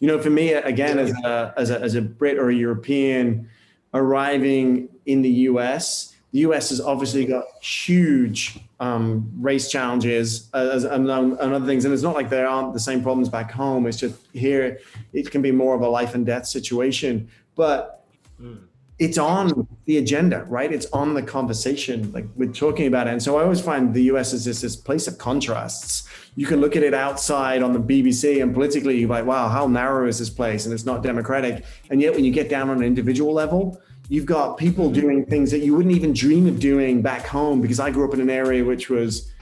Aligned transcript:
you 0.00 0.06
know, 0.08 0.20
for 0.20 0.30
me, 0.30 0.52
again, 0.52 0.98
as 0.98 1.12
a, 1.24 1.54
as 1.56 1.70
a, 1.70 1.80
as 1.80 1.94
a 1.94 2.02
Brit 2.02 2.38
or 2.38 2.50
a 2.50 2.54
European 2.54 3.48
arriving 3.94 4.88
in 5.06 5.22
the 5.22 5.30
US, 5.30 6.14
the 6.32 6.40
US 6.40 6.70
has 6.70 6.80
obviously 6.80 7.26
got 7.26 7.44
huge 7.60 8.58
um, 8.78 9.30
race 9.38 9.70
challenges 9.70 10.48
uh, 10.54 10.80
and, 10.90 11.10
and, 11.10 11.38
other 11.38 11.66
things. 11.66 11.84
And 11.84 11.92
it's 11.92 12.02
not 12.02 12.14
like 12.14 12.30
there 12.30 12.48
aren't 12.48 12.72
the 12.72 12.80
same 12.80 13.02
problems 13.02 13.28
back 13.28 13.50
home. 13.50 13.86
It's 13.86 13.98
just 13.98 14.16
here, 14.32 14.78
it 15.12 15.30
can 15.30 15.42
be 15.42 15.52
more 15.52 15.74
of 15.74 15.82
a 15.82 15.88
life 15.88 16.14
and 16.14 16.24
death 16.24 16.46
situation. 16.46 17.28
But 17.54 18.04
mm 18.40 18.58
it's 19.00 19.16
on 19.16 19.66
the 19.86 19.96
agenda, 19.96 20.44
right? 20.44 20.70
It's 20.70 20.84
on 20.92 21.14
the 21.14 21.22
conversation. 21.22 22.12
Like 22.12 22.26
we're 22.36 22.52
talking 22.52 22.86
about 22.86 23.08
it. 23.08 23.12
And 23.12 23.22
so 23.22 23.38
I 23.38 23.42
always 23.42 23.62
find 23.62 23.94
the 23.94 24.02
US 24.12 24.34
is 24.34 24.44
this, 24.44 24.60
this 24.60 24.76
place 24.76 25.08
of 25.08 25.16
contrasts. 25.16 26.06
You 26.36 26.46
can 26.46 26.60
look 26.60 26.76
at 26.76 26.82
it 26.82 26.92
outside 26.92 27.62
on 27.62 27.72
the 27.72 27.80
BBC 27.80 28.42
and 28.42 28.52
politically, 28.52 28.98
you're 28.98 29.08
like, 29.08 29.24
wow, 29.24 29.48
how 29.48 29.66
narrow 29.66 30.06
is 30.06 30.18
this 30.18 30.28
place? 30.28 30.66
And 30.66 30.74
it's 30.74 30.84
not 30.84 31.02
democratic. 31.02 31.64
And 31.88 32.02
yet 32.02 32.14
when 32.14 32.26
you 32.26 32.30
get 32.30 32.50
down 32.50 32.68
on 32.68 32.76
an 32.76 32.84
individual 32.84 33.32
level, 33.32 33.80
you've 34.10 34.26
got 34.26 34.58
people 34.58 34.90
doing 34.90 35.24
things 35.24 35.50
that 35.50 35.60
you 35.60 35.74
wouldn't 35.74 35.94
even 35.94 36.12
dream 36.12 36.46
of 36.46 36.60
doing 36.60 37.00
back 37.00 37.26
home 37.26 37.62
because 37.62 37.80
I 37.80 37.90
grew 37.90 38.06
up 38.06 38.12
in 38.12 38.20
an 38.20 38.28
area 38.28 38.62
which 38.62 38.90
was 38.90 39.32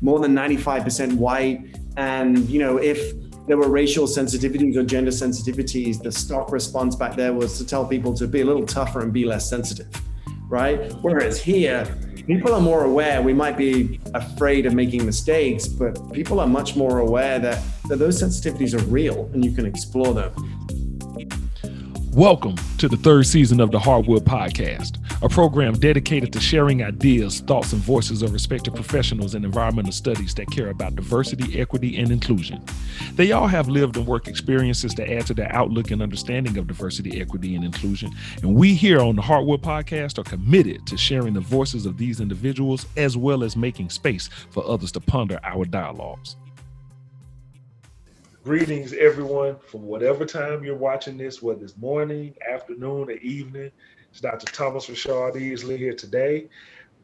more 0.00 0.20
than 0.20 0.34
95% 0.34 1.18
white. 1.18 1.76
And, 1.98 2.48
you 2.48 2.60
know, 2.60 2.78
if 2.78 3.12
there 3.46 3.56
were 3.56 3.68
racial 3.68 4.06
sensitivities 4.06 4.76
or 4.76 4.84
gender 4.84 5.10
sensitivities, 5.10 6.00
the 6.00 6.12
stock 6.12 6.52
response 6.52 6.94
back 6.94 7.16
there 7.16 7.32
was 7.32 7.58
to 7.58 7.66
tell 7.66 7.84
people 7.84 8.14
to 8.14 8.28
be 8.28 8.40
a 8.40 8.44
little 8.44 8.64
tougher 8.64 9.00
and 9.00 9.12
be 9.12 9.24
less 9.24 9.48
sensitive, 9.48 9.88
right? 10.48 10.92
Whereas 11.02 11.42
here, 11.42 11.84
people 12.26 12.54
are 12.54 12.60
more 12.60 12.84
aware. 12.84 13.20
We 13.20 13.32
might 13.32 13.56
be 13.56 14.00
afraid 14.14 14.66
of 14.66 14.74
making 14.74 15.04
mistakes, 15.04 15.66
but 15.66 16.12
people 16.12 16.38
are 16.38 16.46
much 16.46 16.76
more 16.76 17.00
aware 17.00 17.38
that, 17.40 17.62
that 17.88 17.98
those 17.98 18.22
sensitivities 18.22 18.78
are 18.78 18.84
real 18.84 19.28
and 19.32 19.44
you 19.44 19.52
can 19.52 19.66
explore 19.66 20.14
them. 20.14 20.32
Welcome 22.12 22.56
to 22.76 22.88
the 22.88 22.98
third 22.98 23.24
season 23.24 23.58
of 23.58 23.70
the 23.70 23.78
Heartwood 23.78 24.24
Podcast, 24.24 24.98
a 25.22 25.30
program 25.30 25.72
dedicated 25.72 26.30
to 26.34 26.40
sharing 26.40 26.82
ideas, 26.82 27.40
thoughts, 27.40 27.72
and 27.72 27.80
voices 27.80 28.20
of 28.20 28.34
respected 28.34 28.74
professionals 28.74 29.34
in 29.34 29.46
environmental 29.46 29.92
studies 29.92 30.34
that 30.34 30.50
care 30.50 30.68
about 30.68 30.94
diversity, 30.94 31.58
equity, 31.58 31.96
and 31.96 32.12
inclusion. 32.12 32.62
They 33.14 33.32
all 33.32 33.46
have 33.46 33.70
lived 33.70 33.96
and 33.96 34.06
work 34.06 34.28
experiences 34.28 34.94
that 34.96 35.10
add 35.10 35.26
to 35.28 35.34
their 35.34 35.50
outlook 35.54 35.90
and 35.90 36.02
understanding 36.02 36.58
of 36.58 36.66
diversity, 36.66 37.18
equity, 37.18 37.54
and 37.54 37.64
inclusion. 37.64 38.12
And 38.42 38.54
we 38.54 38.74
here 38.74 39.00
on 39.00 39.16
the 39.16 39.22
Heartwood 39.22 39.62
Podcast 39.62 40.18
are 40.18 40.24
committed 40.24 40.86
to 40.88 40.98
sharing 40.98 41.32
the 41.32 41.40
voices 41.40 41.86
of 41.86 41.96
these 41.96 42.20
individuals 42.20 42.84
as 42.98 43.16
well 43.16 43.42
as 43.42 43.56
making 43.56 43.88
space 43.88 44.28
for 44.50 44.62
others 44.66 44.92
to 44.92 45.00
ponder 45.00 45.40
our 45.44 45.64
dialogues. 45.64 46.36
Greetings, 48.44 48.92
everyone, 48.92 49.56
from 49.68 49.82
whatever 49.82 50.24
time 50.24 50.64
you're 50.64 50.74
watching 50.74 51.16
this, 51.16 51.40
whether 51.40 51.62
it's 51.62 51.76
morning, 51.76 52.34
afternoon, 52.50 53.08
or 53.08 53.12
evening. 53.12 53.70
It's 54.10 54.20
Dr. 54.20 54.46
Thomas 54.46 54.88
Rashad 54.88 55.36
Easley 55.36 55.78
here 55.78 55.94
today 55.94 56.48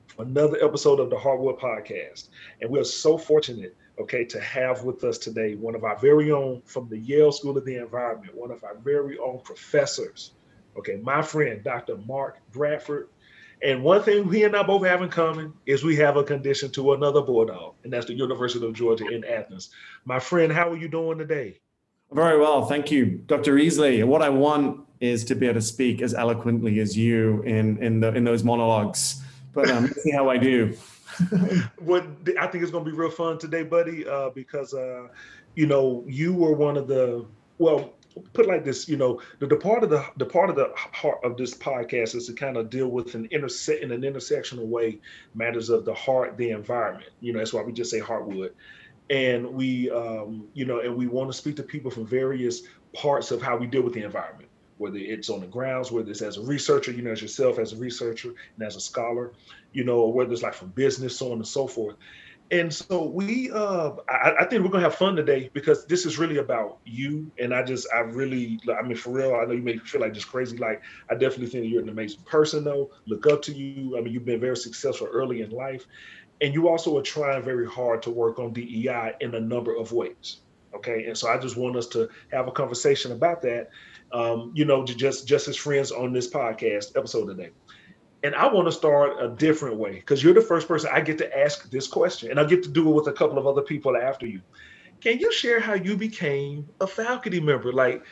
for 0.09 0.25
another 0.25 0.59
episode 0.61 0.99
of 0.99 1.11
the 1.11 1.17
Heartwood 1.17 1.61
Podcast. 1.61 2.31
And 2.61 2.69
we're 2.69 2.83
so 2.83 3.17
fortunate, 3.17 3.77
okay, 4.01 4.25
to 4.25 4.41
have 4.41 4.83
with 4.83 5.05
us 5.05 5.17
today 5.17 5.55
one 5.55 5.77
of 5.77 5.85
our 5.85 5.97
very 5.97 6.33
own 6.33 6.61
from 6.63 6.89
the 6.89 6.99
Yale 6.99 7.31
School 7.31 7.57
of 7.57 7.65
the 7.65 7.77
Environment, 7.77 8.35
one 8.35 8.51
of 8.51 8.65
our 8.65 8.75
very 8.75 9.17
own 9.19 9.41
professors, 9.45 10.33
okay, 10.77 10.97
my 10.97 11.23
friend, 11.23 11.63
Dr. 11.63 11.99
Mark 11.99 12.39
Bradford. 12.51 13.11
And 13.63 13.83
one 13.83 14.03
thing 14.03 14.31
he 14.33 14.45
and 14.45 14.57
I 14.57 14.63
both 14.63 14.85
have 14.87 15.03
in 15.03 15.09
common 15.09 15.53
is 15.67 15.83
we 15.83 15.97
have 15.97 16.17
a 16.17 16.25
condition 16.25 16.71
to 16.73 16.93
another 16.93 17.23
Bulldog, 17.23 17.75
and 17.85 17.93
that's 17.93 18.07
the 18.07 18.15
University 18.15 18.65
of 18.65 18.73
Georgia 18.73 19.07
in 19.07 19.25
Athens. 19.25 19.71
My 20.05 20.21
friend, 20.21 20.53
how 20.53 20.71
are 20.71 20.77
you 20.77 20.89
doing 20.89 21.19
today? 21.19 21.61
Very 22.13 22.39
well, 22.39 22.65
thank 22.67 22.91
you, 22.91 23.23
Dr. 23.27 23.55
Easley. 23.57 24.05
What 24.05 24.23
I 24.23 24.29
want 24.29 24.81
is 25.01 25.25
to 25.27 25.35
be 25.35 25.47
able 25.47 25.61
to 25.61 25.67
speak 25.67 26.01
as 26.03 26.15
eloquently 26.15 26.81
as 26.81 26.97
you 26.97 27.43
in 27.43 27.83
in 27.83 28.01
the 28.01 28.15
in 28.15 28.25
those 28.25 28.45
monologues. 28.45 29.23
But 29.53 29.71
um, 29.71 29.85
let's 29.85 30.03
see 30.03 30.13
how 30.13 30.31
I 30.31 30.39
do. 30.39 30.77
what 31.79 32.07
I 32.41 32.47
think 32.47 32.65
is 32.65 32.71
going 32.71 32.85
to 32.85 32.91
be 32.91 32.97
real 32.97 33.11
fun 33.11 33.39
today, 33.39 33.63
buddy, 33.63 34.07
uh, 34.07 34.31
because 34.31 34.73
uh, 34.73 35.09
you 35.55 35.67
know 35.67 36.05
you 36.07 36.33
were 36.33 36.53
one 36.53 36.77
of 36.77 36.87
the 36.87 37.27
well 37.59 37.93
put 38.33 38.47
like 38.47 38.65
this, 38.65 38.89
you 38.89 38.97
know, 38.97 39.21
the, 39.39 39.47
the 39.47 39.57
part 39.57 39.83
of 39.83 39.91
the 39.91 40.05
the 40.17 40.27
part 40.27 40.51
of 40.51 40.57
the 40.57 40.73
heart 40.75 41.19
of 41.25 41.37
this 41.37 41.55
podcast 41.55 42.15
is 42.15 42.27
to 42.27 42.33
kind 42.33 42.57
of 42.57 42.71
deal 42.71 42.89
with 42.89 43.15
an 43.15 43.27
intersect 43.31 43.83
in 43.83 43.93
an 43.93 44.03
intersectional 44.03 44.67
way 44.67 44.99
matters 45.35 45.71
of 45.71 45.85
the 45.85 45.95
heart, 45.95 46.37
the 46.37 46.51
environment. 46.51 47.11
You 47.21 47.33
know, 47.33 47.39
that's 47.39 47.53
why 47.53 47.63
we 47.63 47.73
just 47.73 47.91
say 47.91 48.01
Heartwood. 48.01 48.51
And 49.11 49.55
we, 49.55 49.91
um, 49.91 50.49
you 50.53 50.67
know, 50.67 50.81
and 50.81 50.95
we 50.95 51.07
want 51.07 51.31
to 51.31 51.37
speak 51.37 51.57
to 51.57 51.63
people 51.63 51.91
from 51.91 52.07
various 52.07 52.63
parts 52.93 53.31
of 53.31 53.41
how 53.41 53.57
we 53.57 53.67
deal 53.67 53.83
with 53.83 53.95
the 53.95 54.03
environment, 54.03 54.51
whether 54.77 54.99
it's 54.99 55.31
on 55.31 55.41
the 55.41 55.47
grounds, 55.47 55.91
whether 55.91 56.11
it's 56.11 56.21
as 56.21 56.37
a 56.37 56.43
researcher, 56.43 56.93
you 56.93 57.03
know, 57.03 57.13
as 57.13 57.23
yourself 57.23 57.59
as 57.59 57.73
a 57.73 57.77
researcher 57.77 58.35
and 58.57 58.67
as 58.67 58.77
a 58.77 58.81
scholar, 58.81 59.33
you 59.73 59.85
know, 59.85 60.01
or 60.01 60.13
whether 60.13 60.33
it's 60.33 60.43
like 60.43 60.55
from 60.55 60.69
business, 60.69 61.17
so 61.17 61.33
on 61.33 61.39
and 61.39 61.47
so 61.47 61.67
forth 61.67 61.97
and 62.51 62.73
so 62.73 63.05
we 63.05 63.51
uh 63.51 63.93
I, 64.09 64.33
I, 64.41 64.45
think 64.47 64.63
we're 64.63 64.71
gonna 64.71 64.85
have 64.85 64.95
fun 64.95 65.17
today 65.17 65.51
because 65.53 65.87
this 65.87 66.07
is 66.07 66.19
really 66.19 66.39
about 66.39 66.79
you. 66.85 67.31
And 67.39 67.55
i 67.55 67.63
just 67.63 67.87
i 67.95 68.01
really 68.01 68.59
i 68.79 68.83
mean 68.83 68.97
for 68.97 69.11
real 69.11 69.35
i 69.35 69.45
know 69.45 69.53
you 69.53 69.63
may 69.63 69.79
feel 69.79 70.01
like 70.01 70.15
just 70.15 70.29
crazy. 70.29 70.57
Like 70.57 70.83
i 71.11 71.15
definitely 71.15 71.49
think 71.49 71.71
you're 71.71 71.83
an 71.83 71.89
amazing 71.89 72.23
person 72.23 72.65
though. 72.65 72.91
Look 73.07 73.27
up 73.27 73.43
to 73.43 73.53
you. 73.53 73.99
I 73.99 74.01
mean 74.01 74.13
you've 74.13 74.25
been 74.25 74.41
very 74.41 74.57
successful 74.57 75.09
early 75.11 75.43
in 75.43 75.51
life. 75.51 75.87
And 76.41 76.55
you 76.55 76.69
also 76.69 76.97
are 76.97 77.03
trying 77.03 77.43
very 77.43 77.67
hard 77.67 78.01
to 78.03 78.11
work 78.11 78.39
on 78.39 78.53
dei 78.53 79.13
in 79.21 79.35
a 79.35 79.41
number 79.41 79.77
of 79.77 79.93
ways 79.93 80.39
okay? 80.75 81.07
And 81.07 81.17
so 81.17 81.29
i 81.29 81.39
just 81.39 81.57
want 81.57 81.77
us 81.77 81.87
to 81.89 82.09
have 82.31 82.49
a 82.49 82.53
conversation 82.53 83.13
about 83.13 83.43
that 83.43 83.71
um 84.13 84.53
you 84.55 84.65
know 84.65 84.85
just 84.85 85.27
just 85.27 85.49
as 85.49 85.57
friends 85.57 85.91
on 85.93 86.13
this 86.13 86.31
podcast 86.31 86.97
episode 86.97 87.27
today 87.27 87.51
and 88.23 88.35
I 88.35 88.47
want 88.49 88.67
to 88.67 88.73
start 88.73 89.23
a 89.23 89.29
different 89.29 89.77
way 89.77 89.93
because 89.93 90.23
you're 90.23 90.35
the 90.35 90.41
first 90.41 90.67
person 90.67 90.91
I 90.93 91.01
get 91.01 91.19
to 91.19 91.39
ask 91.39 91.71
this 91.71 91.87
question, 91.87 92.31
and 92.31 92.41
I 92.41 92.45
get 92.45 92.63
to 92.65 92.69
do 92.69 92.89
it 92.89 92.93
with 92.93 93.07
a 93.07 93.13
couple 93.13 93.39
of 93.39 93.47
other 93.47 93.63
people 93.63 93.97
after 93.97 94.27
you. 94.27 94.41
Can 95.01 95.19
you 95.19 95.33
share 95.33 95.61
how 95.61 95.75
you 95.75 95.97
became 95.97 96.69
a 96.81 96.87
faculty 96.87 97.41
member? 97.41 97.73
Like, 97.73 98.05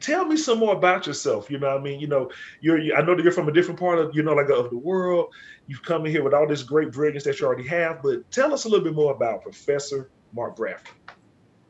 tell 0.00 0.24
me 0.24 0.36
some 0.36 0.58
more 0.58 0.74
about 0.74 1.06
yourself. 1.06 1.48
You 1.48 1.58
know 1.58 1.68
what 1.68 1.80
I 1.80 1.82
mean? 1.82 2.00
You 2.00 2.08
know, 2.08 2.30
you're 2.60 2.96
I 2.96 3.02
know 3.02 3.14
that 3.14 3.22
you're 3.22 3.32
from 3.32 3.48
a 3.48 3.52
different 3.52 3.78
part 3.78 4.00
of, 4.00 4.14
you 4.14 4.22
know, 4.22 4.34
like 4.34 4.48
of 4.48 4.70
the 4.70 4.78
world. 4.78 5.32
You've 5.68 5.82
come 5.82 6.04
in 6.06 6.12
here 6.12 6.24
with 6.24 6.34
all 6.34 6.48
this 6.48 6.62
great 6.62 6.90
brilliance 6.92 7.24
that 7.24 7.38
you 7.38 7.46
already 7.46 7.68
have, 7.68 8.02
but 8.02 8.28
tell 8.30 8.52
us 8.52 8.64
a 8.64 8.68
little 8.68 8.84
bit 8.84 8.94
more 8.94 9.14
about 9.14 9.42
Professor 9.42 10.10
Mark 10.34 10.56
Bradford. 10.56 10.96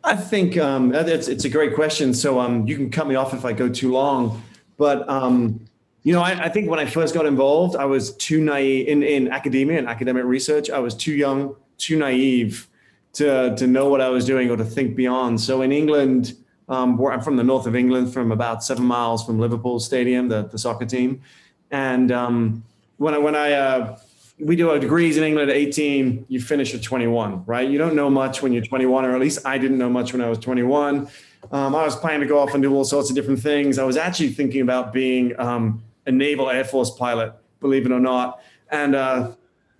I 0.03 0.17
think 0.17 0.59
um, 0.59 0.95
it's, 0.95 1.29
it's 1.29 1.45
a 1.45 1.49
great 1.49 1.75
question. 1.75 2.13
So 2.13 2.41
um, 2.41 2.67
you 2.67 2.77
can 2.77 2.91
cut 2.91 3.07
me 3.07 3.15
off 3.15 3.33
if 3.33 3.45
I 3.45 3.53
go 3.53 3.69
too 3.69 3.93
long. 3.93 4.43
But 4.77 5.09
um, 5.09 5.65
you 6.05 6.13
know, 6.13 6.21
I, 6.21 6.45
I, 6.45 6.49
think 6.51 6.71
when 6.71 6.79
I 6.79 6.85
first 6.85 7.15
got 7.15 7.25
involved, 7.25 7.77
I 7.77 7.87
was 7.87 8.15
too 8.17 8.41
naive 8.43 8.89
in, 8.89 9.03
in 9.03 9.33
academia 9.33 9.79
and 9.79 9.89
academic 9.89 10.25
research. 10.25 10.69
I 10.69 10.79
was 10.79 10.95
too 10.95 11.15
young, 11.15 11.57
too 11.79 11.97
naive 11.97 12.69
to, 13.15 13.57
to 13.57 13.67
know 13.67 13.89
what 13.89 14.03
I 14.03 14.11
was 14.11 14.27
doing 14.27 14.51
or 14.51 14.57
to 14.59 14.65
think 14.65 14.97
beyond. 14.97 15.41
So 15.41 15.63
in 15.63 15.73
England, 15.73 16.37
um, 16.69 16.99
where 16.99 17.11
I'm 17.11 17.23
from 17.23 17.37
the 17.37 17.43
north 17.43 17.67
of 17.67 17.75
England, 17.75 18.13
from 18.13 18.33
about 18.33 18.63
seven 18.63 18.85
miles 18.85 19.25
from 19.25 19.39
Liverpool 19.39 19.81
Stadium, 19.81 20.29
the, 20.29 20.43
the 20.43 20.59
soccer 20.59 20.85
team. 20.85 21.23
And 21.71 22.13
um, 22.13 22.65
when 22.99 23.15
I, 23.15 23.19
when 23.19 23.35
I, 23.35 23.53
uh, 23.53 23.99
we 24.39 24.57
do 24.57 24.69
our 24.71 24.79
degrees 24.79 25.17
in 25.17 25.25
England 25.25 25.51
at 25.51 25.57
18, 25.57 26.27
you 26.29 26.39
finish 26.39 26.75
at 26.75 26.83
21, 26.83 27.45
right? 27.47 27.67
You 27.67 27.79
don't 27.79 27.95
know 27.95 28.11
much 28.11 28.43
when 28.43 28.53
you're 28.53 28.65
21, 28.65 29.07
or 29.07 29.15
at 29.15 29.21
least 29.21 29.47
I 29.47 29.57
didn't 29.57 29.79
know 29.79 29.89
much 29.89 30.13
when 30.13 30.21
I 30.21 30.29
was 30.29 30.39
21. 30.39 31.09
Um, 31.51 31.75
I 31.75 31.85
was 31.85 31.97
planning 31.97 32.21
to 32.21 32.27
go 32.27 32.41
off 32.41 32.53
and 32.53 32.63
do 32.63 32.75
all 32.75 32.85
sorts 32.85 33.09
of 33.09 33.17
different 33.17 33.41
things. 33.41 33.79
I 33.79 33.85
was 33.85 33.97
actually 33.97 34.31
thinking 34.31 34.61
about 34.61 34.93
being 34.93 35.39
um, 35.39 35.83
a 36.07 36.13
naval 36.13 36.51
Air 36.51 36.65
Force 36.65 36.91
pilot, 36.91 37.33
believe 37.61 37.87
it 37.87 37.93
or 37.93 38.01
not. 38.01 38.41
And 38.71 38.95
uh, 38.95 39.33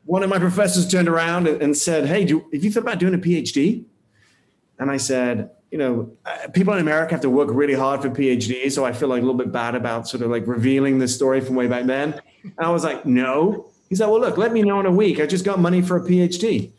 one 0.05 0.23
of 0.23 0.31
my 0.31 0.39
professors 0.39 0.91
turned 0.91 1.09
around 1.09 1.49
and, 1.49 1.77
said, 1.77 2.07
Hey, 2.07 2.25
do, 2.25 2.47
have 2.53 2.65
you 2.65 2.71
thought 2.71 2.81
about 2.81 2.99
doing 2.99 3.15
a 3.15 3.19
PhD? 3.19 3.85
And 4.79 4.91
I 4.91 4.97
said, 4.97 5.51
you 5.71 5.79
know, 5.79 6.13
uh, 6.25 6.49
people 6.53 6.73
in 6.75 6.81
America 6.81 7.13
have 7.13 7.21
to 7.23 7.31
work 7.31 7.49
really 7.51 7.75
hard 7.75 8.03
for 8.03 8.11
PhDs. 8.11 8.73
So 8.73 8.85
I 8.85 8.93
feel 8.93 9.09
like 9.09 9.23
a 9.23 9.25
little 9.25 9.39
bit 9.39 9.51
bad 9.51 9.75
about 9.75 10.07
sort 10.09 10.23
of 10.23 10.31
like 10.31 10.47
revealing 10.47 10.99
this 10.99 11.15
story 11.15 11.41
from 11.41 11.57
way 11.57 11.67
back 11.67 11.87
then. 11.87 12.21
And 12.43 12.61
I 12.61 12.71
was 12.71 12.85
like, 12.85 13.05
no. 13.07 13.71
He 13.89 13.97
said, 13.97 14.07
well, 14.07 14.21
look, 14.21 14.37
let 14.37 14.53
me 14.53 14.63
know 14.63 14.81
in 14.81 14.87
a 14.87 14.93
week. 14.93 15.21
I 15.21 15.27
just 15.27 15.45
got 15.45 15.59
money 15.59 15.83
for 15.83 15.97
a 15.97 16.01
PhD 16.01 16.71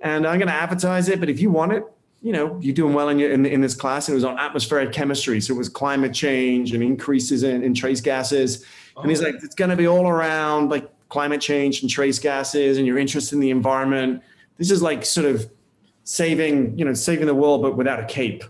and 0.00 0.26
I'm 0.26 0.38
going 0.38 0.48
to 0.48 0.54
advertise 0.54 1.08
it. 1.08 1.20
But 1.20 1.28
if 1.28 1.40
you 1.40 1.50
want 1.50 1.72
it, 1.72 1.84
you 2.20 2.32
know, 2.32 2.58
you're 2.60 2.74
doing 2.74 2.94
well 2.94 3.08
in, 3.10 3.18
your, 3.18 3.30
in, 3.30 3.46
in, 3.46 3.60
this 3.60 3.74
class. 3.74 4.08
It 4.08 4.14
was 4.14 4.24
on 4.24 4.38
atmospheric 4.38 4.92
chemistry. 4.92 5.40
So 5.40 5.54
it 5.54 5.58
was 5.58 5.68
climate 5.68 6.12
change 6.12 6.72
and 6.72 6.82
increases 6.82 7.44
in, 7.44 7.62
in 7.62 7.74
trace 7.74 8.00
gases. 8.00 8.64
Oh. 8.98 9.02
And 9.02 9.10
he's 9.10 9.22
like, 9.22 9.36
it's 9.42 9.54
going 9.54 9.70
to 9.70 9.76
be 9.76 9.86
all 9.86 10.08
around 10.08 10.70
like 10.70 10.90
climate 11.08 11.40
change 11.40 11.82
and 11.82 11.90
trace 11.90 12.18
gases 12.18 12.78
and 12.78 12.86
your 12.86 12.98
interest 12.98 13.32
in 13.32 13.40
the 13.40 13.50
environment. 13.50 14.22
This 14.56 14.70
is 14.70 14.82
like 14.82 15.06
sort 15.06 15.26
of 15.26 15.48
saving, 16.04 16.76
you 16.78 16.84
know, 16.84 16.94
saving 16.94 17.26
the 17.26 17.34
world, 17.34 17.62
but 17.62 17.76
without 17.76 18.00
a 18.00 18.04
cape, 18.06 18.42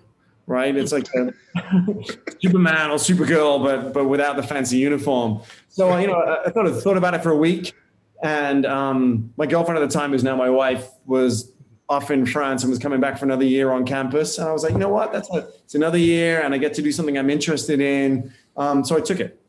right? 0.46 0.74
It's 0.74 0.90
like 0.90 1.06
Superman 2.40 2.90
or 2.90 2.96
Supergirl, 2.96 3.62
but 3.62 3.92
but 3.92 4.06
without 4.06 4.36
the 4.36 4.42
fancy 4.42 4.78
uniform. 4.78 5.42
So 5.68 5.96
you 5.98 6.06
know, 6.06 6.14
I, 6.14 6.46
I 6.46 6.50
thought 6.50 6.68
thought 6.82 6.96
about 6.96 7.14
it 7.14 7.22
for 7.22 7.30
a 7.30 7.36
week, 7.36 7.74
and 8.22 8.64
um, 8.64 9.32
my 9.36 9.44
girlfriend 9.46 9.80
at 9.82 9.88
the 9.88 9.92
time, 9.92 10.12
who's 10.12 10.24
now 10.24 10.34
my 10.34 10.48
wife, 10.48 10.88
was 11.04 11.52
off 11.90 12.10
in 12.10 12.26
France 12.26 12.62
and 12.62 12.70
was 12.70 12.78
coming 12.78 13.00
back 13.00 13.18
for 13.18 13.24
another 13.24 13.44
year 13.44 13.70
on 13.70 13.84
campus. 13.84 14.38
And 14.38 14.48
I 14.48 14.52
was 14.52 14.62
like, 14.62 14.72
you 14.72 14.78
know 14.78 14.90
what? 14.90 15.10
That's 15.10 15.30
a, 15.30 15.48
it's 15.64 15.74
another 15.74 15.98
year, 15.98 16.40
and 16.40 16.54
I 16.54 16.58
get 16.58 16.74
to 16.74 16.82
do 16.82 16.90
something 16.90 17.18
I'm 17.18 17.30
interested 17.30 17.80
in. 17.80 18.32
Um, 18.56 18.84
so 18.84 18.96
I 18.96 19.00
took 19.00 19.20
it. 19.20 19.40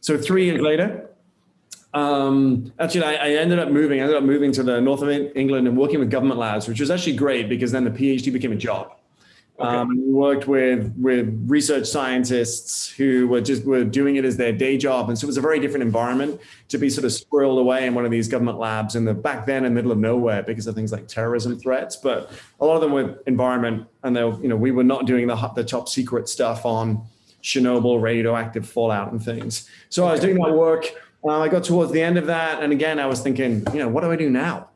So 0.00 0.16
three 0.16 0.46
years 0.46 0.60
later, 0.60 1.10
um, 1.92 2.72
actually, 2.78 3.04
I, 3.04 3.14
I, 3.14 3.28
ended 3.30 3.58
up 3.58 3.70
moving. 3.70 4.00
I 4.00 4.02
ended 4.04 4.16
up 4.16 4.22
moving 4.22 4.52
to 4.52 4.62
the 4.62 4.80
north 4.80 5.02
of 5.02 5.10
England 5.10 5.66
and 5.66 5.76
working 5.76 5.98
with 5.98 6.10
government 6.10 6.38
labs, 6.38 6.68
which 6.68 6.78
was 6.78 6.90
actually 6.90 7.16
great 7.16 7.48
because 7.48 7.72
then 7.72 7.84
the 7.84 7.90
PhD 7.90 8.32
became 8.32 8.52
a 8.52 8.56
job. 8.56 8.92
Okay. 9.58 9.68
Um, 9.68 9.88
we 9.88 10.12
worked 10.12 10.46
with 10.46 10.94
with 10.96 11.44
research 11.46 11.86
scientists 11.86 12.88
who 12.88 13.28
were 13.28 13.42
just 13.42 13.64
were 13.64 13.84
doing 13.84 14.16
it 14.16 14.24
as 14.24 14.36
their 14.36 14.52
day 14.52 14.78
job, 14.78 15.10
and 15.10 15.18
so 15.18 15.26
it 15.26 15.26
was 15.26 15.36
a 15.36 15.42
very 15.42 15.60
different 15.60 15.82
environment 15.82 16.40
to 16.68 16.78
be 16.78 16.88
sort 16.88 17.04
of 17.04 17.10
squirreled 17.10 17.58
away 17.58 17.86
in 17.86 17.94
one 17.94 18.06
of 18.06 18.10
these 18.10 18.26
government 18.26 18.58
labs 18.58 18.96
in 18.96 19.04
the 19.04 19.12
back 19.12 19.44
then 19.44 19.66
in 19.66 19.74
the 19.74 19.74
middle 19.74 19.92
of 19.92 19.98
nowhere 19.98 20.42
because 20.42 20.66
of 20.66 20.74
things 20.74 20.92
like 20.92 21.08
terrorism 21.08 21.58
threats. 21.58 21.96
But 21.96 22.30
a 22.60 22.64
lot 22.64 22.76
of 22.76 22.80
them 22.80 22.92
were 22.92 23.22
environment, 23.26 23.86
and 24.02 24.16
they 24.16 24.24
were, 24.24 24.40
you 24.40 24.48
know 24.48 24.56
we 24.56 24.70
were 24.70 24.84
not 24.84 25.06
doing 25.06 25.26
the 25.26 25.36
the 25.54 25.64
top 25.64 25.90
secret 25.90 26.28
stuff 26.28 26.64
on 26.64 27.04
Chernobyl, 27.42 28.00
radioactive 28.00 28.68
fallout, 28.68 29.12
and 29.12 29.22
things. 29.22 29.68
So 29.88 30.02
okay. 30.02 30.08
I 30.08 30.12
was 30.12 30.20
doing 30.20 30.36
that 30.36 30.52
work 30.52 30.92
uh, 31.22 31.40
I 31.40 31.48
got 31.48 31.64
towards 31.64 31.92
the 31.92 32.00
end 32.00 32.16
of 32.16 32.26
that, 32.26 32.62
and 32.62 32.72
again, 32.72 32.98
I 32.98 33.06
was 33.06 33.20
thinking, 33.20 33.64
you 33.72 33.78
know, 33.78 33.88
what 33.88 34.02
do 34.02 34.10
I 34.10 34.16
do 34.16 34.30
now? 34.30 34.68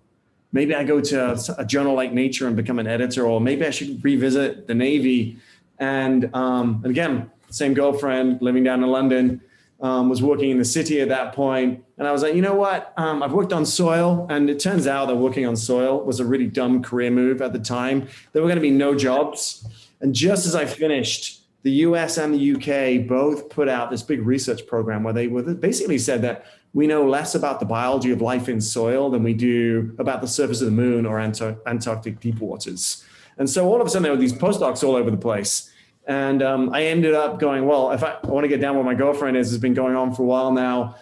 Maybe 0.53 0.75
I 0.75 0.85
go 0.85 1.01
to 1.01 1.55
a 1.59 1.65
journal 1.65 1.95
like 1.95 2.13
Nature 2.13 2.47
and 2.47 2.55
become 2.55 2.79
an 2.79 2.87
editor, 2.87 3.27
or 3.27 3.41
maybe 3.41 3.67
I 3.67 3.71
should 3.71 4.05
revisit 4.05 4.67
the 4.67 4.75
Navy. 4.75 5.39
And, 5.79 6.33
um, 6.35 6.81
and 6.85 6.91
again, 6.91 7.31
same 7.51 7.75
girlfriend 7.75 8.41
living 8.43 8.63
down 8.63 8.85
in 8.85 8.91
London, 8.91 9.41
um, 9.81 10.09
was 10.09 10.23
working 10.23 10.51
in 10.51 10.59
the 10.59 10.65
city 10.65 11.01
at 11.01 11.09
that 11.09 11.35
point, 11.35 11.83
and 11.99 12.07
I 12.07 12.13
was 12.13 12.23
like, 12.23 12.35
you 12.35 12.43
know 12.43 12.55
what? 12.55 12.93
Um, 12.97 13.23
I've 13.23 13.33
worked 13.33 13.53
on 13.53 13.65
soil, 13.65 14.27
and 14.31 14.51
it 14.51 14.61
turns 14.61 14.87
out 14.87 15.09
that 15.09 15.17
working 15.17 15.47
on 15.47 15.57
soil 15.57 16.05
was 16.05 16.21
a 16.21 16.25
really 16.25 16.47
dumb 16.47 16.83
career 16.83 17.11
move 17.11 17.41
at 17.41 17.53
the 17.53 17.59
time. 17.59 18.07
There 18.33 18.43
were 18.43 18.49
going 18.49 18.57
to 18.57 18.63
be 18.63 18.71
no 18.71 18.95
jobs, 18.95 19.67
and 20.01 20.15
just 20.15 20.47
as 20.47 20.55
I 20.55 20.67
finished 20.67 21.44
the 21.65 21.73
US 21.73 22.19
and 22.19 22.35
the 22.35 22.55
UK 22.55 23.09
both 23.09 23.49
put 23.49 23.69
out 23.69 23.91
this 23.91 24.03
big 24.03 24.25
research 24.25 24.67
program 24.67 25.03
where 25.03 25.15
they 25.15 25.27
basically 25.27 25.99
said 25.99 26.23
that 26.23 26.45
we 26.75 26.87
know 26.87 27.09
less 27.09 27.35
about 27.35 27.59
the 27.59 27.67
biology 27.67 28.11
of 28.11 28.21
life 28.21 28.49
in 28.49 28.61
soil 28.61 29.11
than 29.11 29.23
we 29.23 29.33
do 29.33 29.95
about 29.99 30.21
the 30.21 30.29
surface 30.29 30.61
of 30.61 30.67
the 30.67 30.73
moon 30.73 31.07
or 31.07 31.19
Antarctic 31.21 32.21
deep 32.21 32.39
waters. 32.39 33.03
And 33.39 33.49
so 33.49 33.67
all 33.67 33.81
of 33.81 33.87
a 33.87 33.91
sudden 33.91 34.03
there 34.03 34.13
were 34.13 34.19
these 34.19 34.35
postdocs 34.35 34.85
all 34.85 34.95
over 34.95 35.11
the 35.11 35.17
place. 35.17 35.71
And 36.07 36.43
um, 36.43 36.75
I 36.75 36.85
ended 36.85 37.15
up 37.15 37.41
going, 37.41 37.65
well, 37.65 37.93
if 37.93 38.05
I, 38.05 38.19
I 38.23 38.27
want 38.27 38.45
to 38.45 38.49
get 38.49 38.61
down 38.61 38.75
where 38.75 38.85
my 38.85 38.95
girlfriend 38.95 39.39
is, 39.39 39.51
has 39.51 39.59
been 39.59 39.73
going 39.73 39.97
on 39.97 40.15
for 40.15 40.23
a 40.23 40.27
while 40.27 40.53
now. 40.53 40.97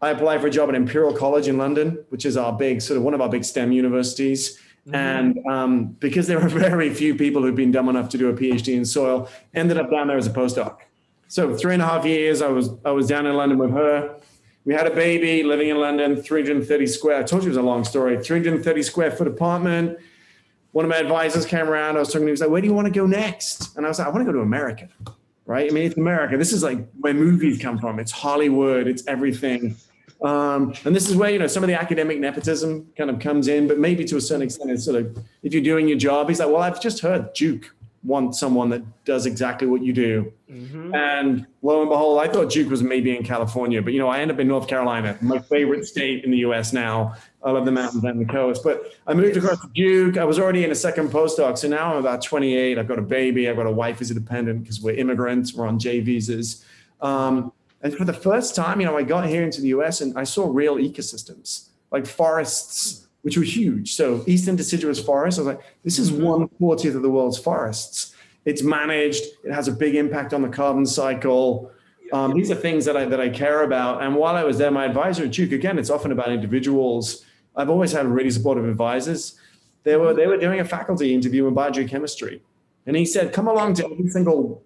I 0.00 0.10
applied 0.10 0.40
for 0.40 0.46
a 0.46 0.50
job 0.50 0.68
at 0.68 0.76
Imperial 0.76 1.12
College 1.12 1.48
in 1.48 1.58
London, 1.58 2.04
which 2.10 2.24
is 2.24 2.36
our 2.36 2.52
big, 2.52 2.82
sort 2.82 2.98
of 2.98 3.02
one 3.02 3.14
of 3.14 3.20
our 3.20 3.28
big 3.28 3.44
STEM 3.44 3.72
universities. 3.72 4.60
Mm-hmm. 4.86 4.94
And 4.94 5.46
um, 5.46 5.84
because 5.98 6.26
there 6.26 6.38
were 6.38 6.48
very 6.70 6.92
few 6.92 7.14
people 7.14 7.42
who'd 7.42 7.56
been 7.56 7.72
dumb 7.72 7.88
enough 7.88 8.08
to 8.10 8.18
do 8.18 8.28
a 8.28 8.32
PhD 8.34 8.74
in 8.74 8.84
soil, 8.84 9.28
ended 9.54 9.78
up 9.78 9.90
down 9.90 10.08
there 10.08 10.18
as 10.18 10.26
a 10.26 10.30
postdoc. 10.30 10.78
So 11.28 11.56
three 11.56 11.74
and 11.74 11.82
a 11.82 11.86
half 11.86 12.04
years, 12.04 12.42
I 12.42 12.48
was 12.48 12.70
I 12.84 12.90
was 12.90 13.06
down 13.06 13.26
in 13.26 13.34
London 13.34 13.58
with 13.58 13.70
her. 13.70 14.20
We 14.64 14.72
had 14.72 14.86
a 14.86 14.94
baby 14.94 15.42
living 15.42 15.68
in 15.68 15.78
London, 15.78 16.16
330 16.22 16.86
square. 16.86 17.18
I 17.18 17.22
told 17.22 17.42
you 17.42 17.48
it 17.48 17.50
was 17.50 17.58
a 17.58 17.62
long 17.62 17.84
story. 17.84 18.22
330 18.22 18.82
square 18.82 19.10
foot 19.10 19.26
apartment. 19.26 19.98
One 20.72 20.84
of 20.84 20.88
my 20.88 20.96
advisors 20.96 21.44
came 21.44 21.68
around. 21.68 21.96
I 21.96 22.00
was 22.00 22.08
talking 22.08 22.20
to 22.20 22.22
him. 22.22 22.28
He 22.28 22.30
was 22.32 22.40
like, 22.40 22.50
"Where 22.50 22.60
do 22.60 22.66
you 22.66 22.74
want 22.74 22.86
to 22.86 22.92
go 22.92 23.06
next?" 23.06 23.76
And 23.76 23.84
I 23.86 23.88
was 23.88 23.98
like, 23.98 24.08
"I 24.08 24.10
want 24.10 24.26
to 24.26 24.32
go 24.32 24.32
to 24.32 24.42
America." 24.42 24.88
Right? 25.46 25.70
I 25.70 25.74
mean, 25.74 25.84
it's 25.84 25.96
America. 25.96 26.38
This 26.38 26.52
is 26.52 26.62
like 26.62 26.88
where 27.00 27.12
movies 27.12 27.60
come 27.60 27.78
from. 27.78 27.98
It's 27.98 28.12
Hollywood. 28.12 28.86
It's 28.86 29.06
everything. 29.06 29.76
Um, 30.22 30.74
and 30.84 30.94
this 30.94 31.08
is 31.08 31.16
where 31.16 31.30
you 31.30 31.38
know 31.38 31.46
some 31.46 31.62
of 31.62 31.68
the 31.68 31.78
academic 31.78 32.18
nepotism 32.18 32.90
kind 32.96 33.10
of 33.10 33.18
comes 33.18 33.48
in, 33.48 33.68
but 33.68 33.78
maybe 33.78 34.04
to 34.06 34.16
a 34.16 34.20
certain 34.20 34.42
extent, 34.42 34.70
it's 34.70 34.84
sort 34.84 34.96
of 34.96 35.18
if 35.42 35.52
you're 35.52 35.62
doing 35.62 35.88
your 35.88 35.98
job, 35.98 36.28
he's 36.28 36.40
like, 36.40 36.48
well, 36.48 36.62
I've 36.62 36.80
just 36.80 37.00
heard 37.00 37.32
Duke 37.34 37.74
want 38.04 38.36
someone 38.36 38.68
that 38.68 38.82
does 39.06 39.24
exactly 39.24 39.66
what 39.66 39.82
you 39.82 39.92
do. 39.92 40.30
Mm-hmm. 40.50 40.94
And 40.94 41.46
lo 41.62 41.80
and 41.80 41.88
behold, 41.88 42.20
I 42.20 42.28
thought 42.28 42.50
Duke 42.50 42.70
was 42.70 42.82
maybe 42.82 43.16
in 43.16 43.24
California, 43.24 43.80
but 43.80 43.92
you 43.94 43.98
know, 43.98 44.08
I 44.08 44.20
end 44.20 44.30
up 44.30 44.38
in 44.38 44.46
North 44.46 44.68
Carolina, 44.68 45.16
my 45.22 45.38
favorite 45.38 45.86
state 45.86 46.22
in 46.22 46.30
the 46.30 46.38
U.S. 46.38 46.72
now. 46.72 47.14
I 47.42 47.50
love 47.50 47.64
the 47.64 47.72
mountains 47.72 48.04
and 48.04 48.20
the 48.20 48.30
coast. 48.30 48.62
But 48.62 48.94
I 49.06 49.14
moved 49.14 49.36
across 49.36 49.60
to 49.60 49.68
Duke. 49.74 50.16
I 50.16 50.24
was 50.24 50.38
already 50.38 50.64
in 50.64 50.70
a 50.70 50.74
second 50.74 51.10
postdoc, 51.10 51.58
so 51.58 51.68
now 51.68 51.92
I'm 51.92 51.98
about 51.98 52.22
28. 52.22 52.78
I've 52.78 52.88
got 52.88 52.98
a 52.98 53.02
baby. 53.02 53.48
I've 53.48 53.56
got 53.56 53.66
a 53.66 53.72
wife 53.72 53.98
who's 53.98 54.10
a 54.10 54.14
dependent 54.14 54.62
because 54.62 54.80
we're 54.80 54.94
immigrants. 54.94 55.54
We're 55.54 55.66
on 55.66 55.78
J 55.78 56.00
visas. 56.00 56.64
Um, 57.00 57.52
and 57.84 57.94
for 57.94 58.06
the 58.06 58.14
first 58.14 58.56
time, 58.56 58.80
you 58.80 58.86
know, 58.86 58.96
I 58.96 59.02
got 59.02 59.28
here 59.28 59.44
into 59.44 59.60
the 59.60 59.68
US 59.68 60.00
and 60.00 60.18
I 60.18 60.24
saw 60.24 60.50
real 60.50 60.76
ecosystems 60.76 61.68
like 61.92 62.06
forests, 62.06 63.06
which 63.20 63.36
were 63.36 63.44
huge. 63.44 63.94
So 63.94 64.24
eastern 64.26 64.56
deciduous 64.56 64.98
forest, 64.98 65.38
I 65.38 65.42
was 65.42 65.54
like, 65.54 65.60
this 65.84 65.98
is 65.98 66.10
mm-hmm. 66.10 66.24
one 66.24 66.48
quarter 66.48 66.88
of 66.96 67.02
the 67.02 67.10
world's 67.10 67.38
forests. 67.38 68.14
It's 68.46 68.62
managed. 68.62 69.22
It 69.44 69.52
has 69.52 69.68
a 69.68 69.72
big 69.72 69.96
impact 69.96 70.32
on 70.32 70.40
the 70.40 70.48
carbon 70.48 70.86
cycle. 70.86 71.70
Um, 72.10 72.32
these 72.32 72.50
are 72.50 72.54
things 72.54 72.86
that 72.86 72.96
I 72.96 73.04
that 73.04 73.20
I 73.20 73.28
care 73.28 73.62
about. 73.64 74.02
And 74.02 74.16
while 74.16 74.34
I 74.34 74.44
was 74.44 74.56
there, 74.56 74.70
my 74.70 74.86
advisor 74.86 75.24
at 75.24 75.32
Duke, 75.32 75.52
again, 75.52 75.78
it's 75.78 75.90
often 75.90 76.10
about 76.10 76.32
individuals. 76.32 77.24
I've 77.54 77.70
always 77.70 77.92
had 77.92 78.06
really 78.06 78.30
supportive 78.30 78.66
advisors. 78.66 79.38
They 79.82 79.96
were 79.96 80.14
they 80.14 80.26
were 80.26 80.38
doing 80.38 80.60
a 80.60 80.64
faculty 80.64 81.14
interview 81.14 81.46
in 81.46 81.54
biogeochemistry, 81.54 82.40
and 82.86 82.96
he 82.96 83.04
said, 83.04 83.32
"Come 83.32 83.46
along 83.46 83.74
to 83.74 83.84
every 83.84 84.08
single 84.08 84.63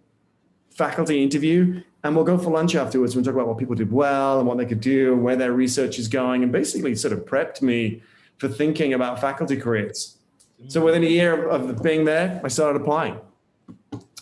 faculty 0.79 1.25
interview 1.25 1.83
and 2.05 2.15
we'll 2.15 2.25
go 2.25 2.39
for 2.39 2.51
lunch 2.51 2.77
afterwards. 2.77 3.17
And 3.17 3.25
talk 3.25 3.35
about 3.35 3.49
what 3.49 3.59
people 3.59 3.75
did 3.75 3.91
well 3.91 4.39
and 4.39 4.47
what 4.47 4.57
they 4.57 4.65
could 4.65 4.81
do 4.81 5.13
and 5.13 5.25
where 5.25 5.35
their 5.35 5.53
research 5.53 5.99
is 5.99 6.07
going 6.07 6.45
and 6.45 6.53
basically 6.53 6.95
sort 6.95 7.13
of 7.13 7.27
prepped 7.27 7.61
me 7.61 8.01
for 8.39 8.49
thinking 8.49 8.95
about 8.95 9.21
faculty 9.21 9.57
careers. 9.57 10.17
So 10.69 10.85
within 10.85 11.03
a 11.03 11.09
year 11.09 11.49
of 11.49 11.83
being 11.83 12.05
there 12.05 12.41
i 12.45 12.49
started 12.49 12.81
applying. 12.81 13.19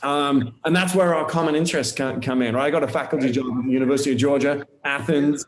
Um, 0.03 0.55
and 0.65 0.75
that's 0.77 0.95
where 0.95 1.15
our 1.15 1.27
common 1.27 1.55
interests 1.55 1.95
can 1.95 2.21
come 2.21 2.43
in 2.43 2.55
right? 2.55 2.67
I 2.67 2.71
got 2.71 2.83
a 2.83 2.89
faculty 2.89 3.31
job 3.31 3.47
at 3.59 3.65
the 3.65 3.71
university 3.71 4.13
of 4.13 4.19
georgia 4.19 4.67
athens. 4.85 5.47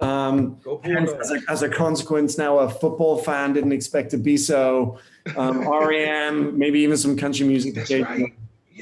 Um, 0.00 0.58
and 0.82 1.08
as 1.08 1.30
a, 1.30 1.40
as 1.48 1.62
a, 1.62 1.68
consequence 1.68 2.38
now 2.38 2.58
a 2.58 2.70
football 2.70 3.18
fan 3.18 3.52
didn't 3.52 3.72
expect 3.72 4.10
to 4.12 4.16
be 4.16 4.36
so 4.36 4.98
um, 5.36 5.68
rem 5.68 6.56
maybe 6.58 6.80
even 6.80 6.96
some 6.96 7.16
country 7.16 7.46
music 7.46 7.76
right. 7.90 8.32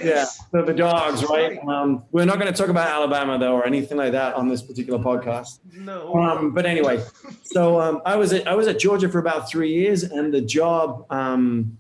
Yes. 0.05 0.39
Yeah, 0.53 0.61
so 0.61 0.67
the 0.67 0.75
dogs, 0.75 1.25
right? 1.25 1.59
Um, 1.67 2.05
we're 2.13 2.25
not 2.25 2.39
going 2.39 2.53
to 2.53 2.57
talk 2.57 2.69
about 2.69 2.89
Alabama 2.89 3.39
though, 3.39 3.55
or 3.55 3.67
anything 3.67 3.99
like 3.99 4.13
that 4.13 4.35
on 4.35 4.49
this 4.49 4.63
particular 4.63 4.99
podcast. 4.99 5.59
No. 5.75 6.15
Um, 6.15 6.53
but 6.53 6.67
anyway, 6.67 7.03
so 7.43 7.81
um, 7.81 8.03
I 8.05 8.17
was 8.17 8.33
at, 8.33 8.47
I 8.47 8.55
was 8.55 8.67
at 8.67 8.79
Georgia 8.79 9.09
for 9.09 9.19
about 9.19 9.51
three 9.51 9.73
years, 9.73 10.05
and 10.05 10.33
the 10.33 10.41
job, 10.41 11.07
um, 11.11 11.77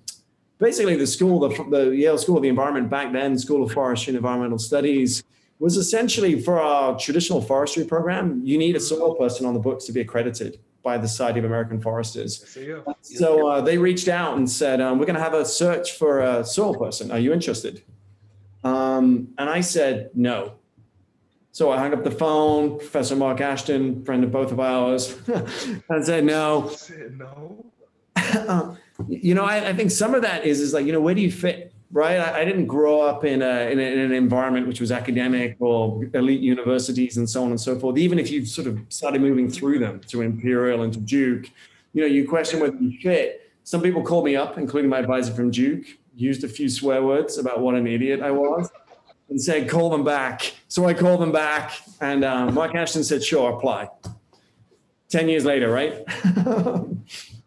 basically, 0.58 0.96
the 0.96 1.06
school, 1.06 1.40
the, 1.48 1.64
the 1.70 1.96
Yale 1.96 2.18
School 2.18 2.36
of 2.36 2.42
the 2.42 2.48
Environment 2.48 2.90
back 2.90 3.12
then, 3.12 3.38
School 3.38 3.62
of 3.62 3.72
Forestry 3.72 4.10
and 4.12 4.16
Environmental 4.16 4.58
Studies, 4.58 5.22
was 5.58 5.76
essentially 5.76 6.40
for 6.40 6.60
our 6.60 6.98
traditional 6.98 7.40
forestry 7.40 7.84
program. 7.84 8.40
You 8.44 8.58
need 8.58 8.76
a 8.76 8.80
soil 8.80 9.14
person 9.14 9.46
on 9.46 9.54
the 9.54 9.60
books 9.60 9.84
to 9.86 9.92
be 9.92 10.00
accredited 10.00 10.58
by 10.82 10.96
the 10.96 11.08
Society 11.08 11.38
of 11.40 11.44
American 11.44 11.80
Foresters. 11.80 12.56
So 13.02 13.48
uh, 13.48 13.60
they 13.60 13.76
reached 13.76 14.08
out 14.08 14.36
and 14.38 14.48
said, 14.48 14.80
um, 14.80 14.98
"We're 14.98 15.06
going 15.06 15.16
to 15.16 15.22
have 15.22 15.34
a 15.34 15.44
search 15.44 15.92
for 15.92 16.20
a 16.20 16.44
soil 16.44 16.74
person. 16.74 17.10
Are 17.10 17.18
you 17.18 17.32
interested?" 17.32 17.82
Um, 18.64 19.28
and 19.38 19.48
I 19.48 19.60
said 19.60 20.10
no. 20.14 20.54
So 21.52 21.72
I 21.72 21.78
hung 21.78 21.92
up 21.92 22.04
the 22.04 22.10
phone, 22.10 22.78
Professor 22.78 23.16
Mark 23.16 23.40
Ashton, 23.40 24.04
friend 24.04 24.22
of 24.22 24.30
both 24.30 24.52
of 24.52 24.60
ours, 24.60 25.18
and 25.88 26.04
said 26.04 26.24
no. 26.24 26.68
Said 26.68 27.18
no. 27.18 27.66
you 29.08 29.34
know, 29.34 29.44
I, 29.44 29.70
I, 29.70 29.72
think 29.72 29.90
some 29.90 30.14
of 30.14 30.22
that 30.22 30.44
is 30.44 30.60
is 30.60 30.72
like, 30.72 30.86
you 30.86 30.92
know, 30.92 31.00
where 31.00 31.14
do 31.14 31.20
you 31.20 31.32
fit? 31.32 31.72
Right. 31.90 32.18
I, 32.18 32.40
I 32.40 32.44
didn't 32.44 32.66
grow 32.66 33.00
up 33.00 33.24
in, 33.24 33.40
a, 33.42 33.70
in, 33.70 33.78
a, 33.78 33.82
in 33.82 33.98
an 33.98 34.12
environment 34.12 34.66
which 34.66 34.80
was 34.80 34.92
academic 34.92 35.56
or 35.58 36.04
elite 36.12 36.40
universities 36.40 37.16
and 37.16 37.28
so 37.28 37.42
on 37.42 37.50
and 37.50 37.60
so 37.60 37.78
forth. 37.78 37.96
Even 37.96 38.18
if 38.18 38.30
you 38.30 38.44
sort 38.44 38.66
of 38.66 38.78
started 38.88 39.22
moving 39.22 39.48
through 39.48 39.78
them 39.78 40.00
to 40.08 40.20
Imperial 40.20 40.82
and 40.82 40.92
to 40.92 41.00
Duke, 41.00 41.50
you 41.94 42.02
know, 42.02 42.06
you 42.06 42.28
question 42.28 42.60
whether 42.60 42.76
you 42.76 42.98
fit. 43.00 43.50
Some 43.64 43.82
people 43.82 44.02
call 44.02 44.22
me 44.22 44.36
up, 44.36 44.58
including 44.58 44.90
my 44.90 44.98
advisor 44.98 45.32
from 45.32 45.50
Duke, 45.50 45.86
used 46.20 46.44
a 46.44 46.48
few 46.48 46.68
swear 46.68 47.02
words 47.02 47.38
about 47.38 47.60
what 47.60 47.74
an 47.74 47.86
idiot 47.86 48.20
I 48.20 48.30
was 48.30 48.70
and 49.28 49.40
said, 49.40 49.68
call 49.68 49.90
them 49.90 50.04
back. 50.04 50.54
So 50.68 50.86
I 50.86 50.94
called 50.94 51.20
them 51.20 51.32
back, 51.32 51.72
and 52.00 52.24
um, 52.24 52.54
Mark 52.54 52.74
Ashton 52.74 53.04
said, 53.04 53.22
sure, 53.22 53.52
apply. 53.52 53.88
10 55.10 55.28
years 55.28 55.44
later, 55.44 55.70
right? 55.70 56.04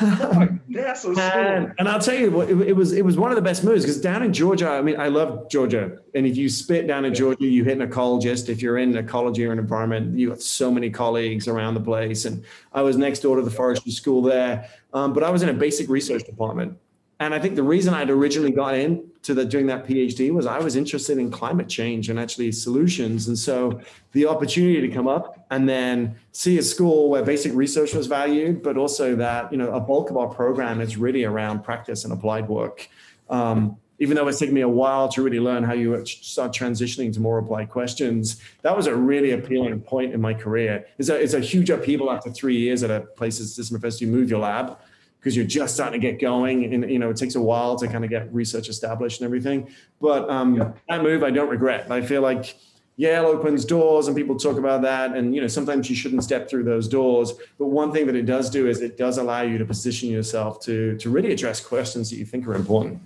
That's 0.70 1.02
so 1.02 1.18
and, 1.18 1.74
and, 1.78 1.88
I'll 1.88 2.00
tell 2.00 2.14
you, 2.14 2.40
it, 2.40 2.68
it, 2.68 2.72
was 2.72 2.92
it 2.92 3.04
was 3.04 3.18
one 3.18 3.30
of 3.30 3.36
the 3.36 3.42
best 3.42 3.64
moves 3.64 3.82
because 3.82 4.00
down 4.00 4.22
in 4.22 4.32
Georgia, 4.32 4.68
I 4.68 4.80
mean, 4.80 4.98
I 4.98 5.08
love 5.08 5.50
Georgia, 5.50 5.98
and 6.14 6.26
if 6.26 6.38
you 6.38 6.48
spit 6.48 6.86
down 6.86 7.04
in 7.04 7.12
Georgia, 7.12 7.44
you 7.44 7.64
hit 7.64 7.78
an 7.78 7.86
ecologist. 7.86 8.48
If 8.48 8.62
you're 8.62 8.78
in 8.78 8.96
ecology 8.96 9.44
or 9.44 9.52
an 9.52 9.58
environment, 9.58 10.18
you 10.18 10.30
got 10.30 10.40
so 10.40 10.70
many 10.70 10.88
colleagues 10.88 11.48
around 11.48 11.74
the 11.74 11.80
place. 11.80 12.24
And 12.24 12.44
I 12.72 12.80
was 12.80 12.96
next 12.96 13.20
door 13.20 13.36
to 13.36 13.42
the 13.42 13.50
forestry 13.50 13.92
school 13.92 14.22
there, 14.22 14.70
um, 14.94 15.12
but 15.12 15.22
I 15.22 15.28
was 15.28 15.42
in 15.42 15.50
a 15.50 15.54
basic 15.54 15.90
research 15.90 16.24
department, 16.24 16.78
and 17.20 17.34
I 17.34 17.38
think 17.38 17.54
the 17.54 17.62
reason 17.62 17.92
I'd 17.92 18.08
originally 18.08 18.50
got 18.50 18.74
into 18.74 19.34
the, 19.34 19.44
doing 19.44 19.66
that 19.66 19.86
PhD 19.86 20.32
was 20.32 20.46
I 20.46 20.58
was 20.58 20.74
interested 20.74 21.18
in 21.18 21.30
climate 21.30 21.68
change 21.68 22.08
and 22.08 22.18
actually 22.18 22.50
solutions. 22.50 23.28
And 23.28 23.38
so 23.38 23.78
the 24.12 24.26
opportunity 24.26 24.80
to 24.80 24.88
come 24.88 25.06
up 25.06 25.46
and 25.50 25.68
then 25.68 26.16
see 26.32 26.56
a 26.56 26.62
school 26.62 27.10
where 27.10 27.22
basic 27.22 27.52
research 27.52 27.92
was 27.92 28.06
valued, 28.06 28.62
but 28.62 28.78
also 28.78 29.14
that, 29.16 29.52
you 29.52 29.58
know, 29.58 29.70
a 29.70 29.80
bulk 29.80 30.08
of 30.08 30.16
our 30.16 30.28
program 30.28 30.80
is 30.80 30.96
really 30.96 31.24
around 31.24 31.62
practice 31.62 32.04
and 32.04 32.12
applied 32.14 32.48
work. 32.48 32.88
Um, 33.28 33.76
even 33.98 34.16
though 34.16 34.26
it's 34.26 34.38
taken 34.38 34.54
me 34.54 34.62
a 34.62 34.68
while 34.68 35.06
to 35.10 35.20
really 35.20 35.40
learn 35.40 35.62
how 35.62 35.74
you 35.74 36.02
start 36.06 36.54
transitioning 36.54 37.12
to 37.12 37.20
more 37.20 37.36
applied 37.36 37.68
questions, 37.68 38.40
that 38.62 38.74
was 38.74 38.86
a 38.86 38.96
really 38.96 39.32
appealing 39.32 39.78
point 39.82 40.14
in 40.14 40.22
my 40.22 40.32
career. 40.32 40.86
It's 40.96 41.10
a, 41.10 41.22
it's 41.22 41.34
a 41.34 41.40
huge 41.40 41.68
upheaval 41.68 42.10
after 42.10 42.30
three 42.30 42.56
years 42.56 42.82
at 42.82 42.90
a 42.90 43.00
place 43.00 43.40
as 43.40 43.56
this 43.56 43.70
university, 43.70 44.06
you 44.06 44.10
move 44.10 44.30
your 44.30 44.40
lab 44.40 44.78
because 45.20 45.36
you're 45.36 45.46
just 45.46 45.74
starting 45.74 46.00
to 46.00 46.06
get 46.06 46.18
going 46.18 46.72
and 46.72 46.90
you 46.90 46.98
know 46.98 47.10
it 47.10 47.16
takes 47.16 47.34
a 47.34 47.40
while 47.40 47.76
to 47.76 47.86
kind 47.86 48.04
of 48.04 48.10
get 48.10 48.32
research 48.32 48.68
established 48.68 49.20
and 49.20 49.26
everything. 49.26 49.70
But 50.00 50.28
um, 50.30 50.56
yeah. 50.56 50.72
that 50.88 51.02
move 51.02 51.22
i 51.22 51.30
don't 51.30 51.50
regret. 51.50 51.90
I 51.90 52.00
feel 52.00 52.22
like 52.22 52.56
yale 52.96 53.26
opens 53.26 53.64
doors 53.64 54.08
and 54.08 54.16
people 54.16 54.36
talk 54.36 54.58
about 54.58 54.82
that 54.82 55.16
and 55.16 55.34
you 55.34 55.40
know 55.40 55.46
sometimes 55.46 55.88
you 55.88 55.96
shouldn't 55.96 56.24
step 56.24 56.48
through 56.48 56.64
those 56.64 56.88
doors. 56.88 57.34
But 57.58 57.66
one 57.66 57.92
thing 57.92 58.06
that 58.06 58.16
it 58.16 58.24
does 58.24 58.48
do 58.48 58.66
is 58.66 58.80
it 58.80 58.96
does 58.96 59.18
allow 59.18 59.42
you 59.42 59.58
to 59.58 59.64
position 59.64 60.08
yourself 60.08 60.60
to 60.62 60.96
to 60.96 61.10
really 61.10 61.32
address 61.32 61.60
questions 61.60 62.08
that 62.10 62.16
you 62.16 62.24
think 62.24 62.46
are 62.46 62.54
important. 62.54 63.00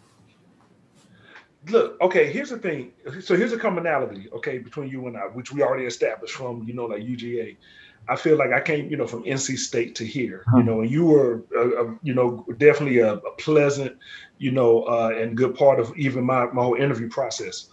Look 1.69 2.01
okay 2.01 2.33
here's 2.33 2.51
the 2.51 2.59
thing. 2.59 2.93
So 3.23 3.37
here's 3.37 3.53
a 3.53 3.59
commonality 3.59 4.29
okay 4.33 4.59
between 4.59 4.89
you 4.89 5.09
and 5.09 5.17
i 5.17 5.23
which 5.23 5.53
we 5.53 5.63
already 5.63 5.87
established 5.87 6.37
from 6.37 6.63
you 6.63 6.75
know 6.75 6.87
like 6.87 7.03
uga 7.03 7.57
I 8.09 8.17
feel 8.17 8.37
like 8.37 8.53
I 8.53 8.61
came, 8.61 8.91
you 8.91 8.97
know, 8.97 9.07
from 9.07 9.25
NC 9.25 9.59
State 9.59 9.95
to 9.97 10.05
here, 10.05 10.45
you 10.57 10.63
know, 10.63 10.83
and 10.83 10.91
you 10.91 11.07
were, 11.07 11.45
uh, 11.57 11.83
uh, 11.83 11.95
you 12.03 12.13
know, 12.13 12.45
definitely 12.59 12.99
a, 12.99 13.15
a 13.15 13.37
pleasant, 13.39 13.97
you 14.39 14.51
know, 14.51 14.83
uh, 14.83 15.15
and 15.17 15.37
good 15.37 15.55
part 15.55 15.81
of 15.81 15.97
even 15.97 16.25
my, 16.25 16.47
my 16.47 16.63
whole 16.63 16.75
interview 16.75 17.09
process. 17.09 17.69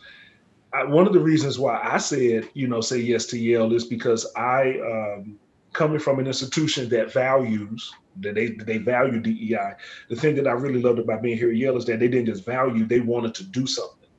I, 0.74 0.86
one 0.86 1.06
of 1.06 1.14
the 1.14 1.20
reasons 1.20 1.60
why 1.60 1.82
I 1.84 1.98
said, 1.98 2.50
you 2.54 2.68
know, 2.68 2.80
say 2.80 3.00
yes 3.00 3.26
to 3.28 3.38
Yale 3.38 3.74
is 3.74 3.86
because 3.86 4.26
I, 4.36 4.80
um, 4.80 5.38
coming 5.74 6.00
from 6.00 6.20
an 6.20 6.28
institution 6.28 6.90
that 6.90 7.12
values 7.12 7.94
that 8.20 8.36
they 8.36 8.50
they 8.50 8.78
value 8.78 9.20
DEI. 9.20 9.74
The 10.10 10.16
thing 10.16 10.36
that 10.36 10.48
I 10.48 10.52
really 10.52 10.82
loved 10.82 11.00
about 11.00 11.22
being 11.22 11.38
here 11.38 11.50
at 11.50 11.56
Yale 11.56 11.78
is 11.78 11.86
that 11.86 12.00
they 12.00 12.08
didn't 12.08 12.26
just 12.26 12.46
value; 12.46 12.86
they 12.86 13.00
wanted 13.00 13.34
to 13.36 13.44
do 13.46 13.66
something. 13.66 14.10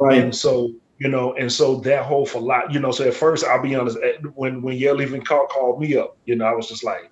Right. 0.00 0.18
And 0.18 0.34
so 0.34 0.74
you 0.98 1.08
know, 1.08 1.34
and 1.34 1.50
so 1.50 1.76
that 1.80 2.04
whole 2.04 2.24
for 2.24 2.40
lot, 2.40 2.72
you 2.72 2.78
know, 2.78 2.90
so 2.90 3.04
at 3.04 3.14
first 3.14 3.44
I'll 3.44 3.62
be 3.62 3.74
honest, 3.74 3.98
when 4.34 4.62
when 4.62 4.76
Yale 4.76 5.02
even 5.02 5.22
called, 5.22 5.48
called 5.48 5.80
me 5.80 5.96
up, 5.96 6.16
you 6.24 6.36
know, 6.36 6.44
I 6.44 6.54
was 6.54 6.68
just 6.68 6.84
like, 6.84 7.10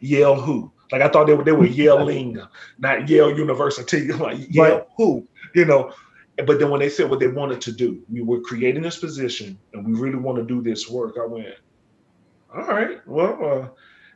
Yale 0.00 0.40
who? 0.40 0.70
Like 0.92 1.02
I 1.02 1.08
thought 1.08 1.26
they 1.26 1.34
were 1.34 1.44
they 1.44 1.52
were 1.52 1.66
yelling, 1.84 2.40
not 2.78 3.08
Yale 3.08 3.36
University, 3.36 4.12
like 4.12 4.38
Yale 4.54 4.76
right. 4.76 4.86
who, 4.96 5.26
you 5.54 5.64
know. 5.64 5.92
But 6.46 6.58
then 6.58 6.70
when 6.70 6.80
they 6.80 6.88
said 6.88 7.10
what 7.10 7.20
they 7.20 7.28
wanted 7.28 7.60
to 7.62 7.72
do, 7.72 8.02
we 8.10 8.22
were 8.22 8.40
creating 8.40 8.82
this 8.82 8.98
position 8.98 9.58
and 9.74 9.86
we 9.86 10.00
really 10.00 10.18
want 10.18 10.38
to 10.38 10.44
do 10.44 10.62
this 10.62 10.88
work. 10.88 11.16
I 11.22 11.26
went, 11.26 11.48
all 12.54 12.62
right, 12.62 13.06
well, 13.06 13.44
uh, 13.44 13.68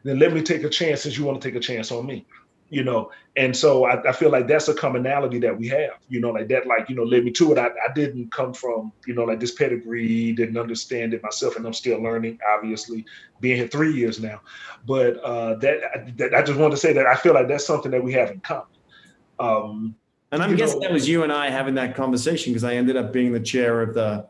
then 0.05 0.19
let 0.19 0.33
me 0.33 0.41
take 0.41 0.63
a 0.63 0.71
chance 0.71 1.03
since 1.03 1.19
you 1.19 1.25
want 1.25 1.43
to 1.43 1.47
take 1.47 1.57
a 1.57 1.61
chance 1.61 1.93
on 1.93 2.07
me 2.07 2.27
you 2.75 2.85
know? 2.85 3.11
And 3.37 3.57
so 3.57 3.85
I, 3.85 4.09
I, 4.09 4.13
feel 4.13 4.31
like 4.31 4.47
that's 4.47 4.69
a 4.69 4.75
commonality 4.75 5.39
that 5.41 5.59
we 5.59 5.67
have 5.69 5.99
you 6.09 6.21
know 6.21 6.31
like 6.31 6.47
that 6.49 6.67
like 6.67 6.89
you 6.89 6.95
know 6.95 7.03
led 7.03 7.25
me 7.25 7.33
to 7.33 7.53
it. 7.53 7.59
I, 7.59 7.67
I 7.67 7.93
didn't 7.95 8.31
come 8.31 8.55
from 8.55 8.93
you 9.07 9.15
know 9.15 9.25
like 9.25 9.41
this 9.41 9.53
pedigree 9.53 10.33
didn't 10.33 10.57
understand 10.57 11.15
it 11.15 11.23
myself 11.23 11.57
and 11.57 11.67
i'm 11.67 11.73
still 11.73 12.01
learning 12.01 12.39
obviously 12.55 13.05
being 13.41 13.57
here 13.57 13.69
three 13.69 13.93
years 13.93 14.21
now. 14.21 14.41
But 14.87 15.17
uh 15.25 15.57
that, 15.57 16.17
that 16.17 16.35
i 16.35 16.43
just 16.43 16.59
wanted 16.59 16.73
to 16.73 16.77
say 16.77 16.93
that 16.93 17.07
i 17.07 17.17
feel 17.17 17.35
like 17.35 17.49
that's 17.49 17.67
something 17.67 17.91
that 17.91 18.03
we 18.03 18.13
have 18.13 18.31
in 18.31 18.41
common. 18.41 18.67
Um 19.41 19.97
and 20.31 20.43
i'm 20.43 20.55
guessing 20.55 20.79
know, 20.81 20.89
that 20.89 20.93
was 20.93 21.09
you 21.09 21.25
and 21.25 21.33
i 21.33 21.51
having 21.51 21.75
that 21.75 21.97
conversation 21.97 22.53
because 22.53 22.65
i 22.65 22.75
ended 22.75 22.97
up 22.97 23.13
being 23.13 23.33
the 23.33 23.41
chair 23.41 23.83
of 23.83 23.95
the 23.95 24.27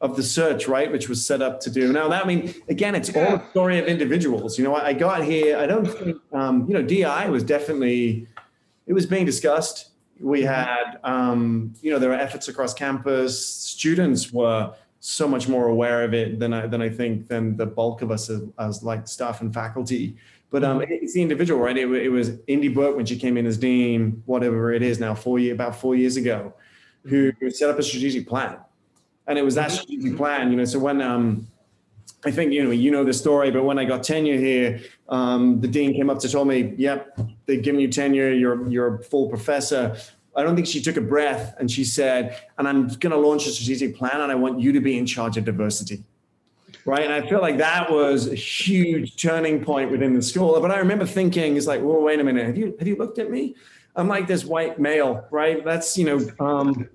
of 0.00 0.16
the 0.16 0.22
search, 0.22 0.68
right, 0.68 0.90
which 0.92 1.08
was 1.08 1.24
set 1.24 1.40
up 1.40 1.60
to 1.60 1.70
do. 1.70 1.92
Now, 1.92 2.08
that 2.08 2.24
I 2.24 2.26
mean, 2.26 2.54
again, 2.68 2.94
it's 2.94 3.14
yeah. 3.14 3.26
all 3.26 3.36
a 3.36 3.50
story 3.50 3.78
of 3.78 3.86
individuals. 3.86 4.58
You 4.58 4.64
know, 4.64 4.74
I, 4.74 4.88
I 4.88 4.92
got 4.92 5.24
here. 5.24 5.56
I 5.56 5.66
don't 5.66 5.86
think, 5.86 6.18
um, 6.32 6.66
you 6.68 6.74
know, 6.74 6.82
DI 6.82 7.28
was 7.30 7.42
definitely 7.42 8.26
it 8.86 8.92
was 8.92 9.06
being 9.06 9.24
discussed. 9.24 9.90
We 10.20 10.42
mm-hmm. 10.42 10.52
had, 10.54 10.98
um, 11.04 11.74
you 11.80 11.90
know, 11.90 11.98
there 11.98 12.10
were 12.10 12.16
efforts 12.16 12.48
across 12.48 12.74
campus. 12.74 13.44
Students 13.44 14.32
were 14.32 14.74
so 15.00 15.28
much 15.28 15.48
more 15.48 15.68
aware 15.68 16.02
of 16.02 16.14
it 16.14 16.40
than 16.40 16.52
I 16.52 16.66
than 16.66 16.82
I 16.82 16.90
think 16.90 17.28
than 17.28 17.56
the 17.56 17.66
bulk 17.66 18.02
of 18.02 18.10
us 18.10 18.28
as, 18.28 18.42
as 18.58 18.82
like 18.82 19.08
staff 19.08 19.40
and 19.40 19.52
faculty. 19.52 20.16
But 20.50 20.62
um, 20.62 20.80
mm-hmm. 20.80 20.92
it's 20.92 21.14
the 21.14 21.22
individual, 21.22 21.58
right? 21.58 21.76
It, 21.76 21.90
it 21.90 22.10
was 22.10 22.32
Indy 22.46 22.68
Burke 22.68 22.96
when 22.96 23.06
she 23.06 23.18
came 23.18 23.38
in 23.38 23.46
as 23.46 23.56
dean, 23.56 24.22
whatever 24.26 24.72
it 24.72 24.82
is 24.82 25.00
now, 25.00 25.14
four 25.14 25.38
year 25.38 25.54
about 25.54 25.74
four 25.74 25.94
years 25.94 26.16
ago, 26.16 26.52
who 27.04 27.32
set 27.50 27.70
up 27.70 27.78
a 27.78 27.82
strategic 27.82 28.28
plan 28.28 28.58
and 29.26 29.38
it 29.38 29.44
was 29.44 29.54
that 29.56 29.70
strategic 29.70 30.16
plan. 30.16 30.50
You 30.50 30.56
know, 30.56 30.64
so 30.64 30.78
when 30.78 31.00
um, 31.02 31.46
I 32.24 32.30
think 32.30 32.52
you 32.52 32.64
know 32.64 32.70
you 32.70 32.90
know 32.90 33.04
the 33.04 33.12
story, 33.12 33.50
but 33.50 33.64
when 33.64 33.78
I 33.78 33.84
got 33.84 34.02
tenure 34.02 34.36
here, 34.36 34.80
um, 35.08 35.60
the 35.60 35.68
dean 35.68 35.94
came 35.94 36.10
up 36.10 36.18
to 36.20 36.28
told 36.28 36.48
me, 36.48 36.74
"Yep, 36.76 37.20
they've 37.46 37.62
given 37.62 37.80
you 37.80 37.88
tenure. 37.88 38.32
You're 38.32 38.68
you're 38.68 38.96
a 38.96 39.02
full 39.04 39.28
professor." 39.28 39.96
I 40.36 40.42
don't 40.42 40.54
think 40.54 40.66
she 40.66 40.82
took 40.82 40.98
a 40.98 41.00
breath 41.00 41.54
and 41.58 41.70
she 41.70 41.84
said, 41.84 42.38
"And 42.58 42.68
I'm 42.68 42.88
going 42.88 43.12
to 43.12 43.16
launch 43.16 43.46
a 43.46 43.50
strategic 43.50 43.96
plan, 43.96 44.20
and 44.20 44.30
I 44.30 44.34
want 44.34 44.60
you 44.60 44.72
to 44.72 44.80
be 44.80 44.98
in 44.98 45.06
charge 45.06 45.36
of 45.36 45.44
diversity." 45.44 46.04
Right, 46.84 47.02
and 47.02 47.12
I 47.12 47.26
feel 47.28 47.40
like 47.40 47.58
that 47.58 47.90
was 47.90 48.28
a 48.28 48.34
huge 48.34 49.20
turning 49.20 49.64
point 49.64 49.90
within 49.90 50.14
the 50.14 50.22
school. 50.22 50.60
But 50.60 50.70
I 50.70 50.78
remember 50.78 51.06
thinking, 51.06 51.56
"It's 51.56 51.66
like, 51.66 51.82
well, 51.82 52.00
wait 52.00 52.20
a 52.20 52.24
minute. 52.24 52.46
Have 52.46 52.56
you 52.56 52.76
have 52.78 52.86
you 52.86 52.96
looked 52.96 53.18
at 53.18 53.30
me?" 53.30 53.56
I'm 53.96 54.08
like 54.08 54.26
this 54.26 54.44
white 54.44 54.78
male, 54.78 55.26
right? 55.30 55.64
That's, 55.64 55.96
you 55.96 56.04
know, 56.04 56.28
um, 56.38 56.88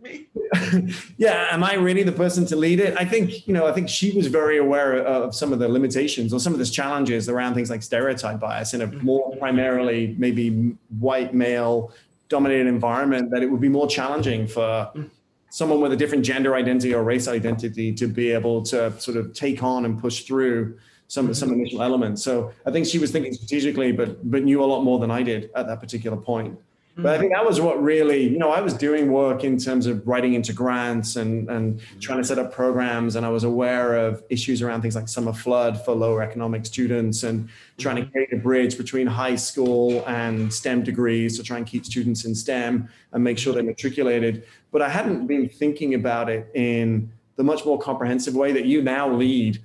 yeah, 1.18 1.48
am 1.50 1.64
I 1.64 1.74
really 1.74 2.04
the 2.04 2.12
person 2.12 2.46
to 2.48 2.56
lead 2.56 2.80
it? 2.80 2.96
I 2.96 3.06
think, 3.06 3.48
you 3.48 3.54
know, 3.56 3.66
I 3.66 3.72
think 3.72 3.90
she 3.90 4.16
was 4.16 4.28
very 4.28 4.60
aware 4.60 4.98
of 4.98 5.34
some 5.34 5.52
of 5.52 5.58
the 5.58 5.68
limitations 5.68 6.32
or 6.32 6.40
some 6.40 6.54
of 6.54 6.60
the 6.60 6.66
challenges 6.66 7.28
around 7.28 7.56
things 7.56 7.72
like 7.72 7.82
stereotype 7.82 8.40
bias 8.40 8.76
in 8.76 8.82
a 8.82 8.88
mm-hmm. 8.88 9.04
more 9.04 9.36
primarily 9.38 10.16
maybe 10.20 10.76
white 11.00 11.34
male 11.34 11.92
dominated 12.30 12.68
environment, 12.68 13.32
that 13.32 13.42
it 13.42 13.48
would 13.48 13.62
be 13.62 13.70
more 13.70 13.88
challenging 13.88 14.46
for 14.46 14.90
mm. 14.96 15.10
someone 15.50 15.82
with 15.82 15.92
a 15.92 15.98
different 15.98 16.24
gender 16.24 16.56
identity 16.56 16.94
or 16.94 17.04
race 17.04 17.28
identity 17.28 17.92
to 17.94 18.08
be 18.08 18.32
able 18.32 18.62
to 18.62 18.98
sort 19.02 19.18
of 19.18 19.34
take 19.34 19.64
on 19.64 19.86
and 19.86 20.00
push 20.00 20.24
through 20.24 20.78
some 21.08 21.34
some 21.34 21.50
mm-hmm. 21.50 21.60
initial 21.60 21.84
elements. 21.84 22.24
So 22.24 22.54
I 22.66 22.72
think 22.72 22.86
she 22.86 23.00
was 23.00 23.12
thinking 23.12 23.34
strategically, 23.34 23.92
but 23.92 24.32
but 24.32 24.44
knew 24.44 24.64
a 24.64 24.70
lot 24.74 24.84
more 24.84 24.98
than 25.00 25.12
I 25.12 25.24
did 25.24 25.50
at 25.56 25.68
that 25.68 25.82
particular 25.82 26.16
point. 26.16 26.58
But 26.98 27.06
I 27.06 27.10
mm-hmm. 27.14 27.22
think 27.22 27.34
that 27.34 27.46
was 27.46 27.62
what 27.62 27.82
really, 27.82 28.28
you 28.28 28.38
know, 28.38 28.52
I 28.52 28.60
was 28.60 28.74
doing 28.74 29.12
work 29.12 29.46
in 29.46 29.58
terms 29.58 29.86
of 29.86 30.06
writing 30.06 30.34
into 30.34 30.52
grants 30.52 31.16
and, 31.16 31.50
and 31.50 31.80
mm-hmm. 31.80 32.00
trying 32.00 32.18
to 32.18 32.24
set 32.24 32.38
up 32.38 32.54
programs. 32.54 33.16
And 33.16 33.26
I 33.26 33.30
was 33.30 33.46
aware 33.46 33.96
of 33.96 34.24
issues 34.30 34.62
around 34.62 34.82
things 34.82 34.96
like 34.96 35.08
summer 35.08 35.32
flood 35.32 35.84
for 35.86 35.96
lower 35.96 36.22
economic 36.22 36.66
students 36.66 37.24
and 37.24 37.48
trying 37.78 37.96
to 37.96 38.02
mm-hmm. 38.02 38.12
create 38.12 38.34
a 38.34 38.38
bridge 38.38 38.78
between 38.78 39.08
high 39.08 39.38
school 39.38 40.04
and 40.06 40.54
STEM 40.54 40.84
degrees 40.84 41.38
to 41.38 41.44
try 41.44 41.58
and 41.58 41.66
keep 41.66 41.86
students 41.86 42.26
in 42.26 42.36
STEM 42.36 42.90
and 43.14 43.24
make 43.24 43.38
sure 43.38 43.54
they're 43.54 43.64
matriculated. 43.64 44.46
But 44.72 44.82
I 44.82 44.90
hadn't 44.90 45.28
been 45.28 45.48
thinking 45.48 45.94
about 45.94 46.30
it 46.30 46.52
in 46.56 47.10
the 47.38 47.44
much 47.44 47.66
more 47.66 47.80
comprehensive 47.80 48.36
way 48.36 48.52
that 48.52 48.66
you 48.66 48.82
now 48.82 49.10
lead 49.10 49.62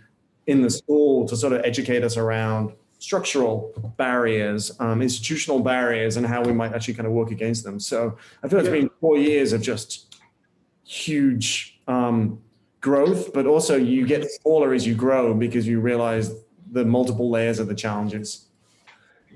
in 0.47 0.63
the 0.63 0.71
school 0.71 1.27
to 1.27 1.37
sort 1.37 1.53
of 1.53 1.63
educate 1.65 2.05
us 2.05 2.17
around 2.17 2.73
structural 2.99 3.73
barriers, 3.97 4.73
um, 4.81 5.03
institutional 5.03 5.61
barriers, 5.61 6.17
and 6.17 6.27
how 6.27 6.43
we 6.43 6.53
might 6.53 6.73
actually 6.73 6.95
kind 6.95 7.07
of 7.07 7.13
work 7.13 7.31
against 7.31 7.65
them. 7.65 7.79
So 7.79 8.17
I 8.43 8.49
feel 8.49 8.61
it's 8.61 8.69
been 8.69 8.91
four 9.01 9.19
years 9.19 9.53
of 9.53 9.63
just 9.63 10.17
huge 10.85 11.81
um, 11.89 12.41
growth, 12.81 13.33
but 13.33 13.47
also 13.47 13.77
you 13.77 14.07
get 14.07 14.31
smaller 14.31 14.73
as 14.73 14.87
you 14.87 14.95
grow 14.95 15.35
because 15.35 15.67
you 15.67 15.81
realize 15.81 16.33
the 16.73 16.85
multiple 16.85 17.31
layers 17.31 17.59
of 17.59 17.69
the 17.69 17.75
challenges. 17.75 18.47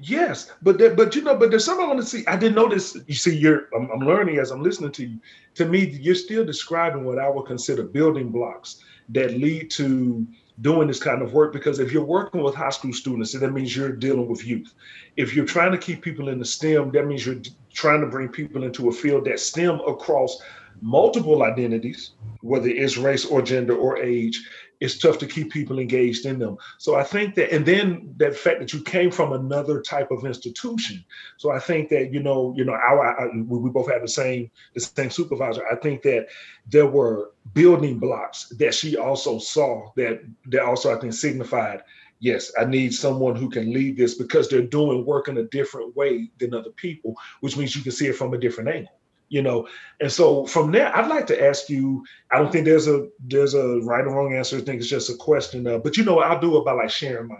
Yes, 0.02 0.50
but 0.62 0.78
there, 0.78 0.94
but 0.94 1.14
you 1.14 1.22
know, 1.22 1.36
but 1.36 1.50
there's 1.50 1.64
something 1.64 1.84
I 1.84 1.88
want 1.88 2.00
to 2.00 2.06
see. 2.06 2.26
I 2.26 2.36
didn't 2.36 2.54
notice. 2.54 2.96
You 3.06 3.14
see, 3.14 3.36
you're 3.36 3.68
I'm, 3.76 3.90
I'm 3.90 4.00
learning 4.00 4.38
as 4.38 4.50
I'm 4.50 4.62
listening 4.62 4.92
to 4.92 5.04
you. 5.04 5.18
To 5.56 5.66
me, 5.66 5.90
you're 6.00 6.14
still 6.14 6.44
describing 6.44 7.04
what 7.04 7.18
I 7.18 7.28
would 7.28 7.44
consider 7.44 7.82
building 7.82 8.30
blocks 8.30 8.82
that 9.10 9.32
lead 9.32 9.70
to 9.72 10.26
doing 10.60 10.88
this 10.88 11.02
kind 11.02 11.22
of 11.22 11.32
work 11.32 11.52
because 11.52 11.78
if 11.78 11.92
you're 11.92 12.04
working 12.04 12.42
with 12.42 12.54
high 12.54 12.70
school 12.70 12.92
students, 12.92 13.32
that 13.32 13.52
means 13.52 13.74
you're 13.74 13.92
dealing 13.92 14.28
with 14.28 14.44
youth. 14.44 14.72
If 15.16 15.34
you're 15.34 15.46
trying 15.46 15.72
to 15.72 15.78
keep 15.78 16.02
people 16.02 16.28
in 16.28 16.38
the 16.38 16.44
STEM, 16.44 16.90
that 16.92 17.06
means 17.06 17.24
you're 17.24 17.40
trying 17.72 18.00
to 18.00 18.06
bring 18.06 18.28
people 18.28 18.64
into 18.64 18.88
a 18.88 18.92
field 18.92 19.24
that 19.24 19.40
STEM 19.40 19.80
across 19.86 20.40
multiple 20.82 21.42
identities, 21.42 22.12
whether 22.40 22.68
it's 22.68 22.96
race 22.96 23.24
or 23.24 23.42
gender 23.42 23.74
or 23.76 23.98
age, 23.98 24.42
it's 24.80 24.98
tough 24.98 25.18
to 25.18 25.26
keep 25.26 25.52
people 25.52 25.78
engaged 25.78 26.26
in 26.26 26.38
them. 26.38 26.56
So 26.78 26.96
I 26.96 27.04
think 27.04 27.34
that, 27.36 27.52
and 27.54 27.64
then 27.64 28.14
that 28.16 28.34
fact 28.34 28.60
that 28.60 28.72
you 28.72 28.82
came 28.82 29.10
from 29.10 29.32
another 29.32 29.80
type 29.80 30.10
of 30.10 30.24
institution. 30.24 31.04
So 31.36 31.50
I 31.50 31.58
think 31.58 31.88
that 31.90 32.12
you 32.12 32.22
know, 32.22 32.54
you 32.56 32.64
know, 32.64 32.72
our, 32.72 33.30
we 33.46 33.70
both 33.70 33.90
have 33.90 34.02
the 34.02 34.08
same 34.08 34.50
the 34.74 34.80
same 34.80 35.10
supervisor. 35.10 35.64
I 35.70 35.76
think 35.76 36.02
that 36.02 36.28
there 36.66 36.86
were 36.86 37.32
building 37.54 37.98
blocks 37.98 38.48
that 38.58 38.74
she 38.74 38.96
also 38.96 39.38
saw 39.38 39.90
that 39.96 40.20
that 40.46 40.62
also 40.62 40.94
I 40.94 41.00
think 41.00 41.12
signified 41.12 41.82
yes, 42.20 42.52
I 42.58 42.66
need 42.66 42.94
someone 42.94 43.34
who 43.34 43.48
can 43.48 43.72
lead 43.72 43.96
this 43.96 44.14
because 44.14 44.48
they're 44.48 44.62
doing 44.62 45.04
work 45.04 45.28
in 45.28 45.38
a 45.38 45.44
different 45.44 45.96
way 45.96 46.30
than 46.38 46.54
other 46.54 46.70
people, 46.70 47.14
which 47.40 47.56
means 47.56 47.74
you 47.74 47.82
can 47.82 47.92
see 47.92 48.06
it 48.06 48.16
from 48.16 48.34
a 48.34 48.38
different 48.38 48.68
angle. 48.68 48.99
You 49.30 49.42
know, 49.42 49.68
and 50.00 50.10
so 50.10 50.44
from 50.44 50.72
there, 50.72 50.94
I'd 50.94 51.08
like 51.08 51.26
to 51.28 51.42
ask 51.42 51.70
you. 51.70 52.04
I 52.32 52.38
don't 52.38 52.50
think 52.52 52.64
there's 52.64 52.88
a 52.88 53.08
there's 53.20 53.54
a 53.54 53.78
right 53.80 54.04
or 54.04 54.14
wrong 54.14 54.34
answer. 54.34 54.58
I 54.58 54.60
think 54.60 54.80
it's 54.80 54.90
just 54.90 55.08
a 55.08 55.14
question. 55.14 55.66
Of, 55.66 55.82
but 55.84 55.96
you 55.96 56.04
know, 56.04 56.18
I'll 56.18 56.40
do 56.40 56.58
it 56.58 56.64
by 56.64 56.72
like 56.72 56.90
sharing 56.90 57.28
mine. 57.28 57.38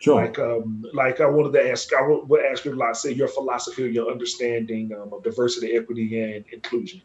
Sure. 0.00 0.14
Like, 0.14 0.38
um, 0.38 0.82
like 0.94 1.20
I 1.20 1.26
wanted 1.26 1.52
to 1.52 1.70
ask, 1.70 1.92
I 1.92 2.00
would 2.00 2.44
ask 2.46 2.64
you 2.64 2.72
a 2.72 2.74
lot, 2.74 2.96
say 2.96 3.12
your 3.12 3.28
philosophy 3.28 3.84
or 3.84 3.88
your 3.88 4.10
understanding 4.10 4.90
um, 4.94 5.12
of 5.12 5.22
diversity, 5.22 5.76
equity, 5.76 6.18
and 6.22 6.42
inclusion. 6.50 7.02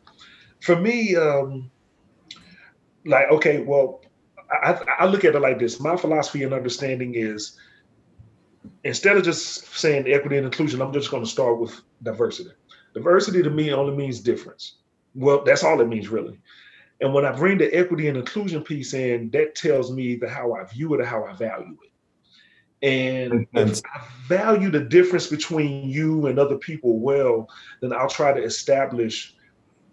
For 0.61 0.77
me, 0.77 1.13
um, 1.17 1.69
like, 3.05 3.29
okay, 3.31 3.61
well, 3.63 4.01
I, 4.49 4.79
I 4.99 5.05
look 5.07 5.25
at 5.25 5.35
it 5.35 5.41
like 5.41 5.59
this. 5.59 5.81
My 5.81 5.97
philosophy 5.97 6.43
and 6.43 6.53
understanding 6.53 7.15
is 7.15 7.59
instead 8.85 9.17
of 9.17 9.23
just 9.23 9.67
saying 9.75 10.07
equity 10.07 10.37
and 10.37 10.45
inclusion, 10.45 10.81
I'm 10.81 10.93
just 10.93 11.11
going 11.11 11.23
to 11.23 11.29
start 11.29 11.59
with 11.59 11.81
diversity. 12.01 12.51
Diversity 12.95 13.43
to 13.43 13.49
me 13.49 13.71
only 13.73 13.95
means 13.95 14.21
difference. 14.21 14.77
Well, 15.13 15.43
that's 15.43 15.63
all 15.63 15.79
it 15.81 15.87
means, 15.87 16.07
really. 16.07 16.39
And 17.01 17.13
when 17.13 17.25
I 17.25 17.31
bring 17.33 17.57
the 17.57 17.73
equity 17.75 18.07
and 18.07 18.17
inclusion 18.17 18.63
piece 18.63 18.93
in, 18.93 19.29
that 19.31 19.53
tells 19.53 19.91
me 19.91 20.15
the 20.15 20.29
how 20.29 20.53
I 20.53 20.63
view 20.63 20.93
it 20.93 21.01
or 21.01 21.05
how 21.05 21.25
I 21.25 21.33
value 21.33 21.77
it. 21.83 21.91
And 22.81 23.47
if 23.53 23.81
I 23.93 24.01
value 24.27 24.69
the 24.69 24.79
difference 24.79 25.27
between 25.27 25.89
you 25.89 26.27
and 26.27 26.39
other 26.39 26.57
people 26.57 26.99
well, 26.99 27.49
then 27.81 27.91
I'll 27.91 28.09
try 28.09 28.31
to 28.31 28.41
establish 28.41 29.35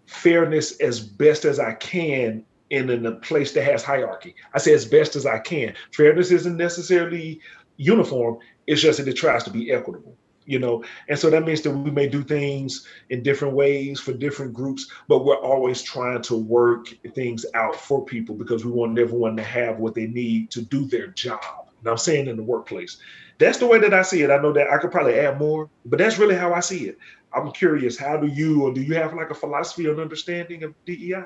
fairness 0.05 0.79
as 0.79 0.99
best 0.99 1.43
as 1.43 1.59
I 1.59 1.73
can 1.73 2.45
in, 2.69 2.89
in 2.89 3.05
a 3.05 3.11
place 3.11 3.51
that 3.53 3.63
has 3.63 3.83
hierarchy. 3.83 4.35
I 4.53 4.59
say 4.59 4.73
as 4.73 4.85
best 4.85 5.15
as 5.15 5.25
I 5.25 5.39
can. 5.39 5.73
Fairness 5.91 6.31
isn't 6.31 6.55
necessarily 6.55 7.41
uniform. 7.77 8.37
It's 8.67 8.81
just 8.81 8.99
that 8.99 9.07
it 9.07 9.13
tries 9.13 9.43
to 9.43 9.49
be 9.49 9.71
equitable, 9.71 10.15
you 10.45 10.59
know. 10.59 10.83
And 11.09 11.17
so 11.17 11.29
that 11.29 11.45
means 11.45 11.61
that 11.61 11.71
we 11.71 11.91
may 11.91 12.07
do 12.07 12.23
things 12.23 12.87
in 13.09 13.23
different 13.23 13.53
ways 13.53 13.99
for 13.99 14.13
different 14.13 14.53
groups, 14.53 14.89
but 15.07 15.25
we're 15.25 15.35
always 15.35 15.81
trying 15.81 16.21
to 16.23 16.35
work 16.35 16.87
things 17.13 17.45
out 17.53 17.75
for 17.75 18.03
people 18.05 18.35
because 18.35 18.65
we 18.65 18.71
want 18.71 18.97
everyone 18.99 19.35
to 19.37 19.43
have 19.43 19.79
what 19.79 19.95
they 19.95 20.07
need 20.07 20.51
to 20.51 20.61
do 20.61 20.85
their 20.85 21.07
job. 21.07 21.69
And 21.79 21.89
I'm 21.89 21.97
saying 21.97 22.27
in 22.27 22.37
the 22.37 22.43
workplace. 22.43 22.97
That's 23.39 23.57
the 23.57 23.67
way 23.67 23.79
that 23.79 23.93
I 23.93 24.03
see 24.03 24.21
it. 24.21 24.29
I 24.29 24.37
know 24.37 24.53
that 24.53 24.69
I 24.69 24.77
could 24.77 24.91
probably 24.91 25.15
add 25.15 25.39
more, 25.39 25.69
but 25.85 25.99
that's 25.99 26.17
really 26.17 26.35
how 26.35 26.53
I 26.53 26.59
see 26.59 26.87
it. 26.87 26.97
I'm 27.33 27.51
curious, 27.51 27.97
how 27.97 28.17
do 28.17 28.27
you 28.27 28.63
or 28.63 28.73
do 28.73 28.81
you 28.81 28.93
have 28.95 29.13
like 29.13 29.31
a 29.31 29.35
philosophy 29.35 29.87
or 29.87 29.93
an 29.93 29.99
understanding 29.99 30.63
of 30.63 30.73
DEI? 30.85 31.25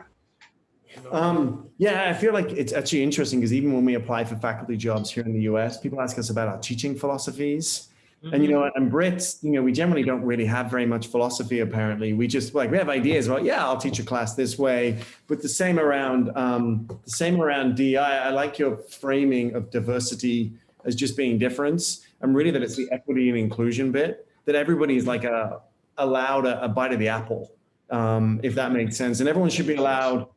Um, 1.12 1.70
yeah, 1.78 2.10
I 2.10 2.14
feel 2.14 2.34
like 2.34 2.50
it's 2.52 2.74
actually 2.74 3.04
interesting 3.04 3.40
because 3.40 3.54
even 3.54 3.74
when 3.74 3.86
we 3.86 3.96
apply 3.96 4.24
for 4.24 4.36
faculty 4.38 4.78
jobs 4.78 5.12
here 5.12 5.24
in 5.24 5.34
the 5.34 5.42
US, 5.42 5.80
people 5.80 6.02
ask 6.02 6.18
us 6.18 6.30
about 6.30 6.48
our 6.48 6.58
teaching 6.60 6.96
philosophies. 6.96 7.90
Mm-hmm. 8.24 8.34
And 8.34 8.44
you 8.44 8.50
know, 8.50 8.72
and 8.76 8.92
Brits, 8.92 9.44
you 9.44 9.52
know, 9.52 9.62
we 9.62 9.72
generally 9.72 10.04
don't 10.04 10.24
really 10.24 10.46
have 10.46 10.72
very 10.72 10.88
much 10.88 11.08
philosophy. 11.08 11.60
Apparently, 11.60 12.14
we 12.14 12.26
just 12.26 12.56
like 12.56 12.72
we 12.72 12.78
have 12.78 12.90
ideas 12.90 13.28
about, 13.28 13.44
yeah, 13.44 13.64
I'll 13.64 13.78
teach 13.78 14.00
a 14.00 14.04
class 14.04 14.34
this 14.34 14.58
way. 14.58 14.98
But 15.28 15.44
the 15.44 15.50
same 15.50 15.80
around 15.80 16.32
um, 16.36 16.88
the 17.06 17.12
same 17.12 17.40
around 17.40 17.78
DI. 17.78 17.96
I 17.98 18.30
like 18.32 18.58
your 18.58 18.78
framing 18.78 19.54
of 19.54 19.70
diversity 19.70 20.54
as 20.84 20.96
just 20.96 21.16
being 21.16 21.38
difference, 21.38 22.08
and 22.22 22.36
really 22.36 22.50
that 22.52 22.64
it's 22.64 22.76
the 22.76 22.88
equity 22.92 23.30
and 23.30 23.38
inclusion 23.38 23.92
bit 23.92 24.28
that 24.46 24.56
everybody 24.56 24.98
is 24.98 25.06
like 25.06 25.24
a 25.24 25.62
allowed 26.00 26.48
a, 26.48 26.64
a 26.64 26.68
bite 26.68 26.94
of 26.94 27.00
the 27.00 27.10
apple, 27.10 27.52
um, 27.92 28.40
if 28.42 28.56
that 28.56 28.72
makes 28.72 28.98
sense, 28.98 29.20
and 29.20 29.30
everyone 29.30 29.52
should 29.52 29.68
be 29.68 29.76
allowed 29.76 30.28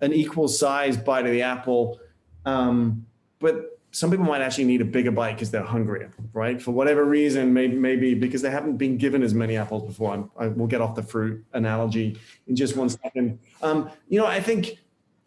an 0.00 0.12
equal 0.12 0.48
size 0.48 0.96
bite 0.96 1.24
of 1.24 1.30
the 1.30 1.42
apple. 1.42 2.00
Um, 2.44 3.06
but 3.38 3.77
some 3.90 4.10
people 4.10 4.26
might 4.26 4.42
actually 4.42 4.64
need 4.64 4.80
a 4.80 4.84
bigger 4.84 5.10
bite 5.10 5.34
because 5.34 5.50
they're 5.50 5.62
hungrier, 5.62 6.10
right? 6.32 6.60
For 6.60 6.72
whatever 6.72 7.04
reason, 7.04 7.52
maybe, 7.54 7.74
maybe 7.76 8.14
because 8.14 8.42
they 8.42 8.50
haven't 8.50 8.76
been 8.76 8.98
given 8.98 9.22
as 9.22 9.34
many 9.34 9.56
apples 9.56 9.84
before. 9.84 10.12
I'm, 10.12 10.30
I 10.38 10.48
will 10.48 10.66
get 10.66 10.80
off 10.80 10.94
the 10.94 11.02
fruit 11.02 11.44
analogy 11.54 12.18
in 12.46 12.56
just 12.56 12.76
one 12.76 12.90
second. 12.90 13.38
Um, 13.62 13.90
you 14.08 14.18
know, 14.18 14.26
I 14.26 14.40
think 14.40 14.78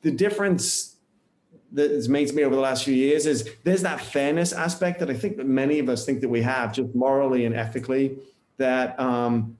the 0.02 0.12
difference 0.12 0.98
that 1.74 1.90
has 1.90 2.10
made 2.10 2.28
to 2.28 2.36
me 2.36 2.44
over 2.44 2.54
the 2.54 2.62
last 2.62 2.84
few 2.84 2.94
years 2.94 3.26
is 3.26 3.50
there's 3.64 3.82
that 3.82 4.00
fairness 4.00 4.54
aspect 4.54 5.00
that 5.00 5.10
I 5.10 5.14
think 5.14 5.38
that 5.38 5.48
many 5.48 5.80
of 5.80 5.90
us 5.90 6.06
think 6.06 6.22
that 6.22 6.30
we 6.30 6.42
have 6.42 6.74
just 6.74 6.94
morally 6.94 7.46
and 7.46 7.56
ethically 7.56 8.18
that 8.58 9.00
um, 9.00 9.58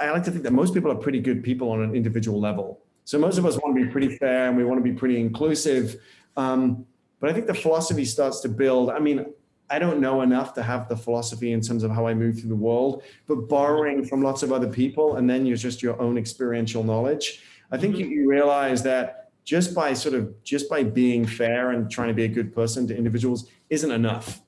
I 0.00 0.10
like 0.10 0.24
to 0.24 0.30
think 0.30 0.44
that 0.44 0.52
most 0.52 0.72
people 0.72 0.90
are 0.90 0.96
pretty 0.96 1.20
good 1.20 1.42
people 1.42 1.70
on 1.70 1.82
an 1.82 1.94
individual 1.94 2.40
level. 2.40 2.80
So 3.04 3.18
most 3.18 3.38
of 3.38 3.46
us 3.46 3.56
want 3.56 3.76
to 3.76 3.84
be 3.84 3.90
pretty 3.90 4.16
fair 4.16 4.48
and 4.48 4.56
we 4.56 4.64
want 4.64 4.78
to 4.78 4.84
be 4.84 4.92
pretty 4.92 5.20
inclusive. 5.20 6.00
Um, 6.36 6.86
but 7.20 7.30
I 7.30 7.32
think 7.32 7.46
the 7.46 7.54
philosophy 7.54 8.04
starts 8.04 8.40
to 8.40 8.48
build. 8.48 8.90
I 8.90 8.98
mean, 8.98 9.26
I 9.70 9.78
don't 9.78 10.00
know 10.00 10.22
enough 10.22 10.54
to 10.54 10.62
have 10.62 10.88
the 10.88 10.96
philosophy 10.96 11.52
in 11.52 11.60
terms 11.60 11.82
of 11.82 11.90
how 11.90 12.06
I 12.06 12.14
move 12.14 12.40
through 12.40 12.48
the 12.48 12.56
world, 12.56 13.02
but 13.26 13.48
borrowing 13.48 14.04
from 14.04 14.22
lots 14.22 14.42
of 14.42 14.52
other 14.52 14.68
people 14.68 15.16
and 15.16 15.28
then 15.28 15.44
you're 15.44 15.56
just 15.56 15.82
your 15.82 16.00
own 16.00 16.16
experiential 16.16 16.82
knowledge. 16.82 17.42
I 17.70 17.76
think 17.76 17.96
mm-hmm. 17.96 18.10
you 18.10 18.28
realize 18.28 18.82
that 18.84 19.30
just 19.44 19.74
by 19.74 19.92
sort 19.94 20.14
of 20.14 20.42
just 20.42 20.68
by 20.68 20.82
being 20.82 21.26
fair 21.26 21.72
and 21.72 21.90
trying 21.90 22.08
to 22.08 22.14
be 22.14 22.24
a 22.24 22.28
good 22.28 22.54
person 22.54 22.86
to 22.88 22.96
individuals 22.96 23.48
isn't 23.70 23.90
enough. 23.90 24.40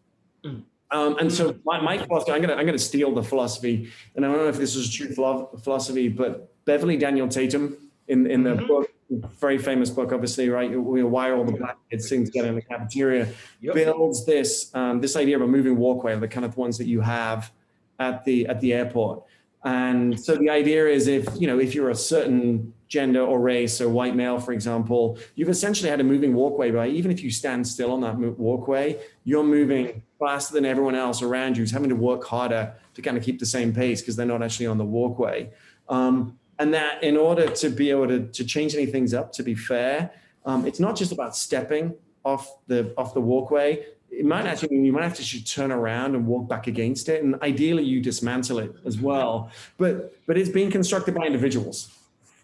Mm. 0.44 0.62
Um, 0.90 1.16
and 1.18 1.32
so 1.32 1.56
my, 1.64 1.80
my 1.80 1.98
philosophy, 1.98 2.32
I'm 2.32 2.40
gonna 2.40 2.54
I'm 2.54 2.66
gonna 2.66 2.78
steal 2.78 3.14
the 3.14 3.22
philosophy, 3.22 3.90
and 4.14 4.24
I 4.24 4.28
don't 4.28 4.38
know 4.38 4.48
if 4.48 4.56
this 4.56 4.74
is 4.74 4.88
a 4.88 4.92
true 4.92 5.14
philosophy, 5.14 6.08
but 6.08 6.52
Beverly 6.64 6.96
Daniel 6.96 7.28
Tatum, 7.28 7.90
in 8.08 8.26
in 8.26 8.42
the 8.42 8.56
mm-hmm. 8.56 8.66
book, 8.66 8.90
very 9.10 9.58
famous 9.58 9.90
book, 9.90 10.12
obviously, 10.12 10.48
right? 10.48 10.70
Why 10.70 11.32
all 11.32 11.44
the 11.44 11.52
black 11.52 11.76
kids 11.90 12.08
sing 12.08 12.24
together 12.24 12.48
in 12.48 12.54
the 12.54 12.62
cafeteria. 12.62 13.28
Yep. 13.60 13.74
Builds 13.74 14.24
this 14.24 14.70
um, 14.74 15.00
this 15.00 15.16
idea 15.16 15.36
of 15.36 15.42
a 15.42 15.46
moving 15.46 15.76
walkway, 15.76 16.16
the 16.18 16.28
kind 16.28 16.44
of 16.44 16.56
ones 16.56 16.78
that 16.78 16.86
you 16.86 17.00
have 17.00 17.50
at 17.98 18.24
the 18.24 18.46
at 18.46 18.60
the 18.60 18.72
airport. 18.72 19.24
And 19.64 20.18
so 20.18 20.36
the 20.36 20.48
idea 20.48 20.86
is 20.86 21.06
if 21.06 21.28
you 21.38 21.46
know 21.46 21.58
if 21.58 21.74
you're 21.74 21.90
a 21.90 21.94
certain 21.94 22.72
gender 22.88 23.20
or 23.20 23.40
race 23.40 23.80
or 23.80 23.88
white 23.88 24.16
male, 24.16 24.38
for 24.38 24.52
example, 24.52 25.18
you've 25.34 25.48
essentially 25.48 25.90
had 25.90 26.00
a 26.00 26.04
moving 26.04 26.34
walkway. 26.34 26.70
Right? 26.70 26.92
Even 26.92 27.10
if 27.10 27.22
you 27.22 27.30
stand 27.30 27.66
still 27.66 27.92
on 27.92 28.00
that 28.02 28.16
walkway, 28.38 28.98
you're 29.24 29.44
moving 29.44 30.02
faster 30.18 30.54
than 30.54 30.64
everyone 30.64 30.94
else 30.94 31.20
around 31.22 31.56
you, 31.56 31.62
who's 31.62 31.72
having 31.72 31.88
to 31.88 31.96
work 31.96 32.24
harder 32.24 32.74
to 32.94 33.02
kind 33.02 33.16
of 33.16 33.24
keep 33.24 33.38
the 33.38 33.46
same 33.46 33.72
pace 33.72 34.00
because 34.00 34.16
they're 34.16 34.26
not 34.26 34.42
actually 34.42 34.66
on 34.66 34.78
the 34.78 34.84
walkway. 34.84 35.50
Um, 35.88 36.38
and 36.60 36.74
that 36.74 37.02
in 37.02 37.16
order 37.16 37.48
to 37.48 37.70
be 37.70 37.90
able 37.90 38.06
to, 38.06 38.26
to 38.26 38.44
change 38.44 38.74
any 38.74 38.86
things 38.86 39.14
up, 39.14 39.32
to 39.32 39.42
be 39.42 39.54
fair, 39.54 40.10
um, 40.44 40.66
it's 40.66 40.78
not 40.78 40.94
just 40.94 41.10
about 41.10 41.34
stepping 41.34 41.94
off 42.24 42.58
the 42.66 42.92
off 42.98 43.14
the 43.14 43.20
walkway. 43.20 43.86
It 44.10 44.26
might 44.26 44.44
actually 44.44 44.68
mean 44.70 44.84
you 44.84 44.92
might 44.92 45.04
have 45.04 45.14
to 45.16 45.44
turn 45.44 45.72
around 45.72 46.14
and 46.14 46.26
walk 46.26 46.48
back 46.48 46.66
against 46.66 47.08
it, 47.08 47.22
and 47.22 47.40
ideally 47.42 47.82
you 47.82 48.02
dismantle 48.02 48.58
it 48.58 48.74
as 48.84 48.98
well. 48.98 49.50
But 49.78 50.14
but 50.26 50.36
it's 50.36 50.50
being 50.50 50.70
constructed 50.70 51.14
by 51.14 51.24
individuals. 51.24 51.96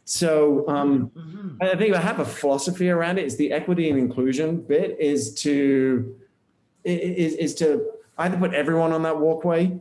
So 0.07 0.67
um, 0.69 1.11
mm-hmm. 1.11 1.63
I 1.63 1.77
think 1.77 1.95
I 1.95 2.01
have 2.01 2.21
a 2.21 2.25
philosophy 2.25 2.89
around 2.89 3.19
it. 3.19 3.25
It's 3.25 3.37
the 3.37 3.53
equity 3.53 3.91
and 3.91 3.99
inclusion 3.99 4.63
bit 4.63 4.97
is 4.99 5.35
to 5.43 6.17
is, 6.85 7.35
is 7.35 7.55
to 7.57 7.91
either 8.17 8.39
put 8.39 8.55
everyone 8.55 8.93
on 8.93 9.03
that 9.03 9.19
walkway 9.19 9.79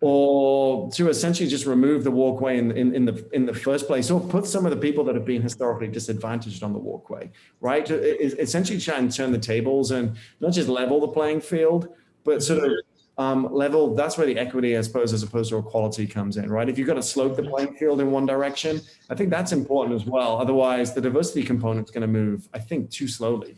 or 0.00 0.90
to 0.90 1.08
essentially 1.08 1.48
just 1.48 1.66
remove 1.66 2.04
the 2.04 2.10
walkway 2.10 2.58
in, 2.58 2.70
in, 2.72 2.94
in, 2.94 3.04
the 3.04 3.26
in 3.32 3.46
the 3.46 3.54
first 3.54 3.86
place, 3.86 4.10
or 4.10 4.20
put 4.20 4.46
some 4.46 4.66
of 4.66 4.70
the 4.70 4.76
people 4.76 5.04
that 5.04 5.14
have 5.14 5.24
been 5.24 5.40
historically 5.40 5.88
disadvantaged 5.88 6.62
on 6.62 6.72
the 6.72 6.78
walkway, 6.78 7.30
right? 7.60 7.86
To, 7.86 7.94
essentially 8.40 8.78
try 8.78 8.98
and 8.98 9.10
turn 9.10 9.32
the 9.32 9.38
tables 9.38 9.92
and 9.92 10.16
not 10.40 10.52
just 10.52 10.68
level 10.68 11.00
the 11.00 11.08
playing 11.08 11.40
field, 11.40 11.88
but 12.24 12.42
sort 12.42 12.64
of 12.64 12.72
um, 13.16 13.48
level. 13.52 13.94
That's 13.94 14.18
where 14.18 14.26
the 14.26 14.38
equity, 14.38 14.76
I 14.76 14.80
suppose, 14.82 15.12
as 15.12 15.22
opposed 15.22 15.50
to 15.50 15.58
equality 15.58 16.06
comes 16.06 16.36
in, 16.36 16.50
right? 16.50 16.68
If 16.68 16.76
you've 16.78 16.88
got 16.88 16.94
to 16.94 17.02
slope 17.02 17.36
the 17.36 17.44
playing 17.44 17.74
field 17.76 18.00
in 18.00 18.10
one 18.10 18.26
direction, 18.26 18.80
I 19.08 19.14
think 19.14 19.30
that's 19.30 19.52
important 19.52 20.00
as 20.00 20.06
well. 20.06 20.38
Otherwise, 20.38 20.92
the 20.92 21.00
diversity 21.00 21.42
component 21.44 21.86
is 21.86 21.90
going 21.90 22.02
to 22.02 22.08
move, 22.08 22.48
I 22.52 22.58
think, 22.58 22.90
too 22.90 23.08
slowly. 23.08 23.56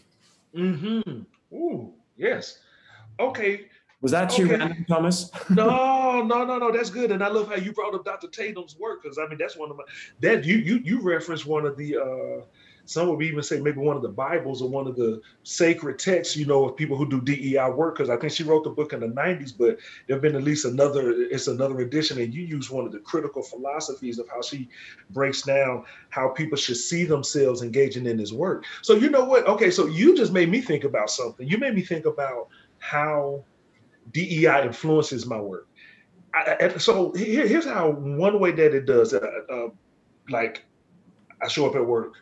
Hmm. 0.54 1.00
Ooh. 1.52 1.92
Yes. 2.16 2.60
Okay. 3.18 3.66
Was 4.02 4.12
that 4.12 4.30
okay. 4.32 4.42
you, 4.42 4.50
random, 4.50 4.84
Thomas? 4.88 5.30
no, 5.50 6.22
no, 6.26 6.44
no, 6.44 6.58
no. 6.58 6.70
That's 6.70 6.90
good, 6.90 7.10
and 7.10 7.24
I 7.24 7.28
love 7.28 7.48
how 7.48 7.56
you 7.56 7.72
brought 7.72 7.94
up 7.94 8.04
Dr. 8.04 8.28
Tatum's 8.28 8.76
work 8.78 9.02
because 9.02 9.18
I 9.18 9.26
mean 9.26 9.38
that's 9.38 9.56
one 9.56 9.70
of 9.70 9.76
my 9.76 9.84
that 10.20 10.44
you 10.44 10.56
you 10.56 10.80
you 10.84 11.00
referenced 11.00 11.46
one 11.46 11.66
of 11.66 11.76
the 11.76 11.96
uh 11.96 12.44
some 12.86 13.08
would 13.08 13.22
even 13.22 13.42
say 13.42 13.60
maybe 13.60 13.78
one 13.78 13.96
of 13.96 14.02
the 14.02 14.08
Bibles 14.08 14.62
or 14.62 14.68
one 14.68 14.86
of 14.86 14.96
the 14.96 15.20
sacred 15.42 15.98
texts, 15.98 16.36
you 16.36 16.46
know, 16.46 16.64
of 16.66 16.76
people 16.76 16.96
who 16.96 17.08
do 17.08 17.20
DEI 17.20 17.68
work. 17.70 17.96
Because 17.96 18.08
I 18.08 18.16
think 18.16 18.32
she 18.32 18.44
wrote 18.44 18.64
the 18.64 18.70
book 18.70 18.92
in 18.92 19.00
the 19.00 19.08
90s, 19.08 19.52
but 19.56 19.78
there've 20.06 20.22
been 20.22 20.36
at 20.36 20.44
least 20.44 20.64
another, 20.64 21.10
it's 21.10 21.48
another 21.48 21.80
edition, 21.80 22.20
and 22.20 22.32
you 22.32 22.42
use 22.42 22.70
one 22.70 22.86
of 22.86 22.92
the 22.92 23.00
critical 23.00 23.42
philosophies 23.42 24.18
of 24.18 24.28
how 24.28 24.40
she 24.40 24.68
breaks 25.10 25.42
down 25.42 25.84
how 26.10 26.28
people 26.28 26.56
should 26.56 26.76
see 26.76 27.04
themselves 27.04 27.62
engaging 27.62 28.06
in 28.06 28.16
this 28.16 28.32
work. 28.32 28.64
So 28.82 28.94
you 28.94 29.10
know 29.10 29.24
what? 29.24 29.46
Okay, 29.46 29.70
so 29.70 29.86
you 29.86 30.16
just 30.16 30.32
made 30.32 30.48
me 30.48 30.60
think 30.60 30.84
about 30.84 31.10
something. 31.10 31.46
You 31.46 31.58
made 31.58 31.74
me 31.74 31.82
think 31.82 32.06
about 32.06 32.48
how 32.78 33.44
DEI 34.12 34.64
influences 34.64 35.26
my 35.26 35.40
work. 35.40 35.68
I, 36.34 36.76
so 36.76 37.12
here, 37.12 37.46
here's 37.46 37.64
how 37.64 37.90
one 37.90 38.38
way 38.40 38.52
that 38.52 38.74
it 38.74 38.84
does. 38.86 39.14
Uh, 39.14 39.26
uh, 39.50 39.68
like 40.28 40.64
I 41.42 41.48
show 41.48 41.66
up 41.66 41.76
at 41.76 41.86
work, 41.86 42.14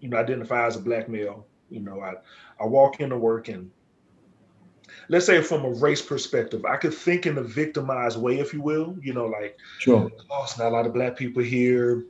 you 0.00 0.08
know, 0.08 0.16
identify 0.16 0.66
as 0.66 0.76
a 0.76 0.80
black 0.80 1.08
male. 1.08 1.46
You 1.68 1.80
know, 1.80 2.00
I 2.00 2.14
I 2.58 2.66
walk 2.66 3.00
into 3.00 3.18
work 3.18 3.48
and 3.48 3.70
let's 5.08 5.26
say 5.26 5.42
from 5.42 5.64
a 5.64 5.70
race 5.70 6.02
perspective, 6.02 6.64
I 6.64 6.76
could 6.76 6.94
think 6.94 7.26
in 7.26 7.38
a 7.38 7.42
victimized 7.42 8.20
way, 8.20 8.38
if 8.38 8.52
you 8.52 8.62
will. 8.62 8.96
You 9.02 9.14
know, 9.14 9.26
like, 9.26 9.58
sure, 9.78 10.10
oh, 10.30 10.42
it's 10.44 10.58
not 10.58 10.68
a 10.68 10.70
lot 10.70 10.86
of 10.86 10.94
black 10.94 11.16
people 11.16 11.42
here. 11.42 12.04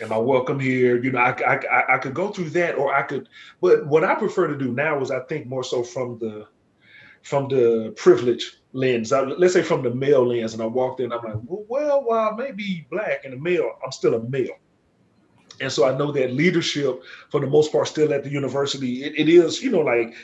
Am 0.00 0.12
I 0.12 0.16
welcome 0.16 0.58
here? 0.58 1.02
You 1.02 1.12
know, 1.12 1.18
I, 1.18 1.32
I, 1.32 1.94
I 1.94 1.98
could 1.98 2.14
go 2.14 2.30
through 2.30 2.50
that, 2.50 2.76
or 2.76 2.94
I 2.94 3.02
could. 3.02 3.28
But 3.60 3.86
what 3.86 4.04
I 4.04 4.14
prefer 4.14 4.46
to 4.46 4.56
do 4.56 4.72
now 4.72 5.00
is, 5.00 5.10
I 5.10 5.20
think 5.20 5.46
more 5.46 5.64
so 5.64 5.82
from 5.82 6.18
the 6.18 6.46
from 7.22 7.48
the 7.48 7.92
privilege 7.96 8.58
lens. 8.72 9.12
I, 9.12 9.22
let's 9.22 9.52
say 9.52 9.62
from 9.62 9.82
the 9.82 9.94
male 9.94 10.26
lens, 10.26 10.54
and 10.54 10.62
I 10.62 10.66
walked 10.66 11.00
in, 11.00 11.12
I'm 11.12 11.22
like, 11.22 11.34
well, 11.44 11.64
well, 11.68 12.04
while 12.04 12.32
I 12.32 12.36
may 12.36 12.52
be 12.52 12.86
black 12.90 13.24
and 13.24 13.34
a 13.34 13.38
male, 13.38 13.70
I'm 13.84 13.92
still 13.92 14.14
a 14.14 14.22
male. 14.22 14.56
And 15.60 15.70
so 15.70 15.86
I 15.86 15.96
know 15.96 16.10
that 16.12 16.32
leadership, 16.32 17.02
for 17.30 17.40
the 17.40 17.46
most 17.46 17.70
part, 17.70 17.88
still 17.88 18.14
at 18.14 18.24
the 18.24 18.30
university, 18.30 19.04
it, 19.04 19.12
it 19.16 19.28
is, 19.28 19.62
you 19.62 19.70
know, 19.70 19.80
like 19.80 20.14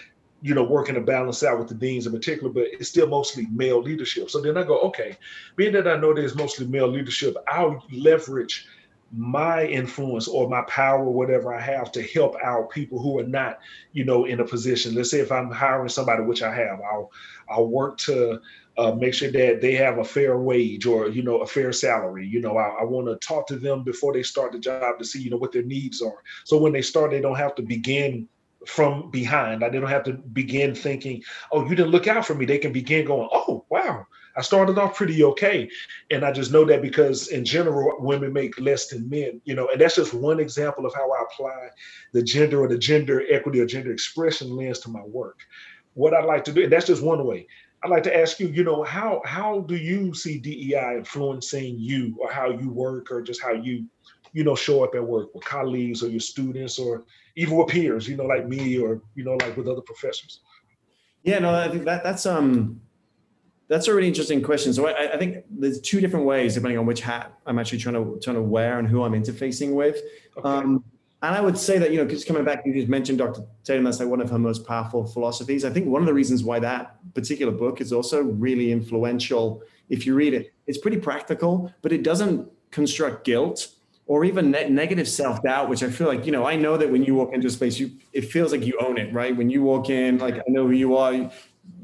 you 0.42 0.54
know, 0.54 0.62
working 0.62 0.94
to 0.94 1.00
balance 1.00 1.42
out 1.42 1.58
with 1.58 1.68
the 1.68 1.74
deans 1.74 2.06
in 2.06 2.12
particular, 2.12 2.52
but 2.52 2.64
it's 2.64 2.88
still 2.88 3.06
mostly 3.06 3.46
male 3.46 3.80
leadership. 3.82 4.30
So 4.30 4.40
then 4.40 4.56
I 4.56 4.64
go, 4.64 4.78
okay, 4.80 5.16
being 5.56 5.72
that 5.72 5.88
I 5.88 5.96
know 5.96 6.12
there's 6.12 6.34
mostly 6.34 6.66
male 6.66 6.88
leadership, 6.88 7.36
I'll 7.48 7.82
leverage 7.90 8.66
my 9.12 9.64
influence 9.66 10.26
or 10.28 10.48
my 10.48 10.62
power, 10.62 11.04
whatever 11.04 11.54
I 11.54 11.60
have, 11.60 11.92
to 11.92 12.02
help 12.02 12.36
out 12.42 12.70
people 12.70 13.00
who 13.00 13.18
are 13.18 13.26
not, 13.26 13.60
you 13.92 14.04
know, 14.04 14.24
in 14.24 14.40
a 14.40 14.44
position. 14.44 14.94
Let's 14.94 15.10
say 15.10 15.20
if 15.20 15.30
I'm 15.30 15.50
hiring 15.50 15.88
somebody, 15.88 16.22
which 16.22 16.42
I 16.42 16.54
have, 16.54 16.80
I'll 16.80 17.10
I'll 17.48 17.68
work 17.68 17.98
to 17.98 18.40
uh, 18.78 18.92
make 18.92 19.14
sure 19.14 19.30
that 19.30 19.60
they 19.60 19.74
have 19.74 19.98
a 19.98 20.04
fair 20.04 20.38
wage 20.38 20.86
or 20.86 21.08
you 21.08 21.22
know 21.22 21.38
a 21.38 21.46
fair 21.46 21.72
salary. 21.72 22.26
You 22.26 22.40
know, 22.40 22.56
I, 22.56 22.80
I 22.80 22.84
want 22.84 23.06
to 23.06 23.16
talk 23.26 23.46
to 23.48 23.56
them 23.56 23.84
before 23.84 24.12
they 24.12 24.22
start 24.22 24.52
the 24.52 24.58
job 24.58 24.98
to 24.98 25.04
see 25.04 25.22
you 25.22 25.30
know 25.30 25.38
what 25.38 25.52
their 25.52 25.62
needs 25.62 26.02
are. 26.02 26.22
So 26.44 26.58
when 26.58 26.72
they 26.72 26.82
start, 26.82 27.10
they 27.12 27.20
don't 27.20 27.36
have 27.36 27.54
to 27.56 27.62
begin 27.62 28.28
from 28.66 29.10
behind. 29.10 29.62
They 29.62 29.70
don't 29.70 29.88
have 29.88 30.04
to 30.04 30.12
begin 30.12 30.74
thinking, 30.74 31.22
oh, 31.52 31.62
you 31.64 31.74
didn't 31.74 31.92
look 31.92 32.08
out 32.08 32.26
for 32.26 32.34
me. 32.34 32.44
They 32.44 32.58
can 32.58 32.72
begin 32.72 33.06
going, 33.06 33.28
oh, 33.32 33.64
wow, 33.70 34.06
I 34.36 34.42
started 34.42 34.78
off 34.78 34.96
pretty 34.96 35.24
okay. 35.24 35.68
And 36.10 36.24
I 36.24 36.30
just 36.30 36.52
know 36.52 36.64
that 36.66 36.82
because 36.82 37.28
in 37.28 37.44
general, 37.44 37.96
women 37.98 38.32
make 38.32 38.60
less 38.60 38.88
than 38.88 39.08
men, 39.08 39.40
you 39.44 39.54
know, 39.54 39.68
and 39.68 39.80
that's 39.80 39.96
just 39.96 40.12
one 40.12 40.40
example 40.40 40.84
of 40.84 40.94
how 40.94 41.10
I 41.10 41.22
apply 41.22 41.68
the 42.12 42.22
gender 42.22 42.62
or 42.62 42.68
the 42.68 42.78
gender 42.78 43.24
equity 43.30 43.60
or 43.60 43.66
gender 43.66 43.92
expression 43.92 44.50
lens 44.50 44.80
to 44.80 44.90
my 44.90 45.02
work. 45.02 45.40
What 45.94 46.12
I'd 46.12 46.26
like 46.26 46.44
to 46.44 46.52
do, 46.52 46.64
and 46.64 46.72
that's 46.72 46.86
just 46.86 47.02
one 47.02 47.24
way. 47.24 47.46
I'd 47.82 47.90
like 47.90 48.02
to 48.02 48.16
ask 48.16 48.38
you, 48.38 48.48
you 48.48 48.64
know, 48.64 48.82
how 48.82 49.22
how 49.24 49.60
do 49.60 49.76
you 49.76 50.14
see 50.14 50.38
DEI 50.38 50.96
influencing 50.98 51.78
you 51.78 52.16
or 52.20 52.30
how 52.30 52.50
you 52.50 52.68
work 52.70 53.10
or 53.10 53.22
just 53.22 53.42
how 53.42 53.52
you, 53.52 53.86
you 54.32 54.44
know, 54.44 54.54
show 54.54 54.84
up 54.84 54.94
at 54.94 55.04
work 55.04 55.34
with 55.34 55.44
colleagues 55.44 56.02
or 56.02 56.08
your 56.08 56.20
students 56.20 56.78
or 56.78 57.04
even 57.36 57.56
with 57.56 57.68
peers, 57.68 58.08
you 58.08 58.16
know, 58.16 58.24
like 58.24 58.46
me 58.46 58.78
or 58.78 59.00
you 59.14 59.24
know, 59.24 59.36
like 59.36 59.56
with 59.56 59.68
other 59.68 59.80
professors? 59.80 60.40
Yeah, 61.22 61.38
no, 61.38 61.54
I 61.54 61.68
think 61.68 61.84
that 61.84 62.02
that's 62.02 62.26
um 62.26 62.80
that's 63.68 63.88
a 63.88 63.94
really 63.94 64.08
interesting 64.08 64.42
question. 64.42 64.72
So 64.72 64.86
I, 64.86 65.14
I, 65.14 65.16
think 65.16 65.44
there's 65.50 65.80
two 65.80 66.00
different 66.00 66.24
ways 66.24 66.54
depending 66.54 66.78
on 66.78 66.86
which 66.86 67.00
hat 67.00 67.32
I'm 67.46 67.58
actually 67.58 67.78
trying 67.78 67.94
to 67.94 68.18
trying 68.22 68.36
to 68.36 68.42
wear 68.42 68.78
and 68.78 68.86
who 68.86 69.02
I'm 69.02 69.12
interfacing 69.12 69.72
with. 69.72 70.00
Okay. 70.36 70.48
Um, 70.48 70.84
and 71.22 71.34
I 71.34 71.40
would 71.40 71.58
say 71.58 71.78
that 71.78 71.90
you 71.90 71.98
know, 71.98 72.06
just 72.06 72.26
coming 72.28 72.44
back, 72.44 72.62
you 72.64 72.74
just 72.74 72.88
mentioned 72.88 73.18
Dr. 73.18 73.42
Tatum. 73.64 73.84
That's 73.84 73.98
like 73.98 74.08
one 74.08 74.20
of 74.20 74.30
her 74.30 74.38
most 74.38 74.66
powerful 74.66 75.06
philosophies. 75.06 75.64
I 75.64 75.70
think 75.70 75.86
one 75.86 76.02
of 76.02 76.06
the 76.06 76.14
reasons 76.14 76.44
why 76.44 76.58
that 76.60 76.98
particular 77.14 77.52
book 77.52 77.80
is 77.80 77.92
also 77.92 78.22
really 78.22 78.70
influential. 78.70 79.62
If 79.88 80.06
you 80.06 80.14
read 80.14 80.34
it, 80.34 80.52
it's 80.66 80.78
pretty 80.78 80.98
practical, 80.98 81.72
but 81.82 81.92
it 81.92 82.02
doesn't 82.02 82.48
construct 82.70 83.24
guilt 83.24 83.68
or 84.06 84.24
even 84.24 84.50
ne- 84.50 84.68
negative 84.68 85.08
self-doubt 85.08 85.68
which 85.68 85.82
i 85.82 85.90
feel 85.90 86.06
like 86.06 86.26
you 86.26 86.32
know 86.32 86.44
i 86.44 86.54
know 86.54 86.76
that 86.76 86.90
when 86.90 87.02
you 87.02 87.14
walk 87.14 87.32
into 87.32 87.46
a 87.46 87.50
space 87.50 87.78
you 87.78 87.90
it 88.12 88.22
feels 88.22 88.52
like 88.52 88.64
you 88.64 88.76
own 88.80 88.98
it 88.98 89.12
right 89.12 89.36
when 89.36 89.48
you 89.48 89.62
walk 89.62 89.88
in 89.88 90.18
like 90.18 90.34
i 90.34 90.42
know 90.48 90.66
who 90.66 90.72
you 90.72 90.96
are 90.96 91.30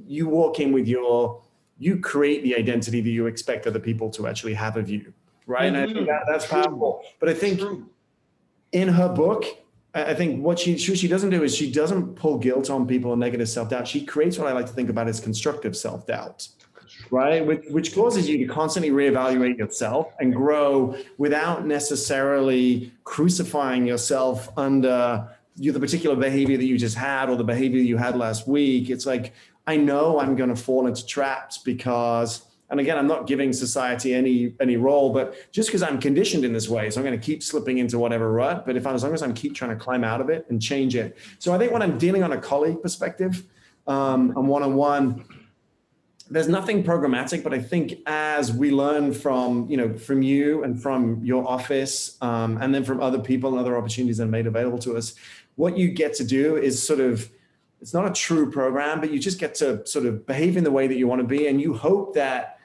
you 0.07 0.29
walk 0.29 0.61
in 0.61 0.73
with 0.73 0.87
your 0.87 1.41
you 1.83 1.99
create 1.99 2.43
the 2.43 2.57
identity 2.57 3.01
that 3.01 3.11
you 3.11 3.27
expect 3.27 3.67
other 3.67 3.81
people 3.81 4.09
to 4.11 4.27
actually 4.27 4.55
have 4.55 4.77
of 4.77 4.89
you 4.89 5.13
right 5.47 5.73
mm-hmm. 5.73 5.75
and 5.75 5.77
i 5.77 5.87
think 5.87 5.99
mm-hmm. 5.99 6.07
that, 6.07 6.23
that's 6.27 6.47
powerful 6.47 7.03
but 7.21 7.29
i 7.29 7.35
think 7.35 7.61
in 8.73 8.89
her 8.89 9.09
book 9.09 9.45
I 9.95 10.15
think 10.15 10.43
what 10.43 10.59
she 10.59 10.79
she 10.79 11.07
doesn't 11.07 11.29
do 11.29 11.43
is 11.43 11.55
she 11.55 11.71
doesn't 11.71 12.15
pull 12.15 12.39
guilt 12.39 12.71
on 12.71 12.87
people 12.87 13.13
and 13.13 13.21
negative 13.21 13.47
self 13.47 13.69
doubt. 13.69 13.87
She 13.87 14.07
creates 14.07 14.39
what 14.39 14.49
I 14.49 14.53
like 14.53 14.65
to 14.65 14.73
think 14.73 14.89
about 14.89 15.07
as 15.07 15.21
constructive 15.21 15.77
self 15.77 16.07
doubt 16.07 16.49
right? 17.11 17.45
Which, 17.45 17.65
which 17.69 17.95
causes 17.95 18.29
you 18.29 18.39
to 18.39 18.47
constantly 18.47 18.91
reevaluate 18.91 19.59
yourself 19.59 20.15
and 20.19 20.35
grow 20.35 20.97
without 21.19 21.67
necessarily 21.67 22.93
crucifying 23.05 23.87
yourself 23.87 24.49
under 24.57 25.29
you, 25.57 25.73
the 25.73 25.81
particular 25.81 26.17
behavior 26.17 26.57
that 26.57 26.65
you 26.65 26.79
just 26.79 26.97
had 26.97 27.29
or 27.29 27.37
the 27.37 27.45
behavior 27.45 27.81
you 27.81 27.97
had 27.99 28.17
last 28.17 28.49
week. 28.49 28.89
It's 28.89 29.05
like, 29.05 29.35
I 29.67 29.77
know 29.77 30.19
I'm 30.19 30.37
going 30.37 30.51
to 30.51 30.57
fall 30.57 30.87
into 30.87 31.07
traps 31.07 31.59
because 31.59 32.47
and 32.73 32.81
again 32.81 32.99
i'm 32.99 33.07
not 33.07 33.27
giving 33.27 33.53
society 33.53 34.15
any 34.15 34.55
any 34.59 34.77
role 34.77 35.13
but 35.13 35.35
just 35.53 35.69
because 35.69 35.83
i'm 35.83 36.01
conditioned 36.01 36.43
in 36.45 36.53
this 36.53 36.69
way 36.69 36.91
so 36.91 37.01
i'm 37.01 37.07
going 37.07 37.19
to 37.19 37.25
keep 37.25 37.43
slipping 37.43 37.79
into 37.79 37.99
whatever 37.99 38.33
rut 38.33 38.67
but 38.67 38.77
if 38.77 38.87
I, 38.87 38.93
as 38.95 39.05
long 39.05 39.15
as 39.15 39.23
i'm 39.23 39.35
keep 39.35 39.55
trying 39.55 39.71
to 39.71 39.77
climb 39.77 40.03
out 40.03 40.21
of 40.21 40.31
it 40.31 40.47
and 40.49 40.61
change 40.61 40.97
it. 40.97 41.17
So 41.39 41.53
i 41.55 41.59
think 41.59 41.71
when 41.71 41.83
i'm 41.83 41.99
dealing 41.99 42.25
on 42.25 42.33
a 42.33 42.39
colleague 42.39 42.83
perspective 42.83 43.45
um, 43.87 44.33
and 44.37 44.49
one-on-one 44.49 45.25
there's 46.31 46.49
nothing 46.49 46.83
programmatic, 46.83 47.43
but 47.43 47.53
I 47.53 47.59
think 47.59 47.99
as 48.07 48.53
we 48.55 48.71
learn 48.71 49.13
from 49.13 49.69
you 49.69 49.77
know 49.77 49.93
from 49.93 50.23
you 50.23 50.65
and 50.65 50.81
from 50.81 51.23
your 51.23 51.47
office, 51.47 52.17
um, 52.23 52.57
and 52.63 52.75
then 52.75 52.85
from 52.85 53.03
other 53.03 53.19
people 53.19 53.51
and 53.51 53.59
other 53.59 53.77
opportunities 53.77 54.17
that 54.17 54.25
are 54.25 54.29
made 54.29 54.47
available 54.47 54.79
to 54.79 54.97
us, 54.97 55.15
what 55.57 55.77
you 55.77 55.91
get 55.91 56.15
to 56.15 56.25
do 56.25 56.57
is 56.57 56.83
sort 56.83 57.01
of 57.01 57.31
it's 57.83 57.93
not 57.93 58.07
a 58.07 58.13
true 58.13 58.49
program, 58.49 59.01
but 59.01 59.11
you 59.11 59.19
just 59.19 59.41
get 59.41 59.57
to 59.57 59.85
sort 59.85 60.07
of 60.07 60.25
behave 60.25 60.57
in 60.57 60.63
the 60.63 60.71
way 60.71 60.87
that 60.87 60.97
you 60.97 61.09
want 61.09 61.21
to 61.21 61.27
be, 61.27 61.49
and 61.49 61.61
you 61.61 61.75
hope 61.75 62.15
that 62.15 62.61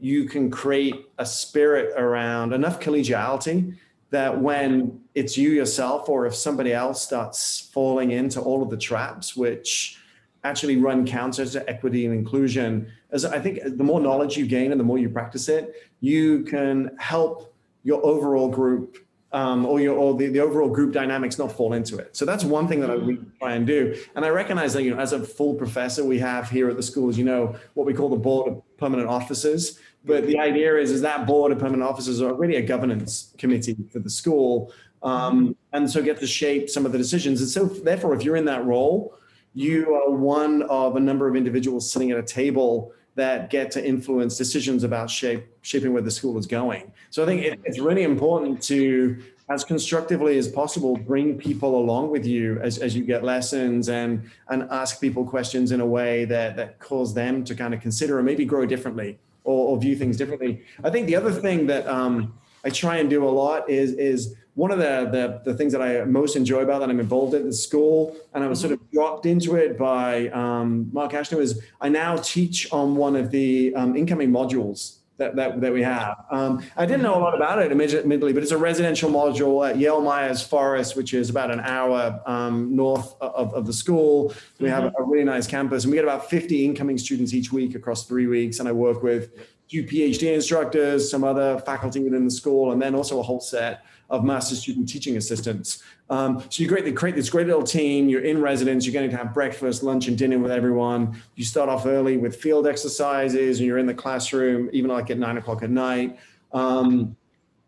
you 0.00 0.24
can 0.24 0.50
create 0.50 1.10
a 1.18 1.26
spirit 1.26 1.92
around 1.98 2.54
enough 2.54 2.80
collegiality 2.80 3.76
that 4.10 4.40
when 4.40 5.00
it's 5.14 5.36
you 5.36 5.50
yourself 5.50 6.08
or 6.08 6.24
if 6.26 6.34
somebody 6.34 6.72
else 6.72 7.02
starts 7.02 7.70
falling 7.72 8.12
into 8.12 8.40
all 8.40 8.62
of 8.62 8.70
the 8.70 8.76
traps 8.76 9.36
which 9.36 9.98
actually 10.44 10.76
run 10.76 11.06
counter 11.06 11.44
to 11.46 11.68
equity 11.68 12.04
and 12.04 12.14
inclusion 12.14 12.86
as 13.12 13.24
i 13.24 13.38
think 13.40 13.60
the 13.64 13.84
more 13.84 14.00
knowledge 14.00 14.36
you 14.36 14.46
gain 14.46 14.72
and 14.72 14.80
the 14.80 14.84
more 14.84 14.98
you 14.98 15.08
practice 15.08 15.48
it 15.48 15.74
you 16.00 16.42
can 16.44 16.94
help 16.98 17.54
your 17.82 18.04
overall 18.04 18.48
group 18.48 18.98
um, 19.34 19.66
or 19.66 19.80
your 19.80 19.96
or 19.96 20.14
the, 20.14 20.28
the 20.28 20.38
overall 20.38 20.70
group 20.70 20.92
dynamics 20.92 21.38
not 21.38 21.50
fall 21.50 21.72
into 21.72 21.98
it. 21.98 22.16
So 22.16 22.24
that's 22.24 22.44
one 22.44 22.68
thing 22.68 22.80
that 22.80 22.90
i 22.90 22.94
really 22.94 23.18
try 23.40 23.54
and 23.54 23.66
do. 23.66 24.00
And 24.14 24.24
i 24.24 24.28
recognize 24.28 24.72
that 24.74 24.84
you 24.84 24.94
know 24.94 25.00
as 25.00 25.12
a 25.12 25.18
full 25.18 25.54
professor 25.54 26.04
we 26.04 26.20
have 26.20 26.48
here 26.48 26.70
at 26.70 26.76
the 26.76 26.82
school 26.82 27.12
you 27.12 27.24
know 27.24 27.56
what 27.74 27.84
we 27.84 27.92
call 27.92 28.08
the 28.08 28.16
board 28.16 28.50
of 28.50 28.62
permanent 28.78 29.08
officers. 29.08 29.80
But 30.04 30.26
the 30.26 30.38
idea 30.38 30.76
is 30.76 30.92
is 30.92 31.02
that 31.02 31.26
board 31.26 31.50
of 31.50 31.58
permanent 31.58 31.82
officers 31.82 32.22
are 32.22 32.32
really 32.32 32.56
a 32.56 32.62
governance 32.62 33.34
committee 33.36 33.76
for 33.92 33.98
the 33.98 34.10
school 34.10 34.72
um, 35.02 35.56
and 35.72 35.90
so 35.90 36.00
get 36.00 36.20
to 36.20 36.26
shape 36.26 36.70
some 36.70 36.86
of 36.86 36.92
the 36.92 36.98
decisions. 36.98 37.40
And 37.40 37.50
so 37.50 37.64
therefore 37.64 38.14
if 38.14 38.22
you're 38.22 38.36
in 38.36 38.44
that 38.44 38.64
role 38.64 39.18
you 39.56 39.94
are 39.94 40.10
one 40.10 40.62
of 40.62 40.96
a 40.96 41.00
number 41.00 41.28
of 41.28 41.34
individuals 41.36 41.90
sitting 41.90 42.10
at 42.12 42.18
a 42.18 42.22
table 42.22 42.92
that 43.16 43.50
get 43.50 43.70
to 43.72 43.84
influence 43.84 44.36
decisions 44.36 44.82
about 44.82 45.08
shape, 45.08 45.46
shaping 45.62 45.92
where 45.92 46.02
the 46.02 46.10
school 46.10 46.36
is 46.38 46.46
going. 46.46 46.92
So 47.10 47.22
I 47.22 47.26
think 47.26 47.42
it, 47.42 47.60
it's 47.64 47.78
really 47.78 48.02
important 48.02 48.60
to, 48.64 49.22
as 49.48 49.62
constructively 49.62 50.36
as 50.38 50.48
possible, 50.48 50.96
bring 50.96 51.38
people 51.38 51.78
along 51.78 52.10
with 52.10 52.26
you 52.26 52.58
as, 52.60 52.78
as 52.78 52.96
you 52.96 53.04
get 53.04 53.22
lessons 53.22 53.88
and 53.88 54.28
and 54.48 54.64
ask 54.70 55.00
people 55.00 55.24
questions 55.24 55.70
in 55.70 55.80
a 55.80 55.86
way 55.86 56.24
that 56.24 56.56
that 56.56 56.78
cause 56.78 57.14
them 57.14 57.44
to 57.44 57.54
kind 57.54 57.72
of 57.74 57.80
consider 57.80 58.18
or 58.18 58.22
maybe 58.22 58.44
grow 58.44 58.66
differently 58.66 59.18
or, 59.44 59.68
or 59.68 59.80
view 59.80 59.94
things 59.96 60.16
differently. 60.16 60.62
I 60.82 60.90
think 60.90 61.06
the 61.06 61.16
other 61.16 61.30
thing 61.30 61.66
that 61.66 61.86
um, 61.86 62.34
I 62.64 62.70
try 62.70 62.96
and 62.96 63.08
do 63.08 63.28
a 63.28 63.30
lot 63.30 63.68
is 63.68 63.92
is 63.92 64.34
one 64.54 64.70
of 64.70 64.78
the, 64.78 65.08
the, 65.10 65.50
the 65.50 65.56
things 65.56 65.72
that 65.72 65.82
I 65.82 66.04
most 66.04 66.36
enjoy 66.36 66.60
about 66.60 66.80
that 66.80 66.90
I'm 66.90 67.00
involved 67.00 67.34
in 67.34 67.44
the 67.44 67.52
school, 67.52 68.16
and 68.32 68.44
I 68.44 68.48
was 68.48 68.60
sort 68.60 68.72
of 68.72 68.90
dropped 68.92 69.26
into 69.26 69.56
it 69.56 69.76
by 69.76 70.28
um, 70.28 70.90
Mark 70.92 71.12
Ashton, 71.12 71.40
is 71.40 71.60
I 71.80 71.88
now 71.88 72.16
teach 72.16 72.72
on 72.72 72.94
one 72.94 73.16
of 73.16 73.30
the 73.30 73.74
um, 73.74 73.96
incoming 73.96 74.30
modules 74.30 74.98
that, 75.16 75.36
that, 75.36 75.60
that 75.60 75.72
we 75.72 75.82
have. 75.82 76.24
Um, 76.30 76.62
I 76.76 76.86
didn't 76.86 77.02
know 77.02 77.16
a 77.16 77.20
lot 77.20 77.34
about 77.34 77.60
it 77.60 77.70
admittedly, 77.70 78.32
but 78.32 78.42
it's 78.42 78.52
a 78.52 78.58
residential 78.58 79.10
module 79.10 79.68
at 79.68 79.76
Yale 79.76 80.00
Myers 80.00 80.42
Forest, 80.42 80.96
which 80.96 81.14
is 81.14 81.30
about 81.30 81.50
an 81.50 81.60
hour 81.60 82.20
um, 82.26 82.74
north 82.74 83.14
of, 83.20 83.54
of 83.54 83.66
the 83.66 83.72
school. 83.72 84.34
We 84.58 84.68
have 84.68 84.84
a 84.84 85.02
really 85.02 85.24
nice 85.24 85.46
campus, 85.46 85.84
and 85.84 85.90
we 85.90 85.96
get 85.96 86.04
about 86.04 86.28
50 86.30 86.64
incoming 86.64 86.98
students 86.98 87.32
each 87.32 87.52
week 87.52 87.74
across 87.74 88.06
three 88.06 88.26
weeks. 88.26 88.58
And 88.58 88.68
I 88.68 88.72
work 88.72 89.02
with 89.02 89.30
two 89.74 89.84
PhD 89.84 90.34
instructors, 90.34 91.10
some 91.10 91.24
other 91.24 91.58
faculty 91.60 92.00
within 92.00 92.24
the 92.24 92.30
school, 92.30 92.72
and 92.72 92.80
then 92.80 92.94
also 92.94 93.18
a 93.18 93.22
whole 93.22 93.40
set 93.40 93.84
of 94.10 94.24
master 94.24 94.54
student 94.54 94.88
teaching 94.88 95.16
assistants. 95.16 95.82
Um, 96.10 96.42
so 96.48 96.62
you 96.62 96.68
create, 96.68 96.94
create 96.94 97.16
this 97.16 97.30
great 97.30 97.46
little 97.46 97.62
team. 97.62 98.08
You're 98.08 98.22
in 98.22 98.40
residence. 98.40 98.86
You're 98.86 98.92
going 98.92 99.10
to 99.10 99.16
have 99.16 99.34
breakfast, 99.34 99.82
lunch, 99.82 100.06
and 100.08 100.16
dinner 100.16 100.38
with 100.38 100.52
everyone. 100.52 101.20
You 101.34 101.44
start 101.44 101.68
off 101.68 101.86
early 101.86 102.16
with 102.16 102.36
field 102.36 102.66
exercises, 102.66 103.58
and 103.58 103.66
you're 103.66 103.78
in 103.78 103.86
the 103.86 103.94
classroom 103.94 104.70
even 104.72 104.90
like 104.90 105.10
at 105.10 105.18
nine 105.18 105.38
o'clock 105.38 105.62
at 105.62 105.70
night. 105.70 106.18
Um, 106.52 107.16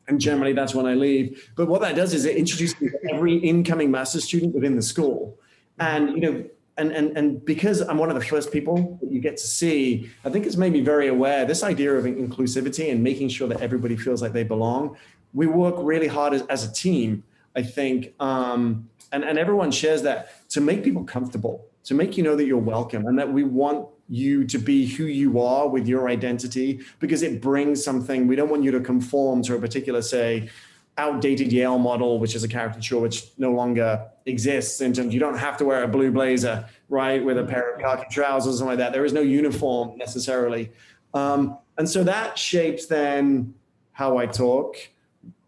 and 0.08 0.20
generally, 0.20 0.52
that's 0.52 0.74
when 0.74 0.86
I 0.86 0.94
leave. 0.94 1.50
But 1.56 1.66
what 1.66 1.80
that 1.80 1.96
does 1.96 2.14
is 2.14 2.26
it 2.26 2.36
introduces 2.36 2.76
every 3.10 3.36
incoming 3.36 3.90
master 3.90 4.20
student 4.20 4.54
within 4.54 4.76
the 4.76 4.82
school. 4.82 5.40
And 5.80 6.10
you 6.10 6.20
know, 6.20 6.44
and, 6.78 6.92
and, 6.92 7.16
and 7.16 7.44
because 7.44 7.80
I'm 7.80 7.96
one 7.96 8.10
of 8.10 8.16
the 8.16 8.24
first 8.24 8.52
people 8.52 8.98
that 9.00 9.10
you 9.10 9.20
get 9.20 9.38
to 9.38 9.46
see, 9.46 10.10
I 10.24 10.30
think 10.30 10.46
it's 10.46 10.56
made 10.56 10.72
me 10.72 10.82
very 10.82 11.08
aware. 11.08 11.46
This 11.46 11.62
idea 11.62 11.94
of 11.94 12.04
inclusivity 12.04 12.90
and 12.90 13.02
making 13.02 13.30
sure 13.30 13.48
that 13.48 13.60
everybody 13.62 13.96
feels 13.96 14.20
like 14.20 14.32
they 14.32 14.44
belong. 14.44 14.96
We 15.32 15.46
work 15.46 15.74
really 15.78 16.06
hard 16.06 16.34
as, 16.34 16.42
as 16.42 16.64
a 16.64 16.72
team, 16.72 17.24
I 17.54 17.62
think, 17.62 18.14
um, 18.20 18.90
and, 19.12 19.24
and 19.24 19.38
everyone 19.38 19.70
shares 19.70 20.02
that 20.02 20.48
to 20.50 20.60
make 20.60 20.84
people 20.84 21.04
comfortable, 21.04 21.64
to 21.84 21.94
make 21.94 22.16
you 22.18 22.22
know 22.22 22.36
that 22.36 22.44
you're 22.44 22.58
welcome 22.58 23.06
and 23.06 23.18
that 23.18 23.32
we 23.32 23.44
want 23.44 23.88
you 24.08 24.44
to 24.44 24.58
be 24.58 24.86
who 24.86 25.04
you 25.04 25.40
are 25.40 25.68
with 25.68 25.88
your 25.88 26.08
identity 26.08 26.80
because 27.00 27.22
it 27.22 27.40
brings 27.40 27.82
something. 27.82 28.26
We 28.26 28.36
don't 28.36 28.50
want 28.50 28.62
you 28.62 28.70
to 28.72 28.80
conform 28.80 29.42
to 29.44 29.56
a 29.56 29.58
particular, 29.58 30.02
say, 30.02 30.50
outdated 30.98 31.52
Yale 31.52 31.78
model, 31.78 32.18
which 32.18 32.34
is 32.34 32.42
a 32.42 32.48
caricature 32.48 32.98
which 32.98 33.26
no 33.38 33.52
longer 33.52 34.06
exists 34.24 34.80
in 34.80 34.92
terms 34.92 35.12
you 35.12 35.20
don't 35.20 35.38
have 35.38 35.56
to 35.58 35.64
wear 35.64 35.82
a 35.82 35.88
blue 35.88 36.10
blazer, 36.10 36.66
right, 36.88 37.24
with 37.24 37.38
a 37.38 37.44
pair 37.44 37.74
of 37.74 37.80
khaki 37.80 38.06
trousers 38.10 38.58
something 38.58 38.68
like 38.68 38.78
that. 38.78 38.92
There 38.92 39.04
is 39.04 39.12
no 39.12 39.20
uniform 39.20 39.96
necessarily. 39.98 40.72
Um, 41.14 41.58
and 41.78 41.88
so 41.88 42.02
that 42.04 42.38
shapes 42.38 42.86
then 42.86 43.54
how 43.92 44.18
I 44.18 44.26
talk, 44.26 44.76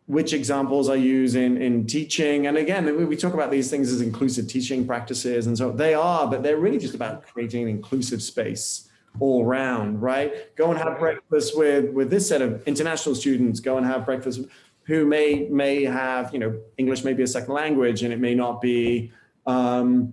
which 0.06 0.32
examples 0.32 0.88
I 0.88 0.94
use 0.94 1.34
in, 1.34 1.60
in 1.60 1.86
teaching. 1.86 2.46
And 2.46 2.56
again, 2.56 3.08
we 3.08 3.16
talk 3.16 3.34
about 3.34 3.50
these 3.50 3.70
things 3.70 3.92
as 3.92 4.00
inclusive 4.00 4.48
teaching 4.48 4.86
practices. 4.86 5.46
And 5.46 5.56
so 5.56 5.70
they 5.70 5.94
are, 5.94 6.26
but 6.26 6.42
they're 6.42 6.56
really 6.56 6.78
just 6.78 6.94
about 6.94 7.26
creating 7.26 7.62
an 7.64 7.68
inclusive 7.68 8.22
space 8.22 8.88
all 9.20 9.44
around, 9.44 10.00
right? 10.00 10.54
Go 10.56 10.70
and 10.70 10.78
have 10.78 10.98
breakfast 10.98 11.56
with, 11.56 11.92
with 11.92 12.10
this 12.10 12.28
set 12.28 12.40
of 12.40 12.66
international 12.66 13.14
students, 13.14 13.60
go 13.60 13.76
and 13.76 13.86
have 13.86 14.04
breakfast 14.04 14.40
who 14.88 15.04
may 15.04 15.46
may 15.50 15.84
have 15.84 16.32
you 16.32 16.40
know 16.40 16.58
English 16.78 17.04
may 17.04 17.12
be 17.12 17.22
a 17.22 17.26
second 17.26 17.54
language 17.54 18.02
and 18.02 18.12
it 18.12 18.18
may 18.18 18.34
not 18.34 18.60
be 18.60 19.12
um, 19.46 20.12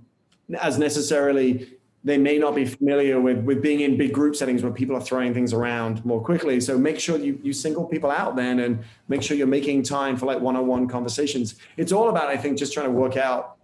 as 0.60 0.78
necessarily 0.78 1.70
they 2.04 2.18
may 2.20 2.38
not 2.38 2.54
be 2.54 2.66
familiar 2.66 3.20
with 3.20 3.40
with 3.40 3.62
being 3.64 3.80
in 3.80 3.98
big 3.98 4.14
group 4.14 4.36
settings 4.36 4.62
where 4.62 4.72
people 4.72 4.96
are 4.96 5.02
throwing 5.02 5.34
things 5.34 5.54
around 5.54 6.06
more 6.06 6.22
quickly. 6.22 6.60
So 6.60 6.78
make 6.78 7.00
sure 7.00 7.18
you 7.18 7.40
you 7.42 7.54
single 7.54 7.86
people 7.86 8.12
out 8.12 8.36
then 8.36 8.60
and 8.60 8.84
make 9.08 9.24
sure 9.24 9.36
you're 9.38 9.48
making 9.48 9.84
time 9.84 10.18
for 10.18 10.26
like 10.28 10.40
one-on-one 10.40 10.88
conversations. 10.88 11.56
It's 11.78 11.94
all 11.94 12.10
about 12.10 12.28
I 12.28 12.38
think 12.38 12.60
just 12.60 12.74
trying 12.74 12.88
to 12.88 12.92
work 12.92 13.16
out 13.16 13.56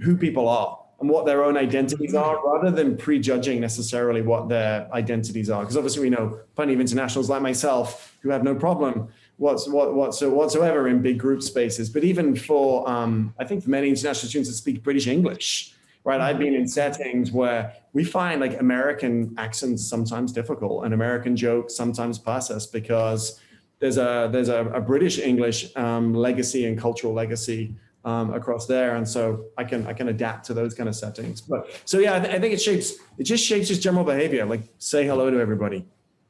who 0.00 0.16
people 0.16 0.48
are 0.48 0.78
and 1.00 1.10
what 1.10 1.26
their 1.26 1.44
own 1.44 1.56
identities 1.56 2.14
are 2.14 2.34
rather 2.44 2.70
than 2.70 2.96
prejudging 2.96 3.60
necessarily 3.60 4.22
what 4.22 4.48
their 4.48 4.92
identities 4.92 5.50
are 5.50 5.60
because 5.60 5.76
obviously 5.76 6.02
we 6.02 6.10
know 6.10 6.40
plenty 6.56 6.72
of 6.72 6.80
internationals 6.80 7.28
like 7.28 7.42
myself 7.42 8.16
who 8.22 8.30
have 8.30 8.42
no 8.42 8.54
problem 8.54 9.08
what's 9.38 9.68
what 9.68 9.94
whatsoever 9.94 10.88
in 10.88 11.00
big 11.00 11.18
group 11.18 11.42
spaces. 11.42 11.88
But 11.88 12.04
even 12.04 12.36
for 12.36 12.88
um, 12.88 13.34
I 13.38 13.44
think 13.44 13.64
for 13.64 13.70
many 13.70 13.88
international 13.88 14.28
students 14.28 14.50
that 14.50 14.56
speak 14.56 14.82
British 14.82 15.06
English, 15.06 15.74
right? 16.04 16.20
I've 16.20 16.38
been 16.38 16.54
in 16.54 16.68
settings 16.68 17.32
where 17.32 17.72
we 17.92 18.04
find 18.04 18.40
like 18.40 18.60
American 18.60 19.34
accents 19.38 19.86
sometimes 19.86 20.32
difficult 20.32 20.84
and 20.84 20.92
American 20.92 21.36
jokes 21.36 21.74
sometimes 21.74 22.18
pass 22.18 22.50
us 22.50 22.66
because 22.66 23.40
there's 23.78 23.96
a 23.96 24.28
there's 24.30 24.48
a, 24.48 24.66
a 24.66 24.80
British 24.80 25.18
English 25.18 25.74
um, 25.76 26.12
legacy 26.12 26.66
and 26.66 26.76
cultural 26.76 27.14
legacy 27.14 27.74
um, 28.04 28.34
across 28.34 28.66
there, 28.66 28.96
and 28.96 29.08
so 29.08 29.44
I 29.56 29.62
can 29.62 29.86
I 29.86 29.92
can 29.92 30.08
adapt 30.08 30.46
to 30.46 30.54
those 30.54 30.74
kind 30.74 30.88
of 30.88 30.96
settings. 30.96 31.40
But 31.40 31.80
so 31.84 32.00
yeah, 32.00 32.16
I, 32.16 32.20
th- 32.20 32.34
I 32.34 32.40
think 32.40 32.54
it 32.54 32.60
shapes 32.60 32.94
it 33.18 33.22
just 33.24 33.44
shapes 33.44 33.68
just 33.68 33.82
general 33.82 34.04
behavior. 34.04 34.44
Like 34.46 34.62
say 34.78 35.06
hello 35.06 35.30
to 35.30 35.38
everybody 35.38 35.86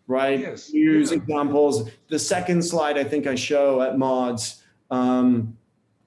right? 0.08 0.40
Yes. 0.40 0.72
Use 0.72 1.12
yeah. 1.12 1.18
examples. 1.18 1.88
The 2.08 2.18
second 2.18 2.62
slide 2.62 2.98
I 2.98 3.04
think 3.04 3.26
I 3.26 3.36
show 3.36 3.80
at 3.82 3.96
Mods 3.96 4.62
um, 4.90 5.56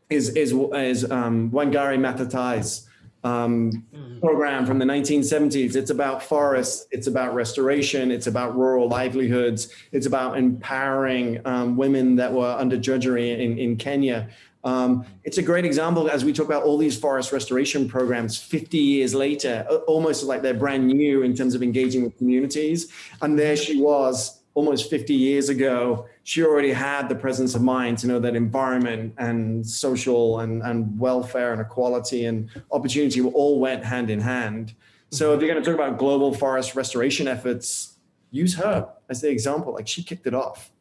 is 0.10 0.30
is 0.36 0.52
is 0.52 1.10
um, 1.10 1.50
Wangari 1.52 1.98
Maathai's 1.98 2.90
um, 3.24 3.72
mm-hmm. 3.94 4.20
program 4.20 4.66
from 4.66 4.80
the 4.80 4.86
1970s. 4.86 5.76
It's 5.76 5.92
about 5.92 6.24
forests. 6.24 6.88
It's 6.92 7.08
about 7.08 7.34
restoration. 7.34 8.12
It's 8.12 8.28
about 8.28 8.58
rural 8.58 8.88
livelihoods. 8.88 9.74
It's 9.92 10.06
about 10.06 10.38
empowering 10.38 11.42
um, 11.46 11.78
women 11.78 12.16
that 12.16 12.34
were 12.34 12.52
under 12.52 12.78
drudgery 12.78 13.32
in, 13.32 13.58
in 13.58 13.78
Kenya. 13.78 14.30
Um, 14.64 15.06
it's 15.24 15.38
a 15.38 15.42
great 15.42 15.66
example 15.66 16.10
as 16.10 16.24
we 16.24 16.34
talk 16.34 16.46
about 16.46 16.64
all 16.64 16.78
these 16.78 16.98
forest 16.98 17.32
restoration 17.32 17.90
programs 17.90 18.38
50 18.38 18.78
years 18.78 19.16
later, 19.16 19.66
almost 19.88 20.24
like 20.24 20.42
they're 20.42 20.54
brand 20.54 20.88
new 20.88 21.24
in 21.24 21.36
terms 21.36 21.56
of 21.56 21.64
engaging 21.64 22.04
with 22.04 22.18
communities. 22.18 22.92
And 23.22 23.38
there 23.38 23.56
she 23.56 23.82
was 23.82 24.42
almost 24.54 24.90
50 24.90 25.14
years 25.14 25.50
ago. 25.50 26.08
She 26.24 26.44
already 26.44 26.72
had 26.72 27.10
the 27.10 27.16
presence 27.16 27.56
of 27.56 27.62
mind 27.62 27.98
to 28.00 28.08
know 28.08 28.20
that 28.20 28.36
environment 28.36 29.16
and 29.18 29.66
social 29.66 30.40
and, 30.40 30.62
and 30.62 31.00
welfare 31.00 31.52
and 31.52 31.62
equality 31.62 32.26
and 32.26 32.50
opportunity 32.72 33.22
all 33.22 33.60
went 33.60 33.84
hand 33.84 34.10
in 34.10 34.20
hand. 34.20 34.74
So 35.10 35.34
if 35.34 35.42
you're 35.42 35.52
going 35.52 35.62
to 35.62 35.70
talk 35.70 35.80
about 35.80 35.98
global 35.98 36.34
forest 36.34 36.76
restoration 36.76 37.28
efforts, 37.28 37.98
use 38.30 38.56
her 38.56 38.90
as 39.10 39.22
the 39.22 39.30
example. 39.30 39.74
Like 39.74 39.88
she 39.88 40.04
kicked 40.04 40.28
it 40.28 40.34
off. 40.34 40.72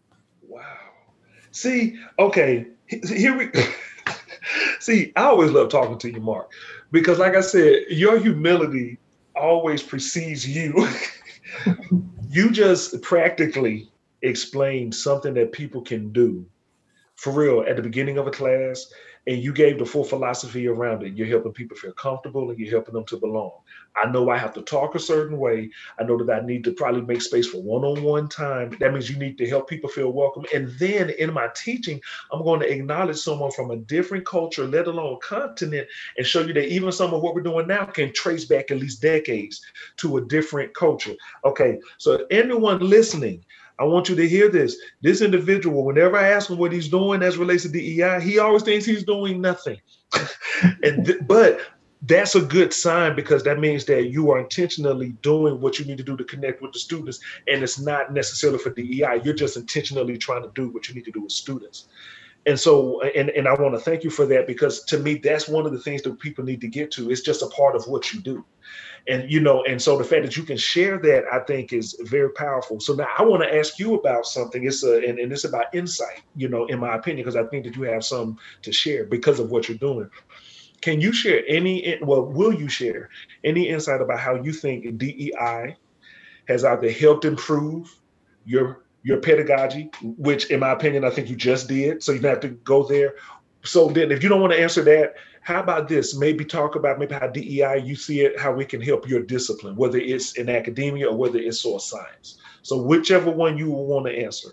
Wow. 0.47 0.63
See, 1.53 1.99
okay, 2.19 2.67
here 2.87 3.37
we 3.37 3.51
see. 4.81 5.13
I 5.17 5.25
always 5.25 5.51
love 5.51 5.69
talking 5.69 5.99
to 5.99 6.11
you, 6.11 6.21
Mark, 6.21 6.51
because 6.93 7.19
like 7.19 7.35
I 7.35 7.41
said, 7.41 7.85
your 7.89 8.19
humility 8.19 8.99
always 9.35 9.83
precedes 9.83 10.47
you. 10.47 10.87
you 12.29 12.51
just 12.51 13.03
practically 13.03 13.91
explained 14.23 14.95
something 14.95 15.35
that 15.35 15.53
people 15.53 15.83
can 15.83 16.13
do 16.13 16.47
for 17.17 17.33
real 17.33 17.65
at 17.69 17.77
the 17.77 17.83
beginning 17.83 18.19
of 18.19 18.27
a 18.27 18.31
class 18.31 18.93
and 19.27 19.43
you 19.43 19.53
gave 19.53 19.79
the 19.79 19.85
full 19.85 20.05
philosophy 20.05 20.67
around 20.67 21.03
it. 21.03 21.13
You're 21.13 21.27
helping 21.27 21.53
people 21.53 21.77
feel 21.77 21.93
comfortable 21.93 22.51
and 22.51 22.59
you're 22.59 22.71
helping 22.71 22.95
them 22.95 23.05
to 23.07 23.19
belong. 23.19 23.53
I 23.95 24.11
know 24.11 24.31
I 24.31 24.39
have 24.39 24.55
to 24.55 24.63
talk 24.63 24.95
a 24.95 24.99
certain 24.99 25.39
way. 25.39 25.71
I 25.99 26.05
know 26.05 26.17
that 26.23 26.43
I 26.43 26.47
need 26.47 26.65
to 26.65 26.73
probably 26.73 27.03
make 27.03 27.21
space 27.21 27.47
for 27.47 27.63
one 27.63 27.85
on 27.85 28.03
one 28.03 28.29
time. 28.29 28.75
That 28.81 28.93
means 28.93 29.11
you 29.11 29.19
need 29.19 29.37
to 29.39 29.49
help 29.49 29.69
people 29.69 29.91
feel 29.91 30.11
welcome. 30.11 30.45
And 30.55 30.71
then 30.79 31.11
in 31.11 31.33
my 31.35 31.49
teaching, 31.55 32.01
I'm 32.33 32.43
going 32.43 32.61
to 32.61 32.73
acknowledge 32.73 33.19
someone 33.19 33.51
from 33.51 33.71
a 33.71 33.77
different 33.77 34.25
culture, 34.25 34.67
let 34.67 34.87
alone 34.87 35.19
continent, 35.23 35.87
and 36.17 36.27
show 36.27 36.41
you 36.41 36.55
that 36.55 36.69
even 36.69 36.91
some 36.91 37.13
of 37.13 37.21
what 37.21 37.35
we're 37.35 37.43
doing 37.43 37.67
now 37.67 37.85
can 37.85 38.13
trace 38.13 38.47
back 38.47 38.71
at 38.71 38.79
least 38.79 39.03
decades 39.03 39.61
to 39.99 40.17
a 40.17 40.25
different 40.25 40.73
culture. 40.75 41.15
Okay, 41.45 41.79
so 41.99 42.27
anyone 42.31 42.79
listening, 42.79 43.45
I 43.81 43.85
want 43.85 44.11
you 44.11 44.15
to 44.15 44.29
hear 44.29 44.51
this. 44.51 44.77
This 45.01 45.23
individual, 45.23 45.85
whenever 45.85 46.17
I 46.19 46.29
ask 46.29 46.51
him 46.51 46.59
what 46.59 46.71
he's 46.71 46.89
doing 46.89 47.23
as 47.23 47.39
relates 47.39 47.63
to 47.63 47.71
DEI, 47.71 48.21
he 48.21 48.39
always 48.39 48.63
thinks 48.63 48.85
he's 48.85 49.05
doing 49.05 49.41
nothing. 49.41 49.81
and 50.83 51.07
th- 51.07 51.21
but 51.27 51.61
that's 52.03 52.35
a 52.35 52.43
good 52.43 52.73
sign 52.73 53.17
because 53.17 53.43
that 53.45 53.59
means 53.59 53.87
that 53.87 54.11
you 54.11 54.31
are 54.31 54.39
intentionally 54.39 55.11
doing 55.23 55.61
what 55.61 55.79
you 55.79 55.87
need 55.87 55.97
to 55.99 56.05
do 56.05 56.17
to 56.17 56.25
connect 56.25 56.61
with 56.61 56.73
the 56.73 56.79
students, 56.79 57.21
and 57.49 57.63
it's 57.63 57.81
not 57.81 58.13
necessarily 58.13 58.59
for 58.59 58.71
DEI. 58.71 59.23
You're 59.25 59.35
just 59.35 59.57
intentionally 59.57 60.19
trying 60.19 60.43
to 60.43 60.51
do 60.55 60.69
what 60.69 60.89
you 60.89 60.95
need 60.95 61.07
to 61.07 61.11
do 61.11 61.23
with 61.23 61.33
students. 61.33 61.89
And 62.47 62.59
so, 62.59 63.03
and, 63.03 63.29
and 63.31 63.47
I 63.47 63.55
want 63.55 63.75
to 63.75 63.81
thank 63.81 64.03
you 64.03 64.11
for 64.11 64.25
that 64.27 64.47
because 64.47 64.85
to 64.85 64.99
me, 64.99 65.17
that's 65.17 65.49
one 65.49 65.67
of 65.67 65.73
the 65.73 65.79
things 65.79 66.03
that 66.03 66.19
people 66.19 66.45
need 66.45 66.61
to 66.63 66.69
get 66.69 66.91
to. 66.93 67.11
It's 67.11 67.21
just 67.21 67.43
a 67.43 67.47
part 67.49 67.77
of 67.77 67.87
what 67.87 68.13
you 68.13 68.21
do. 68.21 68.45
And 69.09 69.31
you 69.31 69.41
know 69.41 69.65
and 69.65 69.81
so 69.81 69.97
the 69.97 70.05
fact 70.05 70.25
that 70.25 70.37
you 70.37 70.43
can 70.43 70.59
share 70.59 70.99
that 70.99 71.25
i 71.33 71.39
think 71.41 71.73
is 71.73 71.99
very 72.03 72.31
powerful. 72.33 72.81
So 72.81 72.95
now 72.95 73.09
i 73.19 73.23
want 73.23 73.43
to 73.43 73.59
ask 73.59 73.79
you 73.79 73.95
about 73.95 74.27
something. 74.27 74.65
It's 74.65 74.85
a 74.85 74.99
and, 74.99 75.19
and 75.19 75.33
it's 75.33 75.45
about 75.45 75.75
insight 75.75 76.23
you 76.37 76.49
know 76.49 76.67
in 76.67 76.79
my 76.79 76.95
opinion 76.97 77.25
because 77.25 77.37
i 77.37 77.49
think 77.49 77.65
that 77.65 77.77
you 77.77 77.83
have 77.85 78.05
some 78.05 78.39
to 78.63 78.73
share 78.73 79.05
because 79.05 79.41
of 79.41 79.51
what 79.51 79.69
you're 79.69 79.79
doing. 79.79 80.11
Can 80.83 81.01
you 81.01 81.13
share 81.13 81.43
any 81.49 81.99
well 82.03 82.27
will 82.27 82.53
you 82.53 82.69
share 82.69 83.09
any 83.43 83.69
insight 83.69 84.03
about 84.03 84.21
how 84.21 84.35
you 84.35 84.53
think 84.53 84.99
dei 84.99 85.33
has 86.47 86.65
either 86.65 86.91
helped 86.91 87.25
improve 87.25 87.95
your 88.45 88.85
your 89.03 89.19
pedagogy 89.19 89.91
which 90.03 90.51
in 90.51 90.61
my 90.61 90.71
opinion 90.71 91.05
i 91.05 91.11
think 91.11 91.29
you 91.29 91.37
just 91.37 91.69
did 91.69 92.03
so 92.03 92.13
you 92.13 92.19
don't 92.19 92.31
have 92.31 92.41
to 92.41 92.49
go 92.49 92.83
there 92.83 93.15
so 93.63 93.89
then 93.89 94.11
if 94.11 94.23
you 94.23 94.29
don't 94.29 94.41
want 94.41 94.53
to 94.53 94.61
answer 94.61 94.83
that 94.83 95.15
how 95.43 95.61
about 95.61 95.89
this? 95.89 96.15
Maybe 96.17 96.45
talk 96.45 96.77
about 96.77 96.99
maybe 96.99 97.15
how 97.15 97.27
DEI 97.27 97.83
you 97.85 97.97
see 97.97 98.21
it, 98.21 98.39
how 98.39 98.53
we 98.53 98.65
can 98.65 98.81
help 98.81 99.09
your 99.09 99.23
discipline, 99.23 99.75
whether 99.75 99.99
it's 99.99 100.35
in 100.35 100.49
academia 100.49 101.09
or 101.09 101.17
whether 101.17 101.39
it's 101.39 101.61
soil 101.61 101.79
science. 101.79 102.39
So 102.63 102.81
whichever 102.83 103.31
one 103.31 103.57
you 103.57 103.71
want 103.71 104.07
to 104.07 104.13
answer. 104.13 104.51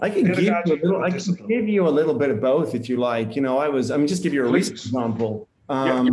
I 0.00 0.10
can 0.10 0.24
give 0.24 0.40
you 0.40 0.52
a 0.52 0.62
little. 0.64 1.02
I 1.02 1.10
can 1.10 1.46
give 1.48 1.68
you 1.68 1.88
a 1.88 1.90
little 1.90 2.14
bit 2.14 2.30
of 2.30 2.40
both 2.40 2.76
if 2.76 2.88
you 2.88 2.98
like. 2.98 3.34
You 3.34 3.42
know, 3.42 3.58
I 3.58 3.68
was. 3.68 3.90
I 3.90 3.96
mean, 3.96 4.06
just 4.06 4.22
give 4.22 4.32
you 4.32 4.46
a 4.46 4.48
Please. 4.48 4.70
recent 4.70 4.86
example. 4.86 5.48
Um, 5.68 6.06
yeah. 6.06 6.12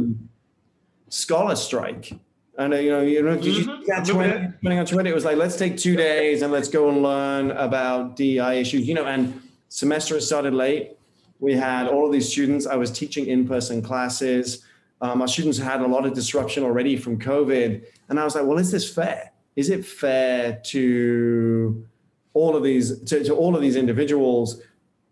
Scholar 1.10 1.56
strike. 1.56 2.12
And 2.58 2.74
uh, 2.74 2.78
you 2.78 2.90
know, 2.90 3.02
you 3.02 3.22
know, 3.22 3.36
did 3.36 3.46
you 3.58 3.66
mm-hmm. 3.66 3.84
catch 3.84 4.12
when, 4.12 4.78
on 4.78 4.86
Twitter? 4.86 5.10
It 5.10 5.14
was 5.14 5.26
like, 5.26 5.38
let's 5.38 5.58
take 5.58 5.78
two 5.78 5.96
days 5.96 6.42
and 6.42 6.54
let's 6.54 6.70
go 6.70 6.90
and 6.90 7.04
learn 7.04 7.52
about 7.52 8.16
DEI 8.16 8.62
issues. 8.62 8.88
You 8.88 8.94
know, 8.94 9.06
and 9.06 9.42
semester 9.70 10.20
started 10.22 10.54
late 10.54 10.96
we 11.40 11.54
had 11.54 11.88
all 11.88 12.06
of 12.06 12.12
these 12.12 12.32
students. 12.32 12.66
I 12.66 12.76
was 12.76 12.92
teaching 12.92 13.28
in-person 13.28 13.82
classes. 13.82 14.64
Um, 15.02 15.22
our 15.22 15.28
students 15.28 15.58
had 15.58 15.82
a 15.82 15.88
lot 15.88 16.06
of 16.06 16.14
disruption 16.14 16.64
already 16.64 16.98
from 16.98 17.20
COVID, 17.20 17.86
and 18.10 18.20
I 18.20 18.24
was 18.24 18.36
like, 18.36 18.46
"Well, 18.46 18.58
is 18.58 18.72
this 18.72 18.92
fair? 18.92 19.32
Is 19.56 19.70
it 19.70 19.86
fair 19.86 20.62
to 20.66 21.86
all 22.34 22.56
of 22.56 22.64
these 22.64 23.00
to, 23.04 23.24
to 23.24 23.36
all 23.36 23.56
of 23.56 23.62
these 23.62 23.76
individuals 23.76 24.62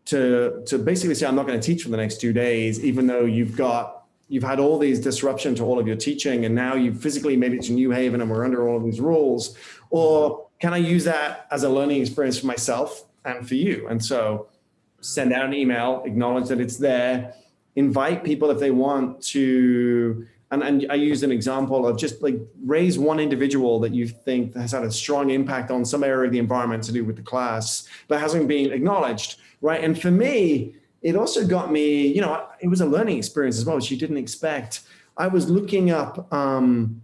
to 0.06 0.64
to 0.66 0.78
basically 0.78 1.16
say 1.16 1.28
I'm 1.28 1.36
not 1.36 1.48
going 1.48 1.60
to 1.60 1.66
teach 1.66 1.84
for 1.84 1.90
the 1.90 1.98
next 1.98 2.22
two 2.22 2.34
days, 2.34 2.84
even 2.84 3.08
though 3.08 3.26
you've 3.26 3.58
got 3.58 4.03
you've 4.34 4.44
had 4.44 4.60
all 4.60 4.80
these 4.80 5.00
disruption 5.00 5.54
to 5.54 5.64
all 5.64 5.78
of 5.78 5.86
your 5.86 5.96
teaching 5.96 6.46
and 6.46 6.56
now 6.56 6.74
you've 6.74 7.00
physically 7.00 7.38
made 7.38 7.54
it 7.54 7.62
to 7.62 7.72
New 7.72 7.92
Haven 7.92 8.20
and 8.20 8.32
we're 8.32 8.44
under 8.44 8.68
all 8.68 8.76
of 8.76 8.84
these 8.84 9.00
rules? 9.00 9.56
Or 9.92 10.48
can 10.60 10.74
I 10.74 10.78
use 10.78 11.04
that 11.04 11.46
as 11.52 11.62
a 11.62 11.70
learning 11.70 12.02
experience 12.02 12.40
for 12.40 12.48
myself 12.48 13.06
and 13.26 13.48
for 13.48 13.54
you? 13.54 13.88
And 13.90 14.04
so 14.04 14.48
send 15.02 15.34
out 15.34 15.46
an 15.46 15.54
email, 15.54 16.02
acknowledge 16.04 16.48
that 16.48 16.60
it's 16.60 16.78
there, 16.78 17.36
invite 17.76 18.24
people 18.24 18.50
if 18.50 18.58
they 18.58 18.72
want 18.72 19.22
to 19.34 20.26
and, 20.50 20.64
and 20.64 20.86
I 20.90 20.96
use 20.96 21.22
an 21.22 21.32
example 21.32 21.86
of 21.88 21.98
just 21.98 22.22
like 22.24 22.40
raise 22.64 22.98
one 22.98 23.20
individual 23.20 23.80
that 23.82 23.94
you 23.94 24.08
think 24.08 24.56
has 24.56 24.72
had 24.72 24.84
a 24.84 24.92
strong 24.92 25.30
impact 25.30 25.70
on 25.70 25.86
some 25.86 26.04
area 26.04 26.26
of 26.28 26.32
the 26.32 26.40
environment 26.40 26.84
to 26.84 26.92
do 26.92 27.04
with 27.04 27.16
the 27.16 27.24
class, 27.24 27.88
but 28.08 28.20
hasn't 28.20 28.48
been 28.48 28.72
acknowledged, 28.72 29.40
right? 29.62 29.84
And 29.84 30.00
for 30.00 30.12
me, 30.12 30.76
it 31.04 31.16
also 31.18 31.46
got 31.46 31.72
me, 31.72 32.08
you 32.08 32.22
know, 32.22 32.48
it 32.62 32.68
was 32.68 32.82
a 32.82 32.86
learning 32.86 33.18
experience 33.18 33.58
as 33.58 33.66
well, 33.66 33.76
which 33.76 33.92
you 33.92 33.98
didn't 33.98 34.18
expect. 34.18 34.82
I 35.18 35.28
was 35.28 35.50
looking 35.50 35.92
up 35.92 36.34
um, 36.34 37.02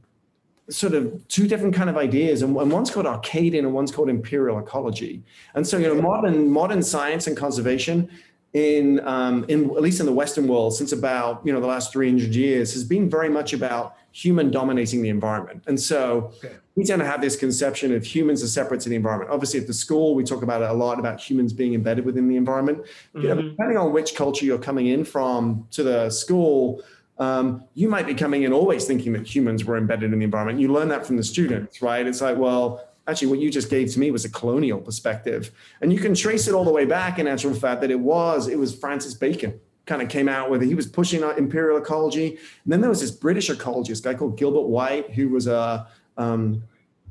sort 0.69 0.93
of 0.93 1.27
two 1.27 1.47
different 1.47 1.75
kind 1.75 1.89
of 1.89 1.97
ideas, 1.97 2.41
and, 2.41 2.55
one's 2.55 2.89
called 2.89 3.05
Arcadian 3.05 3.65
and 3.65 3.73
one's 3.73 3.91
called 3.91 4.09
imperial 4.09 4.57
ecology. 4.57 5.21
And 5.53 5.67
so, 5.67 5.77
you 5.77 5.93
know, 5.93 6.01
modern 6.01 6.49
modern 6.49 6.81
science 6.81 7.27
and 7.27 7.35
conservation 7.35 8.09
in, 8.53 8.99
um, 9.05 9.45
in 9.49 9.65
at 9.65 9.81
least 9.81 9.99
in 9.99 10.05
the 10.05 10.13
Western 10.13 10.47
world 10.47 10.75
since 10.75 10.91
about 10.91 11.45
you 11.45 11.53
know 11.53 11.59
the 11.59 11.67
last 11.67 11.93
300 11.93 12.33
years 12.33 12.73
has 12.73 12.83
been 12.83 13.09
very 13.09 13.29
much 13.29 13.53
about 13.53 13.95
human 14.11 14.51
dominating 14.51 15.01
the 15.01 15.09
environment. 15.09 15.63
And 15.67 15.79
so 15.79 16.31
okay. 16.37 16.55
we 16.75 16.83
tend 16.83 16.99
to 16.99 17.05
have 17.05 17.21
this 17.21 17.35
conception 17.35 17.93
of 17.93 18.03
humans 18.03 18.41
as 18.41 18.51
separate 18.53 18.81
to 18.81 18.89
the 18.89 18.95
environment. 18.95 19.31
Obviously, 19.31 19.59
at 19.59 19.67
the 19.67 19.73
school, 19.73 20.15
we 20.15 20.23
talk 20.23 20.41
about 20.41 20.61
it 20.61 20.69
a 20.69 20.73
lot 20.73 20.99
about 20.99 21.19
humans 21.19 21.53
being 21.53 21.73
embedded 21.73 22.05
within 22.05 22.27
the 22.27 22.35
environment. 22.35 22.79
Mm-hmm. 22.79 23.21
You 23.21 23.27
know, 23.27 23.35
mm-hmm. 23.35 23.49
depending 23.49 23.77
on 23.77 23.93
which 23.93 24.15
culture 24.15 24.45
you're 24.45 24.57
coming 24.59 24.87
in 24.87 25.03
from 25.05 25.67
to 25.71 25.83
the 25.83 26.09
school, 26.09 26.81
um, 27.19 27.63
you 27.73 27.89
might 27.89 28.07
be 28.07 28.13
coming 28.13 28.43
in 28.43 28.53
always 28.53 28.85
thinking 28.85 29.13
that 29.13 29.27
humans 29.27 29.65
were 29.65 29.77
embedded 29.77 30.13
in 30.13 30.19
the 30.19 30.25
environment. 30.25 30.59
You 30.59 30.71
learn 30.71 30.87
that 30.87 31.05
from 31.05 31.17
the 31.17 31.23
students, 31.23 31.81
right? 31.81 32.07
It's 32.07 32.21
like, 32.21 32.37
well, 32.37 32.89
actually 33.09 33.27
what 33.27 33.39
you 33.39 33.49
just 33.49 33.69
gave 33.69 33.91
to 33.91 33.99
me 33.99 34.11
was 34.11 34.23
a 34.23 34.29
colonial 34.29 34.79
perspective 34.79 35.51
and 35.81 35.91
you 35.91 35.99
can 35.99 36.13
trace 36.13 36.47
it 36.47 36.53
all 36.53 36.63
the 36.63 36.71
way 36.71 36.85
back 36.85 37.17
in 37.17 37.27
actual 37.27 37.53
fact 37.53 37.81
that 37.81 37.89
it 37.89 37.99
was 37.99 38.47
it 38.47 38.57
was 38.57 38.75
francis 38.75 39.15
bacon 39.15 39.59
kind 39.89 40.01
of 40.01 40.07
came 40.07 40.29
out 40.29 40.49
with 40.49 40.61
it 40.63 40.67
he 40.67 40.75
was 40.75 40.87
pushing 40.87 41.23
imperial 41.37 41.77
ecology 41.77 42.37
and 42.63 42.71
then 42.71 42.79
there 42.79 42.89
was 42.89 43.01
this 43.01 43.11
british 43.11 43.49
ecologist 43.49 44.03
guy 44.03 44.13
called 44.13 44.37
gilbert 44.37 44.67
white 44.67 45.11
who 45.11 45.29
was 45.29 45.47
a 45.47 45.87
um, 46.17 46.63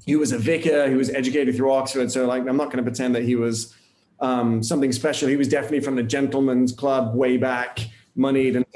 he 0.07 0.17
was 0.17 0.33
a 0.33 0.39
vicar 0.39 0.89
he 0.89 0.95
was 0.95 1.11
educated 1.11 1.55
through 1.57 1.73
oxford 1.73 2.11
so 2.11 2.25
like 2.27 2.47
i'm 2.47 2.57
not 2.57 2.67
going 2.67 2.79
to 2.79 2.83
pretend 2.83 3.15
that 3.15 3.25
he 3.25 3.35
was 3.35 3.75
um, 4.21 4.63
something 4.63 4.93
special 4.93 5.29
he 5.29 5.37
was 5.37 5.49
definitely 5.49 5.81
from 5.81 5.97
the 5.97 6.03
gentleman's 6.03 6.73
club 6.73 7.15
way 7.15 7.37
back 7.37 7.81
moneyed 8.19 8.57
and 8.57 8.67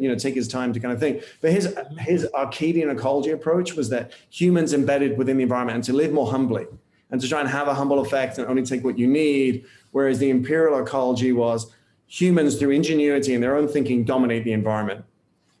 you 0.00 0.08
know 0.08 0.14
take 0.14 0.34
his 0.34 0.48
time 0.48 0.72
to 0.72 0.80
kind 0.80 0.94
of 0.94 1.00
think. 1.00 1.22
But 1.42 1.50
his 1.50 1.76
his 1.98 2.26
Arcadian 2.32 2.88
ecology 2.88 3.30
approach 3.30 3.74
was 3.74 3.88
that 3.90 4.12
humans 4.30 4.72
embedded 4.72 5.18
within 5.18 5.36
the 5.36 5.42
environment 5.42 5.74
and 5.74 5.84
to 5.84 5.92
live 5.92 6.12
more 6.12 6.30
humbly 6.30 6.66
and 7.10 7.20
to 7.20 7.28
try 7.28 7.40
and 7.40 7.48
have 7.48 7.68
a 7.68 7.74
humble 7.74 7.98
effect 8.00 8.38
and 8.38 8.46
only 8.46 8.62
take 8.62 8.84
what 8.84 8.98
you 8.98 9.06
need. 9.06 9.66
Whereas 9.90 10.18
the 10.18 10.30
imperial 10.30 10.80
ecology 10.80 11.32
was 11.32 11.72
humans 12.06 12.56
through 12.56 12.70
ingenuity 12.70 13.34
and 13.34 13.42
their 13.42 13.56
own 13.56 13.68
thinking 13.68 14.04
dominate 14.04 14.44
the 14.44 14.52
environment. 14.52 15.04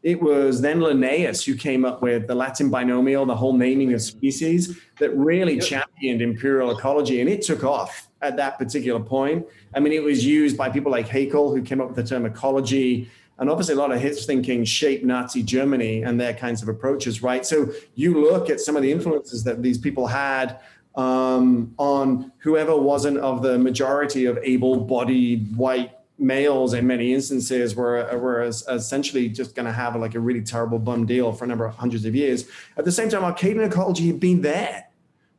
It 0.02 0.20
was 0.20 0.60
then 0.60 0.82
Linnaeus 0.82 1.44
who 1.44 1.54
came 1.54 1.84
up 1.84 2.02
with 2.02 2.26
the 2.26 2.34
Latin 2.34 2.68
binomial, 2.68 3.24
the 3.24 3.34
whole 3.34 3.54
naming 3.54 3.94
of 3.94 4.02
species, 4.02 4.78
that 4.98 5.10
really 5.16 5.54
yep. 5.54 5.64
championed 5.64 6.20
imperial 6.20 6.76
ecology, 6.76 7.20
and 7.20 7.30
it 7.30 7.40
took 7.40 7.64
off 7.64 8.08
at 8.20 8.36
that 8.36 8.58
particular 8.58 9.00
point. 9.00 9.46
I 9.74 9.80
mean, 9.80 9.94
it 9.94 10.02
was 10.02 10.24
used 10.24 10.58
by 10.58 10.68
people 10.68 10.92
like 10.92 11.08
Haeckel, 11.08 11.54
who 11.54 11.62
came 11.62 11.80
up 11.80 11.88
with 11.88 11.96
the 11.96 12.04
term 12.04 12.26
ecology 12.26 13.08
and 13.38 13.50
obviously, 13.50 13.74
a 13.74 13.78
lot 13.78 13.90
of 13.90 14.00
his 14.00 14.26
thinking 14.26 14.64
shaped 14.64 15.04
Nazi 15.04 15.42
Germany 15.42 16.02
and 16.02 16.20
their 16.20 16.34
kinds 16.34 16.62
of 16.62 16.68
approaches, 16.68 17.22
right? 17.22 17.44
So 17.44 17.72
you 17.94 18.20
look 18.20 18.48
at 18.48 18.60
some 18.60 18.76
of 18.76 18.82
the 18.82 18.92
influences 18.92 19.42
that 19.44 19.60
these 19.60 19.76
people 19.76 20.06
had 20.06 20.60
um, 20.94 21.74
on 21.76 22.30
whoever 22.38 22.76
wasn't 22.76 23.18
of 23.18 23.42
the 23.42 23.58
majority 23.58 24.26
of 24.26 24.38
able-bodied 24.42 25.56
white 25.56 25.92
males 26.18 26.74
in 26.74 26.86
many 26.86 27.12
instances 27.12 27.74
were, 27.74 28.16
were 28.18 28.42
essentially 28.42 29.28
just 29.28 29.54
going 29.54 29.66
to 29.66 29.72
have 29.72 29.96
like 29.96 30.14
a 30.14 30.20
really 30.20 30.42
terrible 30.42 30.78
bum 30.78 31.06
deal 31.06 31.32
for 31.32 31.44
a 31.44 31.48
number 31.48 31.64
of 31.64 31.74
hundreds 31.74 32.04
of 32.04 32.14
years. 32.14 32.46
At 32.76 32.84
the 32.84 32.92
same 32.92 33.08
time, 33.08 33.24
Arcadian 33.24 33.64
ecology 33.64 34.06
had 34.06 34.20
been 34.20 34.40
there 34.42 34.86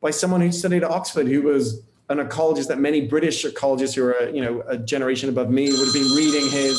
by 0.01 0.11
someone 0.11 0.41
who 0.41 0.51
studied 0.51 0.83
at 0.83 0.91
Oxford, 0.91 1.27
who 1.27 1.43
was 1.43 1.81
an 2.09 2.17
ecologist 2.17 2.67
that 2.67 2.79
many 2.79 3.07
British 3.07 3.45
ecologists 3.45 3.95
who 3.95 4.05
are, 4.05 4.29
you 4.29 4.41
know, 4.41 4.63
a 4.67 4.77
generation 4.77 5.29
above 5.29 5.49
me 5.49 5.71
would 5.71 5.85
have 5.85 5.93
been 5.93 6.11
reading 6.15 6.49
his 6.49 6.77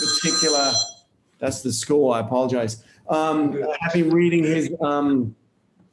particular, 0.00 0.70
that's 1.38 1.62
the 1.62 1.72
school. 1.72 2.12
I 2.12 2.20
apologize. 2.20 2.84
Um, 3.08 3.62
I've 3.82 3.92
been 3.92 4.10
reading 4.10 4.44
his, 4.44 4.70
um, 4.80 5.34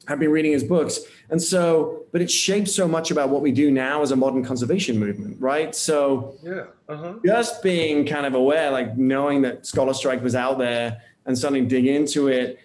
I've 0.08 0.18
been 0.18 0.30
reading 0.30 0.52
his 0.52 0.64
books. 0.64 1.00
And 1.30 1.42
so, 1.42 2.04
but 2.12 2.20
it 2.20 2.30
shapes 2.30 2.74
so 2.74 2.86
much 2.86 3.10
about 3.10 3.30
what 3.30 3.42
we 3.42 3.50
do 3.50 3.70
now 3.70 4.02
as 4.02 4.12
a 4.12 4.16
modern 4.16 4.44
conservation 4.44 4.98
movement, 4.98 5.36
right? 5.40 5.74
So, 5.74 6.36
yeah, 6.42 6.66
uh-huh. 6.88 7.14
just 7.24 7.62
being 7.62 8.06
kind 8.06 8.26
of 8.26 8.34
aware, 8.34 8.70
like 8.70 8.96
knowing 8.96 9.42
that 9.42 9.66
Scholar 9.66 9.94
Strike 9.94 10.22
was 10.22 10.34
out 10.34 10.58
there 10.58 11.00
and 11.26 11.36
starting 11.36 11.64
to 11.64 11.68
dig 11.68 11.86
into 11.86 12.28
it. 12.28 12.60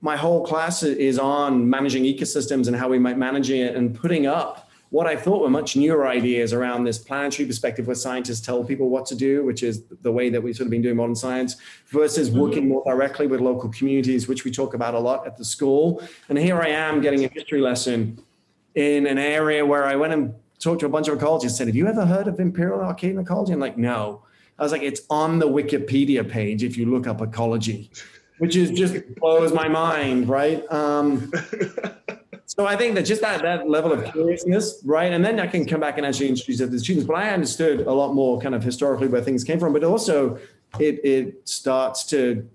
My 0.00 0.16
whole 0.16 0.46
class 0.46 0.82
is 0.82 1.18
on 1.18 1.68
managing 1.68 2.04
ecosystems 2.04 2.68
and 2.68 2.76
how 2.76 2.88
we 2.88 2.98
might 2.98 3.18
manage 3.18 3.50
it 3.50 3.74
and 3.76 3.94
putting 3.94 4.26
up 4.26 4.67
what 4.90 5.06
I 5.06 5.16
thought 5.16 5.42
were 5.42 5.50
much 5.50 5.76
newer 5.76 6.06
ideas 6.08 6.52
around 6.52 6.84
this 6.84 6.98
planetary 6.98 7.46
perspective 7.46 7.86
where 7.86 7.94
scientists 7.94 8.40
tell 8.40 8.64
people 8.64 8.88
what 8.88 9.04
to 9.06 9.14
do, 9.14 9.44
which 9.44 9.62
is 9.62 9.84
the 10.02 10.10
way 10.10 10.30
that 10.30 10.42
we've 10.42 10.56
sort 10.56 10.66
of 10.66 10.70
been 10.70 10.82
doing 10.82 10.96
modern 10.96 11.14
science, 11.14 11.56
versus 11.88 12.30
mm-hmm. 12.30 12.40
working 12.40 12.68
more 12.68 12.82
directly 12.86 13.26
with 13.26 13.40
local 13.40 13.68
communities, 13.68 14.28
which 14.28 14.44
we 14.44 14.50
talk 14.50 14.74
about 14.74 14.94
a 14.94 14.98
lot 14.98 15.26
at 15.26 15.36
the 15.36 15.44
school. 15.44 16.02
And 16.28 16.38
here 16.38 16.60
I 16.60 16.68
am 16.68 17.00
getting 17.02 17.24
a 17.24 17.28
history 17.28 17.60
lesson 17.60 18.22
in 18.74 19.06
an 19.06 19.18
area 19.18 19.64
where 19.64 19.84
I 19.84 19.96
went 19.96 20.14
and 20.14 20.34
talked 20.58 20.80
to 20.80 20.86
a 20.86 20.88
bunch 20.88 21.08
of 21.08 21.18
ecologists 21.18 21.42
and 21.42 21.52
said, 21.52 21.66
Have 21.66 21.76
you 21.76 21.86
ever 21.86 22.06
heard 22.06 22.26
of 22.26 22.40
imperial 22.40 22.80
Arcadian 22.80 23.18
ecology? 23.18 23.52
I'm 23.52 23.60
like, 23.60 23.76
No. 23.76 24.22
I 24.58 24.62
was 24.62 24.72
like, 24.72 24.82
It's 24.82 25.02
on 25.10 25.38
the 25.38 25.48
Wikipedia 25.48 26.28
page 26.28 26.62
if 26.62 26.78
you 26.78 26.86
look 26.86 27.06
up 27.06 27.20
ecology, 27.20 27.90
which 28.38 28.56
is 28.56 28.70
just 28.70 28.96
blows 29.16 29.52
my 29.52 29.68
mind, 29.68 30.28
right? 30.28 30.70
Um, 30.72 31.30
So 32.48 32.64
I 32.66 32.76
think 32.76 32.94
that 32.94 33.02
just 33.02 33.20
that 33.20 33.42
that 33.42 33.68
level 33.68 33.92
of 33.92 34.10
curiousness, 34.10 34.80
right? 34.82 35.12
And 35.12 35.22
then 35.22 35.38
I 35.38 35.46
can 35.46 35.66
come 35.66 35.80
back 35.80 35.98
and 35.98 36.06
actually 36.06 36.30
introduce 36.30 36.60
it 36.60 36.64
to 36.64 36.70
the 36.70 36.80
students. 36.80 37.06
But 37.06 37.16
I 37.16 37.28
understood 37.30 37.80
a 37.80 37.92
lot 37.92 38.14
more 38.14 38.40
kind 38.40 38.54
of 38.54 38.64
historically 38.64 39.06
where 39.06 39.20
things 39.20 39.44
came 39.44 39.60
from, 39.60 39.74
but 39.74 39.84
also 39.84 40.38
it 40.80 40.98
it 41.04 41.46
starts 41.46 42.04
to 42.06 42.48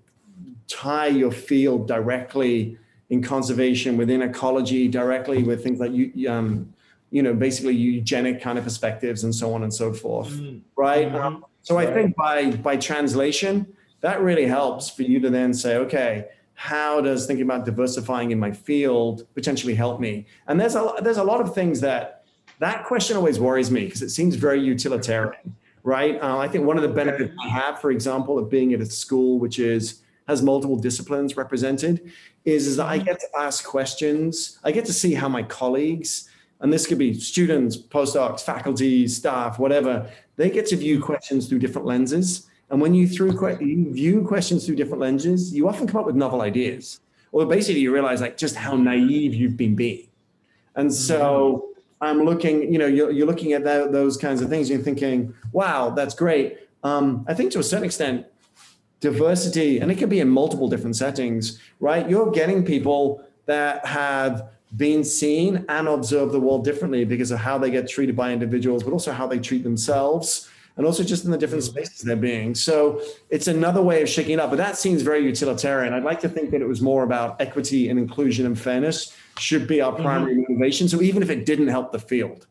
tie 0.66 1.06
your 1.06 1.30
field 1.30 1.86
directly 1.86 2.76
in 3.08 3.22
conservation 3.22 3.96
within 3.96 4.20
ecology, 4.22 4.88
directly 4.88 5.44
with 5.44 5.62
things 5.62 5.78
like 5.78 5.92
you 5.92 6.28
um, 6.28 6.74
you 7.12 7.22
know, 7.22 7.32
basically 7.32 7.76
eugenic 7.76 8.42
kind 8.42 8.58
of 8.58 8.64
perspectives 8.64 9.22
and 9.22 9.32
so 9.32 9.54
on 9.54 9.62
and 9.62 9.72
so 9.72 9.92
forth, 9.92 10.30
mm. 10.30 10.60
right? 10.74 11.06
Mm-hmm. 11.06 11.16
Um, 11.16 11.44
so 11.62 11.78
I 11.78 11.86
think 11.86 12.16
by 12.16 12.50
by 12.50 12.76
translation, 12.76 13.68
that 14.00 14.20
really 14.20 14.46
helps 14.46 14.90
for 14.90 15.02
you 15.02 15.20
to 15.20 15.30
then 15.30 15.54
say, 15.54 15.76
okay, 15.76 16.26
how 16.54 17.00
does 17.00 17.26
thinking 17.26 17.44
about 17.44 17.64
diversifying 17.64 18.30
in 18.30 18.38
my 18.38 18.52
field 18.52 19.26
potentially 19.34 19.74
help 19.74 20.00
me? 20.00 20.26
And 20.46 20.60
there's 20.60 20.76
a 20.76 20.94
there's 21.02 21.18
a 21.18 21.24
lot 21.24 21.40
of 21.40 21.54
things 21.54 21.80
that 21.80 22.24
that 22.60 22.84
question 22.84 23.16
always 23.16 23.40
worries 23.40 23.70
me 23.70 23.84
because 23.86 24.02
it 24.02 24.10
seems 24.10 24.36
very 24.36 24.60
utilitarian, 24.60 25.56
right? 25.82 26.20
Uh, 26.22 26.38
I 26.38 26.48
think 26.48 26.64
one 26.64 26.76
of 26.76 26.82
the 26.82 26.88
benefits 26.88 27.32
I 27.44 27.48
have, 27.48 27.80
for 27.80 27.90
example, 27.90 28.38
of 28.38 28.48
being 28.48 28.72
at 28.72 28.80
a 28.80 28.86
school 28.86 29.38
which 29.38 29.58
is 29.58 30.02
has 30.26 30.40
multiple 30.42 30.76
disciplines 30.76 31.36
represented, 31.36 32.10
is, 32.44 32.66
is 32.66 32.76
that 32.78 32.86
I 32.86 32.96
get 32.98 33.20
to 33.20 33.26
ask 33.36 33.64
questions. 33.64 34.58
I 34.64 34.72
get 34.72 34.86
to 34.86 34.92
see 34.92 35.12
how 35.12 35.28
my 35.28 35.42
colleagues, 35.42 36.30
and 36.60 36.72
this 36.72 36.86
could 36.86 36.96
be 36.96 37.12
students, 37.12 37.76
postdocs, 37.76 38.40
faculty, 38.40 39.06
staff, 39.06 39.58
whatever, 39.58 40.10
they 40.36 40.48
get 40.48 40.66
to 40.68 40.76
view 40.76 41.02
questions 41.02 41.46
through 41.46 41.58
different 41.58 41.86
lenses. 41.86 42.48
And 42.74 42.82
when 42.82 42.92
you, 42.92 43.06
through, 43.06 43.30
you 43.60 43.92
view 43.92 44.24
questions 44.24 44.66
through 44.66 44.74
different 44.74 45.00
lenses, 45.00 45.54
you 45.54 45.68
often 45.68 45.86
come 45.86 46.00
up 46.00 46.06
with 46.06 46.16
novel 46.16 46.42
ideas. 46.42 46.98
Or 47.30 47.46
basically, 47.46 47.80
you 47.80 47.94
realize 47.94 48.20
like 48.20 48.36
just 48.36 48.56
how 48.56 48.74
naive 48.74 49.32
you've 49.32 49.56
been 49.56 49.76
being. 49.76 50.08
And 50.74 50.92
so 50.92 51.68
I'm 52.00 52.24
looking, 52.24 52.72
you 52.72 52.80
know, 52.80 52.86
you're, 52.86 53.12
you're 53.12 53.28
looking 53.28 53.52
at 53.52 53.62
that, 53.62 53.92
those 53.92 54.16
kinds 54.16 54.42
of 54.42 54.48
things. 54.48 54.68
You're 54.68 54.80
thinking, 54.80 55.32
wow, 55.52 55.90
that's 55.90 56.16
great. 56.16 56.58
Um, 56.82 57.24
I 57.28 57.34
think 57.34 57.52
to 57.52 57.60
a 57.60 57.62
certain 57.62 57.84
extent, 57.84 58.26
diversity, 58.98 59.78
and 59.78 59.92
it 59.92 59.96
can 59.96 60.08
be 60.08 60.18
in 60.18 60.28
multiple 60.28 60.68
different 60.68 60.96
settings, 60.96 61.60
right? 61.78 62.10
You're 62.10 62.32
getting 62.32 62.64
people 62.64 63.24
that 63.46 63.86
have 63.86 64.48
been 64.76 65.04
seen 65.04 65.64
and 65.68 65.86
observed 65.86 66.32
the 66.32 66.40
world 66.40 66.64
differently 66.64 67.04
because 67.04 67.30
of 67.30 67.38
how 67.38 67.56
they 67.56 67.70
get 67.70 67.88
treated 67.88 68.16
by 68.16 68.32
individuals, 68.32 68.82
but 68.82 68.92
also 68.92 69.12
how 69.12 69.28
they 69.28 69.38
treat 69.38 69.62
themselves 69.62 70.50
and 70.76 70.86
also 70.86 71.04
just 71.04 71.24
in 71.24 71.30
the 71.30 71.38
different 71.38 71.62
spaces 71.62 72.00
they're 72.00 72.16
being. 72.16 72.54
So 72.54 73.00
it's 73.30 73.46
another 73.46 73.82
way 73.82 74.02
of 74.02 74.08
shaking 74.08 74.34
it 74.34 74.40
up, 74.40 74.50
but 74.50 74.56
that 74.56 74.76
seems 74.76 75.02
very 75.02 75.24
utilitarian. 75.24 75.94
I'd 75.94 76.02
like 76.02 76.20
to 76.20 76.28
think 76.28 76.50
that 76.50 76.60
it 76.60 76.66
was 76.66 76.80
more 76.82 77.04
about 77.04 77.40
equity 77.40 77.88
and 77.88 77.98
inclusion 77.98 78.46
and 78.46 78.58
fairness 78.58 79.14
should 79.38 79.66
be 79.66 79.80
our 79.80 79.92
mm-hmm. 79.92 80.02
primary 80.02 80.32
mm-hmm. 80.32 80.52
motivation. 80.52 80.88
So 80.88 81.00
even 81.00 81.22
if 81.22 81.30
it 81.30 81.46
didn't 81.46 81.68
help 81.68 81.92
the 81.92 81.98
field, 81.98 82.46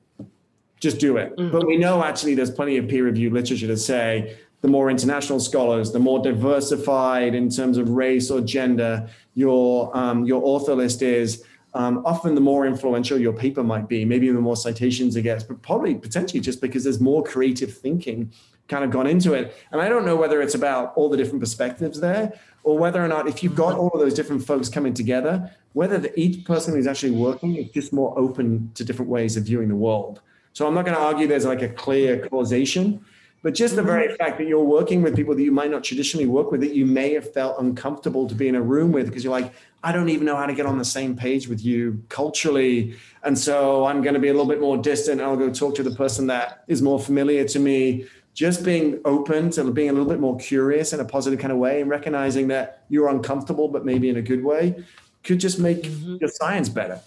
just 0.79 0.99
do 0.99 1.17
it. 1.17 1.35
Mm-hmm. 1.35 1.51
But 1.51 1.67
we 1.67 1.77
know 1.77 2.03
actually 2.03 2.35
there's 2.35 2.51
plenty 2.51 2.77
of 2.77 2.87
peer 2.87 3.05
reviewed 3.05 3.33
literature 3.33 3.67
to 3.67 3.77
say 3.77 4.37
the 4.61 4.69
more 4.69 4.89
international 4.89 5.41
scholars, 5.41 5.91
the 5.91 5.99
more 5.99 6.21
diversified 6.21 7.35
in 7.35 7.49
terms 7.49 7.77
of 7.77 7.89
race 7.89 8.31
or 8.31 8.39
gender 8.39 9.09
your 9.35 9.95
um, 9.97 10.23
your 10.25 10.41
author 10.43 10.75
list 10.75 11.01
is, 11.01 11.43
um, 11.73 12.03
often 12.05 12.35
the 12.35 12.41
more 12.41 12.65
influential 12.65 13.17
your 13.17 13.33
paper 13.33 13.63
might 13.63 13.87
be. 13.87 14.05
Maybe 14.05 14.29
the 14.29 14.39
more 14.39 14.55
citations 14.55 15.15
it 15.15 15.23
gets, 15.23 15.43
but 15.43 15.61
probably 15.61 15.95
potentially 15.95 16.39
just 16.39 16.61
because 16.61 16.83
there's 16.83 16.99
more 16.99 17.23
creative 17.23 17.75
thinking 17.75 18.31
kind 18.67 18.83
of 18.83 18.91
gone 18.91 19.07
into 19.07 19.33
it. 19.33 19.55
And 19.71 19.81
I 19.81 19.89
don't 19.89 20.05
know 20.05 20.15
whether 20.15 20.41
it's 20.41 20.55
about 20.55 20.93
all 20.95 21.09
the 21.09 21.17
different 21.17 21.41
perspectives 21.41 21.99
there, 21.99 22.39
or 22.63 22.77
whether 22.77 23.03
or 23.03 23.07
not 23.07 23.27
if 23.27 23.43
you've 23.43 23.55
got 23.55 23.75
all 23.75 23.89
of 23.89 23.99
those 23.99 24.13
different 24.13 24.45
folks 24.45 24.69
coming 24.69 24.93
together, 24.93 25.51
whether 25.73 25.97
the, 25.97 26.17
each 26.19 26.45
person 26.45 26.73
who's 26.73 26.87
actually 26.87 27.11
working 27.11 27.55
is 27.55 27.69
just 27.71 27.91
more 27.91 28.17
open 28.17 28.71
to 28.75 28.83
different 28.85 29.09
ways 29.09 29.35
of 29.35 29.43
viewing 29.43 29.67
the 29.67 29.75
world. 29.75 30.21
So 30.53 30.67
I'm 30.67 30.75
not 30.75 30.85
going 30.85 30.95
to 30.95 31.01
argue 31.01 31.27
there's 31.27 31.45
like 31.45 31.63
a 31.63 31.69
clear 31.69 32.27
causation, 32.27 33.03
but 33.43 33.53
just 33.53 33.75
the 33.75 33.83
very 33.83 34.15
fact 34.15 34.37
that 34.37 34.47
you're 34.47 34.63
working 34.63 35.01
with 35.01 35.17
people 35.17 35.35
that 35.35 35.43
you 35.43 35.51
might 35.51 35.69
not 35.69 35.83
traditionally 35.83 36.25
work 36.25 36.49
with, 36.49 36.61
that 36.61 36.73
you 36.73 36.85
may 36.85 37.13
have 37.13 37.33
felt 37.33 37.59
uncomfortable 37.59 38.25
to 38.29 38.33
be 38.33 38.47
in 38.47 38.55
a 38.55 38.61
room 38.61 38.93
with 38.93 39.07
because 39.07 39.21
you're 39.21 39.33
like, 39.33 39.53
I 39.83 39.91
don't 39.91 40.07
even 40.07 40.25
know 40.25 40.37
how 40.37 40.45
to 40.45 40.53
get 40.53 40.65
on 40.65 40.77
the 40.77 40.85
same 40.85 41.13
page 41.13 41.49
with 41.49 41.63
you 41.63 42.01
culturally. 42.07 42.95
And 43.21 43.37
so 43.37 43.85
I'm 43.85 44.01
going 44.01 44.13
to 44.13 44.19
be 44.21 44.29
a 44.29 44.31
little 44.31 44.47
bit 44.47 44.61
more 44.61 44.77
distant. 44.77 45.19
I'll 45.19 45.35
go 45.35 45.49
talk 45.49 45.75
to 45.75 45.83
the 45.83 45.91
person 45.91 46.25
that 46.27 46.63
is 46.69 46.81
more 46.81 46.97
familiar 46.97 47.43
to 47.49 47.59
me. 47.59 48.07
Just 48.33 48.63
being 48.63 49.01
open 49.03 49.49
to 49.51 49.69
being 49.71 49.89
a 49.89 49.91
little 49.93 50.07
bit 50.07 50.21
more 50.21 50.37
curious 50.37 50.93
in 50.93 51.01
a 51.01 51.05
positive 51.05 51.37
kind 51.37 51.51
of 51.51 51.59
way 51.59 51.81
and 51.81 51.89
recognizing 51.89 52.47
that 52.47 52.85
you're 52.87 53.09
uncomfortable, 53.09 53.67
but 53.67 53.85
maybe 53.85 54.07
in 54.07 54.15
a 54.15 54.21
good 54.21 54.41
way, 54.41 54.81
could 55.23 55.41
just 55.41 55.59
make 55.59 55.83
mm-hmm. 55.83 56.15
your 56.21 56.29
science 56.29 56.69
better. 56.69 57.01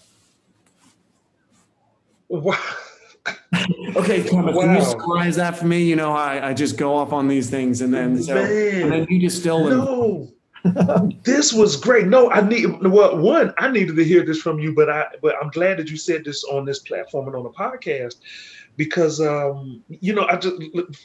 Wow. 2.28 2.58
Okay, 3.96 4.22
Thomas, 4.22 4.54
wow. 4.54 4.62
can 4.62 4.74
you 4.76 4.82
summarize 4.82 5.36
that 5.36 5.56
for 5.56 5.66
me? 5.66 5.84
You 5.84 5.96
know, 5.96 6.12
I, 6.12 6.50
I 6.50 6.54
just 6.54 6.76
go 6.76 6.94
off 6.94 7.12
on 7.12 7.28
these 7.28 7.50
things 7.50 7.80
and 7.80 7.92
then 7.92 8.22
so, 8.22 8.36
and 8.36 8.92
then 8.92 9.06
you 9.08 9.20
just 9.20 9.40
still 9.40 9.68
no. 9.68 10.32
this 11.22 11.52
was 11.52 11.76
great. 11.76 12.06
No, 12.06 12.30
I 12.30 12.40
need 12.46 12.66
well, 12.82 13.16
one, 13.18 13.54
I 13.58 13.70
needed 13.70 13.96
to 13.96 14.04
hear 14.04 14.24
this 14.24 14.40
from 14.40 14.58
you, 14.58 14.74
but 14.74 14.90
I 14.90 15.06
but 15.22 15.34
I'm 15.40 15.50
glad 15.50 15.78
that 15.78 15.88
you 15.88 15.96
said 15.96 16.24
this 16.24 16.44
on 16.44 16.64
this 16.64 16.80
platform 16.80 17.26
and 17.28 17.36
on 17.36 17.44
the 17.44 17.50
podcast 17.50 18.16
because 18.76 19.20
um, 19.20 19.82
you 19.88 20.14
know, 20.14 20.26
I 20.26 20.36
just 20.36 20.56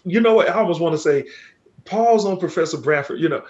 you 0.04 0.20
know 0.20 0.36
what 0.36 0.50
I 0.50 0.54
almost 0.54 0.82
want 0.82 0.94
to 0.94 1.00
say, 1.00 1.26
pause 1.86 2.26
on 2.26 2.40
Professor 2.40 2.78
Bradford, 2.78 3.20
you 3.20 3.30
know, 3.30 3.44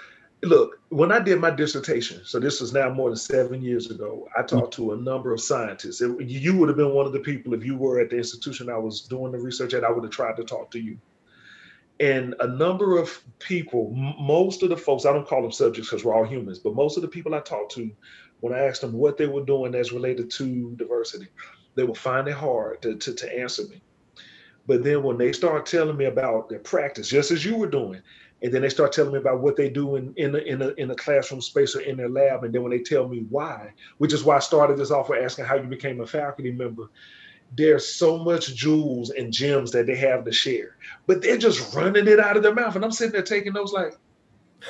look, 0.43 0.79
when 0.89 1.11
I 1.11 1.19
did 1.19 1.39
my 1.39 1.51
dissertation, 1.51 2.21
so 2.25 2.39
this 2.39 2.61
is 2.61 2.73
now 2.73 2.89
more 2.89 3.09
than 3.09 3.17
seven 3.17 3.61
years 3.61 3.91
ago, 3.91 4.27
I 4.37 4.41
mm. 4.41 4.47
talked 4.47 4.73
to 4.75 4.93
a 4.93 4.97
number 4.97 5.33
of 5.33 5.41
scientists. 5.41 6.01
It, 6.01 6.19
you 6.21 6.57
would 6.57 6.69
have 6.69 6.77
been 6.77 6.93
one 6.93 7.05
of 7.05 7.13
the 7.13 7.19
people 7.19 7.53
if 7.53 7.63
you 7.63 7.77
were 7.77 7.99
at 7.99 8.09
the 8.09 8.17
institution 8.17 8.69
I 8.69 8.77
was 8.77 9.01
doing 9.01 9.31
the 9.31 9.39
research 9.39 9.73
at, 9.73 9.83
I 9.83 9.91
would 9.91 10.03
have 10.03 10.11
tried 10.11 10.37
to 10.37 10.43
talk 10.43 10.71
to 10.71 10.79
you. 10.79 10.97
And 11.99 12.33
a 12.39 12.47
number 12.47 12.97
of 12.97 13.21
people, 13.37 13.91
most 13.91 14.63
of 14.63 14.69
the 14.69 14.77
folks, 14.77 15.05
I 15.05 15.13
don't 15.13 15.27
call 15.27 15.43
them 15.43 15.51
subjects 15.51 15.89
because 15.89 16.03
we're 16.03 16.15
all 16.15 16.25
humans, 16.25 16.57
but 16.57 16.73
most 16.73 16.97
of 16.97 17.03
the 17.03 17.07
people 17.07 17.35
I 17.35 17.41
talked 17.41 17.73
to, 17.73 17.91
when 18.39 18.53
I 18.53 18.59
asked 18.59 18.81
them 18.81 18.93
what 18.93 19.17
they 19.17 19.27
were 19.27 19.45
doing 19.45 19.75
as 19.75 19.91
related 19.91 20.31
to 20.31 20.75
diversity, 20.77 21.27
they 21.75 21.83
would 21.83 21.97
find 21.97 22.27
it 22.27 22.33
hard 22.33 22.81
to, 22.81 22.95
to, 22.95 23.13
to 23.13 23.39
answer 23.39 23.67
me. 23.67 23.83
But 24.65 24.83
then 24.83 25.03
when 25.03 25.17
they 25.17 25.31
start 25.31 25.67
telling 25.67 25.97
me 25.97 26.05
about 26.05 26.49
their 26.49 26.59
practice, 26.59 27.07
just 27.07 27.29
as 27.29 27.45
you 27.45 27.55
were 27.55 27.67
doing, 27.69 28.01
and 28.41 28.53
then 28.53 28.61
they 28.61 28.69
start 28.69 28.91
telling 28.91 29.13
me 29.13 29.19
about 29.19 29.41
what 29.41 29.55
they 29.55 29.69
do 29.69 29.95
in 29.95 30.13
in 30.17 30.35
a, 30.35 30.39
in 30.39 30.61
a, 30.61 30.69
in 30.69 30.91
a 30.91 30.95
classroom 30.95 31.41
space 31.41 31.75
or 31.75 31.81
in 31.81 31.97
their 31.97 32.09
lab. 32.09 32.43
And 32.43 32.53
then 32.53 32.63
when 32.63 32.71
they 32.71 32.79
tell 32.79 33.07
me 33.07 33.25
why 33.29 33.71
which 33.97 34.13
is 34.13 34.23
why 34.23 34.35
i 34.35 34.39
started 34.39 34.77
this 34.77 34.91
off 34.91 35.09
with 35.09 35.23
asking 35.23 35.45
how 35.45 35.55
you 35.55 35.67
became 35.67 36.01
a 36.01 36.07
faculty 36.07 36.51
member 36.51 36.89
there's 37.57 37.85
so 37.85 38.17
much 38.17 38.55
jewels 38.55 39.09
and 39.09 39.33
gems 39.33 39.71
that 39.71 39.85
they 39.85 39.95
have 39.95 40.23
to 40.23 40.31
share 40.31 40.77
but 41.05 41.21
they're 41.21 41.37
just 41.37 41.75
running 41.75 42.07
it 42.07 42.19
out 42.19 42.37
of 42.37 42.43
their 42.43 42.53
mouth. 42.53 42.75
And 42.75 42.85
i'm 42.85 42.91
sitting 42.91 43.11
there 43.11 43.21
taking 43.21 43.53
those 43.53 43.73
like 43.73 43.93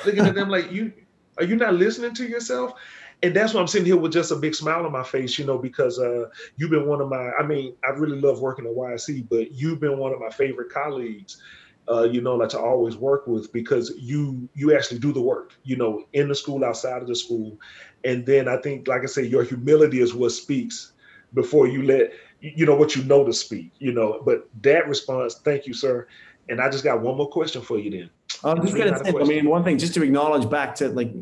looking 0.04 0.26
at 0.26 0.34
them 0.34 0.48
like 0.48 0.72
you 0.72 0.92
are 1.38 1.44
you 1.44 1.56
not 1.56 1.74
listening 1.74 2.14
to 2.14 2.26
yourself? 2.26 2.74
And 3.22 3.34
that's 3.34 3.54
why 3.54 3.60
I'm 3.60 3.68
sitting 3.68 3.86
here 3.86 3.96
with 3.96 4.12
just 4.12 4.32
a 4.32 4.36
big 4.36 4.54
smile 4.54 4.84
on 4.84 4.92
my 4.92 5.04
face, 5.04 5.38
you 5.38 5.44
know, 5.44 5.56
because 5.56 5.98
uh, 5.98 6.26
you've 6.56 6.70
been 6.70 6.86
one 6.86 7.00
of 7.00 7.08
my, 7.08 7.30
I 7.32 7.46
mean, 7.46 7.74
I 7.84 7.90
really 7.90 8.20
love 8.20 8.40
working 8.40 8.66
at 8.66 8.72
YSE, 8.72 9.28
but 9.28 9.52
you've 9.52 9.80
been 9.80 9.98
one 9.98 10.12
of 10.12 10.20
my 10.20 10.30
favorite 10.30 10.72
colleagues 10.72 11.40
uh, 11.88 12.04
you 12.04 12.20
know, 12.20 12.36
like 12.36 12.50
to 12.50 12.58
always 12.58 12.96
work 12.96 13.26
with 13.26 13.52
because 13.52 13.92
you 13.98 14.48
you 14.54 14.76
actually 14.76 14.98
do 14.98 15.12
the 15.12 15.20
work, 15.20 15.52
you 15.64 15.76
know, 15.76 16.04
in 16.12 16.28
the 16.28 16.34
school, 16.34 16.64
outside 16.64 17.02
of 17.02 17.08
the 17.08 17.16
school, 17.16 17.58
and 18.04 18.24
then 18.24 18.48
I 18.48 18.56
think, 18.58 18.88
like 18.88 19.02
I 19.02 19.06
say, 19.06 19.24
your 19.24 19.42
humility 19.42 20.00
is 20.00 20.14
what 20.14 20.30
speaks 20.30 20.92
before 21.34 21.66
you 21.66 21.82
let 21.82 22.12
you 22.40 22.66
know 22.66 22.74
what 22.74 22.96
you 22.96 23.04
know 23.04 23.24
to 23.24 23.32
speak, 23.32 23.72
you 23.78 23.92
know. 23.92 24.20
But 24.24 24.48
that 24.62 24.88
response, 24.88 25.34
thank 25.44 25.66
you, 25.66 25.74
sir. 25.74 26.06
And 26.48 26.60
I 26.60 26.68
just 26.68 26.82
got 26.82 27.00
one 27.00 27.16
more 27.16 27.28
question 27.28 27.62
for 27.62 27.78
you 27.78 27.90
then. 27.90 28.10
I'm 28.44 28.62
just 28.62 28.76
gonna 28.76 28.98
say, 28.98 29.10
I 29.10 29.24
mean, 29.24 29.48
one 29.48 29.62
thing, 29.62 29.78
just 29.78 29.94
to 29.94 30.02
acknowledge 30.02 30.50
back 30.50 30.74
to 30.76 30.88
like, 30.88 31.12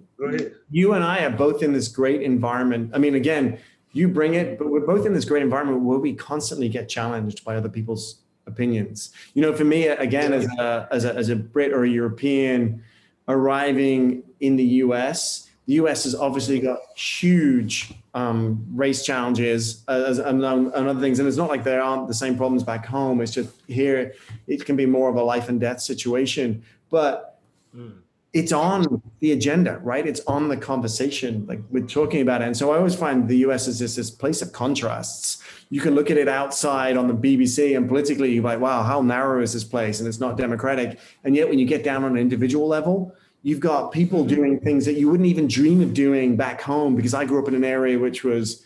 you 0.70 0.94
and 0.94 1.04
I 1.04 1.24
are 1.24 1.30
both 1.30 1.62
in 1.62 1.72
this 1.72 1.88
great 1.88 2.22
environment. 2.22 2.92
I 2.94 2.98
mean, 2.98 3.14
again, 3.14 3.58
you 3.92 4.08
bring 4.08 4.34
it, 4.34 4.58
but 4.58 4.68
we're 4.68 4.86
both 4.86 5.04
in 5.04 5.12
this 5.12 5.24
great 5.24 5.42
environment 5.42 5.82
where 5.82 5.98
we 5.98 6.14
constantly 6.14 6.68
get 6.68 6.88
challenged 6.88 7.44
by 7.44 7.56
other 7.56 7.68
people's 7.68 8.20
opinions. 8.46 9.10
You 9.34 9.42
know, 9.42 9.54
for 9.54 9.64
me, 9.64 9.86
again, 9.86 10.32
as 10.32 10.46
a, 10.58 10.88
as 10.90 11.04
a, 11.04 11.14
as 11.14 11.28
a 11.28 11.36
Brit 11.36 11.72
or 11.72 11.84
a 11.84 11.88
European 11.88 12.82
arriving 13.28 14.22
in 14.40 14.56
the 14.56 14.64
US, 14.64 15.48
the 15.66 15.74
US 15.74 16.04
has 16.04 16.14
obviously 16.14 16.58
got 16.58 16.78
huge 16.96 17.92
um, 18.14 18.66
race 18.74 19.04
challenges 19.04 19.84
as, 19.88 20.18
and, 20.18 20.44
and 20.44 20.72
other 20.72 21.00
things. 21.00 21.18
And 21.18 21.28
it's 21.28 21.36
not 21.36 21.48
like 21.48 21.62
there 21.62 21.82
aren't 21.82 22.08
the 22.08 22.14
same 22.14 22.36
problems 22.36 22.64
back 22.64 22.86
home. 22.86 23.20
It's 23.20 23.32
just 23.32 23.54
here, 23.68 24.14
it 24.46 24.64
can 24.64 24.76
be 24.76 24.86
more 24.86 25.08
of 25.08 25.16
a 25.16 25.22
life 25.22 25.48
and 25.48 25.60
death 25.60 25.80
situation. 25.80 26.62
But 26.90 27.38
mm 27.76 27.92
it's 28.32 28.52
on 28.52 29.02
the 29.18 29.32
agenda, 29.32 29.78
right? 29.82 30.06
It's 30.06 30.20
on 30.20 30.48
the 30.48 30.56
conversation. 30.56 31.46
Like 31.46 31.60
we're 31.70 31.86
talking 31.86 32.22
about 32.22 32.42
it. 32.42 32.46
And 32.46 32.56
so 32.56 32.72
I 32.72 32.76
always 32.76 32.94
find 32.94 33.28
the 33.28 33.38
US 33.38 33.66
is 33.66 33.80
just 33.80 33.96
this 33.96 34.10
place 34.10 34.40
of 34.40 34.52
contrasts. 34.52 35.42
You 35.70 35.80
can 35.80 35.94
look 35.94 36.10
at 36.10 36.16
it 36.16 36.28
outside 36.28 36.96
on 36.96 37.08
the 37.08 37.14
BBC 37.14 37.76
and 37.76 37.88
politically, 37.88 38.32
you're 38.32 38.44
like, 38.44 38.60
wow, 38.60 38.82
how 38.82 39.02
narrow 39.02 39.42
is 39.42 39.52
this 39.52 39.64
place? 39.64 39.98
And 39.98 40.08
it's 40.08 40.20
not 40.20 40.36
democratic. 40.36 41.00
And 41.24 41.34
yet 41.34 41.48
when 41.48 41.58
you 41.58 41.66
get 41.66 41.82
down 41.82 42.04
on 42.04 42.12
an 42.12 42.18
individual 42.18 42.68
level, 42.68 43.14
you've 43.42 43.60
got 43.60 43.90
people 43.90 44.20
mm-hmm. 44.20 44.34
doing 44.34 44.60
things 44.60 44.84
that 44.84 44.94
you 44.94 45.10
wouldn't 45.10 45.28
even 45.28 45.48
dream 45.48 45.80
of 45.80 45.92
doing 45.92 46.36
back 46.36 46.60
home 46.60 46.94
because 46.94 47.14
I 47.14 47.24
grew 47.24 47.42
up 47.42 47.48
in 47.48 47.54
an 47.54 47.64
area 47.64 47.98
which 47.98 48.22
was 48.22 48.64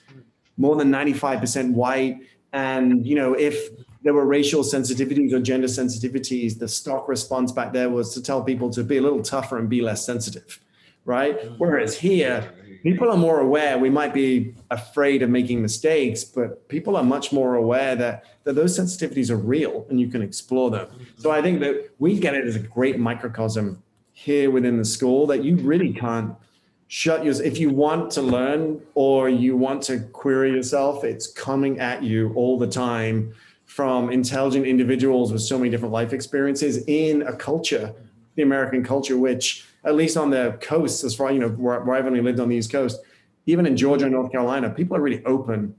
more 0.59 0.77
than 0.77 0.91
95% 0.91 1.73
white. 1.73 2.19
And, 2.53 3.07
you 3.07 3.15
know, 3.17 3.33
if 3.33 3.71
there 4.05 4.13
were 4.13 4.27
racial 4.27 4.63
sensitivities 4.63 5.33
or 5.33 5.41
gender 5.41 5.67
sensitivities, 5.67 6.59
the 6.59 6.69
stock 6.69 7.09
response 7.09 7.51
back 7.51 7.73
there 7.73 7.89
was 7.89 8.13
to 8.13 8.23
tell 8.23 8.45
people 8.45 8.69
to 8.71 8.85
be 8.85 8.99
a 8.99 9.03
little 9.03 9.23
tougher 9.23 9.59
and 9.59 9.69
be 9.69 9.81
less 9.81 10.05
sensitive, 10.05 10.61
right? 11.07 11.41
Mm-hmm. 11.41 11.55
Whereas 11.55 11.99
here, 11.99 12.53
people 12.83 13.11
are 13.11 13.17
more 13.17 13.41
aware. 13.41 13.79
We 13.79 13.89
might 13.89 14.13
be 14.13 14.55
afraid 14.71 15.23
of 15.23 15.31
making 15.31 15.63
mistakes, 15.63 16.23
but 16.23 16.69
people 16.69 16.97
are 16.97 17.03
much 17.03 17.33
more 17.33 17.55
aware 17.55 17.97
that, 17.97 18.27
that 18.45 18.55
those 18.55 18.79
sensitivities 18.79 19.31
are 19.31 19.39
real 19.39 19.87
and 19.89 19.99
you 19.99 20.09
can 20.09 20.21
explore 20.21 20.71
them. 20.71 20.87
So 21.17 21.31
I 21.31 21.41
think 21.41 21.61
that 21.61 21.91
we 21.99 22.19
get 22.19 22.35
it 22.35 22.47
as 22.47 22.57
a 22.57 22.61
great 22.61 22.99
microcosm 22.99 23.83
here 24.13 24.51
within 24.51 24.77
the 24.77 24.85
school 24.85 25.27
that 25.29 25.43
you 25.43 25.57
really 25.57 25.95
can't 25.95 26.37
shut 26.89 27.25
your 27.25 27.35
if 27.43 27.59
you 27.59 27.71
want 27.71 28.11
to 28.13 28.21
learn 28.21 28.81
or 28.95 29.31
you 29.31 29.57
want 29.57 29.83
to 29.83 29.99
query 30.13 30.53
yourself 30.53 31.03
it's 31.03 31.27
coming 31.33 31.81
at 31.81 32.03
you 32.03 32.31
all 32.35 32.59
the 32.59 32.67
time 32.67 33.35
from 33.75 34.09
intelligent 34.09 34.65
individuals 34.65 35.33
with 35.33 35.43
so 35.43 35.59
many 35.59 35.69
different 35.69 35.93
life 35.93 36.13
experiences 36.13 36.85
in 36.87 37.23
a 37.23 37.35
culture, 37.35 37.93
the 38.37 38.43
American 38.43 38.85
culture, 38.85 39.19
which 39.19 39.67
at 39.83 39.97
least 39.97 40.17
on 40.17 40.31
the 40.31 40.57
coast, 40.61 41.03
as 41.03 41.13
far 41.13 41.33
you 41.33 41.41
know, 41.41 41.49
where, 41.49 41.81
where 41.81 41.97
I've 41.97 42.07
only 42.07 42.21
lived 42.21 42.39
on 42.39 42.49
the 42.49 42.55
East 42.55 42.71
Coast, 42.71 43.01
even 43.47 43.67
in 43.67 43.77
Georgia 43.77 44.05
and 44.05 44.15
North 44.15 44.31
Carolina, 44.31 44.71
people 44.71 44.97
are 44.97 45.01
really 45.01 45.25
open 45.25 45.75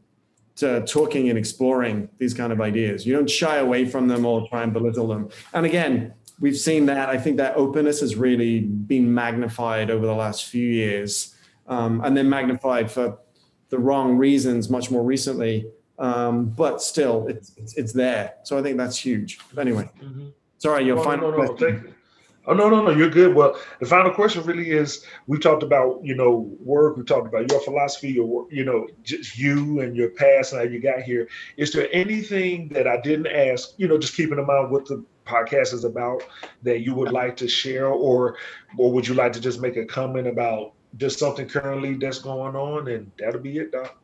to 0.57 0.85
talking 0.85 1.29
and 1.29 1.39
exploring 1.39 2.09
these 2.17 2.33
kind 2.33 2.51
of 2.51 2.59
ideas. 2.59 3.05
You 3.05 3.15
don't 3.15 3.29
shy 3.29 3.59
away 3.59 3.85
from 3.85 4.09
them 4.09 4.25
or 4.25 4.45
try 4.49 4.63
and 4.63 4.73
belittle 4.73 5.07
them. 5.07 5.29
And 5.53 5.65
again, 5.65 6.13
we've 6.41 6.57
seen 6.57 6.87
that. 6.87 7.07
I 7.07 7.17
think 7.17 7.37
that 7.37 7.55
openness 7.55 8.01
has 8.01 8.17
really 8.17 8.59
been 8.59 9.13
magnified 9.13 9.89
over 9.89 10.05
the 10.05 10.15
last 10.15 10.43
few 10.47 10.67
years, 10.67 11.33
um, 11.67 12.01
and 12.03 12.17
then 12.17 12.27
magnified 12.27 12.91
for 12.91 13.19
the 13.69 13.79
wrong 13.79 14.17
reasons 14.17 14.69
much 14.69 14.91
more 14.91 15.01
recently 15.01 15.65
um, 15.99 16.45
but 16.45 16.81
still, 16.81 17.27
it's, 17.27 17.53
it's, 17.57 17.77
it's 17.77 17.93
there. 17.93 18.33
So 18.43 18.57
I 18.57 18.61
think 18.61 18.77
that's 18.77 18.97
huge. 18.97 19.39
But 19.53 19.67
anyway, 19.67 19.89
mm-hmm. 20.01 20.29
sorry, 20.57 20.85
your 20.85 21.03
final 21.03 21.31
no, 21.31 21.37
no, 21.37 21.47
question. 21.53 21.95
Oh 22.47 22.53
no, 22.53 22.69
no, 22.69 22.83
no, 22.83 22.91
you're 22.91 23.09
good. 23.09 23.33
Well, 23.33 23.57
the 23.79 23.87
final 23.87 24.11
question 24.11 24.43
really 24.43 24.69
is: 24.69 25.03
we 25.25 25.39
talked 25.39 25.63
about 25.63 26.01
you 26.03 26.15
know 26.15 26.55
work, 26.59 26.95
we 26.95 27.03
talked 27.03 27.27
about 27.27 27.49
your 27.49 27.59
philosophy, 27.61 28.11
your 28.11 28.47
you 28.51 28.63
know 28.63 28.87
just 29.03 29.37
you 29.37 29.79
and 29.79 29.95
your 29.95 30.09
past 30.09 30.53
and 30.53 30.61
how 30.61 30.67
you 30.67 30.79
got 30.79 31.01
here. 31.01 31.27
Is 31.57 31.71
there 31.71 31.89
anything 31.91 32.69
that 32.69 32.87
I 32.87 33.01
didn't 33.01 33.27
ask? 33.27 33.69
You 33.77 33.87
know, 33.87 33.97
just 33.97 34.15
keeping 34.15 34.37
in 34.37 34.45
mind 34.45 34.69
what 34.69 34.85
the 34.85 35.03
podcast 35.25 35.73
is 35.73 35.85
about 35.85 36.21
that 36.61 36.81
you 36.81 36.93
would 36.93 37.11
like 37.11 37.35
to 37.37 37.47
share, 37.47 37.87
or 37.87 38.37
or 38.77 38.91
would 38.91 39.07
you 39.07 39.15
like 39.15 39.33
to 39.33 39.39
just 39.39 39.59
make 39.59 39.77
a 39.77 39.85
comment 39.85 40.27
about 40.27 40.73
just 40.97 41.17
something 41.17 41.47
currently 41.47 41.95
that's 41.95 42.19
going 42.19 42.55
on, 42.55 42.89
and 42.89 43.11
that'll 43.17 43.41
be 43.41 43.57
it, 43.57 43.71
Doc. 43.71 43.97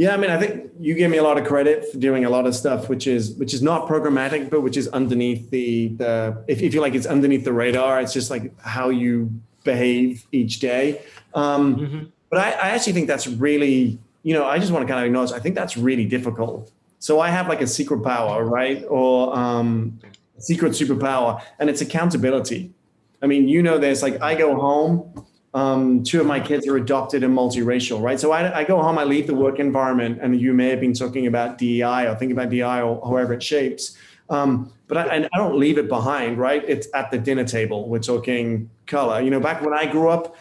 Yeah, 0.00 0.14
I 0.14 0.16
mean, 0.16 0.30
I 0.30 0.38
think 0.38 0.70
you 0.80 0.94
give 0.94 1.10
me 1.10 1.18
a 1.18 1.22
lot 1.22 1.36
of 1.36 1.46
credit 1.46 1.92
for 1.92 1.98
doing 1.98 2.24
a 2.24 2.30
lot 2.30 2.46
of 2.46 2.54
stuff, 2.54 2.88
which 2.88 3.06
is 3.06 3.32
which 3.32 3.52
is 3.52 3.60
not 3.60 3.86
programmatic, 3.86 4.48
but 4.48 4.62
which 4.62 4.78
is 4.78 4.88
underneath 4.88 5.50
the 5.50 5.88
the 5.88 6.42
if, 6.48 6.62
if 6.62 6.72
you 6.72 6.80
like, 6.80 6.94
it's 6.94 7.04
underneath 7.04 7.44
the 7.44 7.52
radar. 7.52 8.00
It's 8.00 8.14
just 8.14 8.30
like 8.30 8.58
how 8.60 8.88
you 8.88 9.30
behave 9.62 10.24
each 10.32 10.58
day. 10.58 11.02
Um, 11.34 11.76
mm-hmm. 11.76 12.04
But 12.30 12.38
I, 12.38 12.50
I 12.52 12.68
actually 12.70 12.94
think 12.94 13.08
that's 13.08 13.26
really, 13.26 13.98
you 14.22 14.32
know, 14.32 14.46
I 14.46 14.58
just 14.58 14.72
want 14.72 14.86
to 14.86 14.90
kind 14.90 15.04
of 15.04 15.06
acknowledge. 15.06 15.32
I 15.32 15.38
think 15.38 15.54
that's 15.54 15.76
really 15.76 16.06
difficult. 16.06 16.72
So 16.98 17.20
I 17.20 17.28
have 17.28 17.46
like 17.46 17.60
a 17.60 17.66
secret 17.66 18.02
power, 18.02 18.42
right, 18.46 18.82
or 18.88 19.36
um, 19.38 20.00
secret 20.38 20.72
superpower, 20.72 21.42
and 21.58 21.68
it's 21.68 21.82
accountability. 21.82 22.72
I 23.20 23.26
mean, 23.26 23.48
you 23.48 23.62
know, 23.62 23.76
there's 23.76 24.02
like 24.02 24.22
I 24.22 24.34
go 24.34 24.54
home 24.54 25.26
um, 25.52 26.04
two 26.04 26.20
of 26.20 26.26
my 26.26 26.38
kids 26.38 26.66
are 26.68 26.76
adopted 26.76 27.24
and 27.24 27.36
multiracial, 27.36 28.00
right? 28.00 28.20
So 28.20 28.30
I, 28.30 28.58
I, 28.58 28.64
go 28.64 28.80
home, 28.80 28.98
I 28.98 29.04
leave 29.04 29.26
the 29.26 29.34
work 29.34 29.58
environment, 29.58 30.20
and 30.22 30.40
you 30.40 30.52
may 30.52 30.68
have 30.68 30.80
been 30.80 30.94
talking 30.94 31.26
about 31.26 31.58
DEI 31.58 32.06
or 32.06 32.14
thinking 32.14 32.32
about 32.32 32.50
DEI 32.50 32.82
or 32.82 33.00
however 33.04 33.32
it 33.32 33.42
shapes. 33.42 33.96
Um, 34.28 34.72
but 34.86 34.96
I, 34.96 35.06
and 35.06 35.28
I 35.32 35.38
don't 35.38 35.58
leave 35.58 35.76
it 35.76 35.88
behind, 35.88 36.38
right? 36.38 36.62
It's 36.66 36.86
at 36.94 37.10
the 37.10 37.18
dinner 37.18 37.44
table. 37.44 37.88
We're 37.88 37.98
talking 37.98 38.70
color. 38.86 39.20
You 39.20 39.30
know, 39.30 39.40
back 39.40 39.60
when 39.62 39.74
I 39.74 39.86
grew 39.86 40.08
up, 40.08 40.36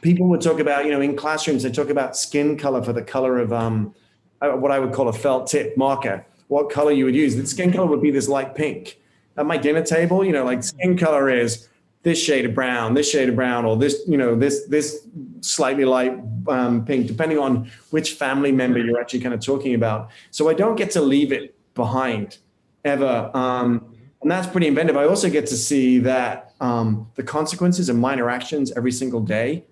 people 0.00 0.28
would 0.28 0.40
talk 0.40 0.60
about, 0.60 0.84
you 0.84 0.92
know, 0.92 1.00
in 1.00 1.16
classrooms, 1.16 1.64
they 1.64 1.72
talk 1.72 1.90
about 1.90 2.16
skin 2.16 2.56
color 2.56 2.82
for 2.82 2.92
the 2.92 3.02
color 3.02 3.38
of 3.38 3.52
um, 3.52 3.94
uh, 4.40 4.50
what 4.50 4.70
I 4.70 4.78
would 4.78 4.92
call 4.92 5.08
a 5.08 5.12
felt 5.12 5.48
tip 5.48 5.76
marker, 5.76 6.24
what 6.46 6.70
color 6.70 6.92
you 6.92 7.04
would 7.06 7.16
use. 7.16 7.34
The 7.34 7.46
skin 7.46 7.72
color 7.72 7.86
would 7.86 8.02
be 8.02 8.12
this 8.12 8.28
light 8.28 8.54
pink. 8.54 8.98
At 9.36 9.46
my 9.46 9.56
dinner 9.56 9.82
table, 9.82 10.24
you 10.24 10.32
know, 10.32 10.44
like 10.44 10.62
skin 10.62 10.96
color 10.96 11.30
is 11.30 11.68
this 12.02 12.22
shade 12.22 12.46
of 12.46 12.54
brown, 12.54 12.94
this 12.94 13.10
shade 13.10 13.28
of 13.28 13.36
brown, 13.36 13.64
or 13.64 13.76
this, 13.76 14.02
you 14.08 14.16
know, 14.16 14.34
this 14.34 14.66
this 14.66 15.06
slightly 15.40 15.84
light 15.84 16.18
um, 16.48 16.84
pink, 16.84 17.06
depending 17.06 17.38
on 17.38 17.70
which 17.90 18.14
family 18.14 18.52
member 18.52 18.78
you're 18.78 19.00
actually 19.00 19.20
kind 19.20 19.34
of 19.34 19.40
talking 19.40 19.74
about. 19.74 20.10
So 20.30 20.48
I 20.48 20.54
don't 20.54 20.76
get 20.76 20.90
to 20.92 21.00
leave 21.00 21.32
it 21.32 21.54
behind 21.74 22.38
ever, 22.84 23.30
um, 23.34 23.94
and 24.22 24.30
that's 24.30 24.46
pretty 24.46 24.66
inventive. 24.66 24.96
I 24.96 25.04
also 25.04 25.28
get 25.28 25.46
to 25.48 25.56
see 25.56 25.98
that 25.98 26.54
um, 26.60 27.10
the 27.16 27.22
consequences 27.22 27.88
of 27.88 27.96
minor 27.96 28.30
actions 28.30 28.72
every 28.76 28.92
single 28.92 29.20
day 29.20 29.64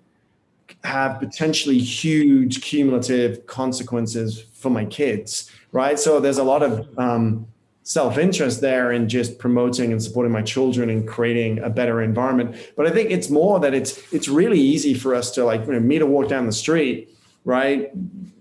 have 0.83 1.19
potentially 1.19 1.79
huge 1.79 2.61
cumulative 2.61 3.45
consequences 3.47 4.45
for 4.53 4.69
my 4.69 4.85
kids, 4.85 5.51
right? 5.71 5.97
So 5.97 6.19
there's 6.19 6.37
a 6.37 6.43
lot 6.43 6.61
of 6.61 6.87
um, 6.97 7.47
self-interest 7.89 8.61
there 8.61 8.91
in 8.91 9.09
just 9.09 9.39
promoting 9.39 9.91
and 9.91 10.01
supporting 10.01 10.31
my 10.31 10.43
children 10.43 10.91
and 10.91 11.07
creating 11.07 11.57
a 11.59 11.69
better 11.69 12.03
environment. 12.03 12.55
But 12.77 12.85
i 12.85 12.91
think 12.91 13.09
it's 13.09 13.29
more 13.29 13.59
that 13.59 13.73
it's 13.73 13.91
it's 14.13 14.27
really 14.27 14.59
easy 14.59 14.93
for 14.93 15.15
us 15.15 15.31
to 15.31 15.43
like 15.43 15.61
you 15.65 15.73
know, 15.73 15.79
me 15.79 15.97
to 15.97 16.05
walk 16.05 16.29
down 16.29 16.45
the 16.45 16.59
street 16.65 17.09
right? 17.45 17.91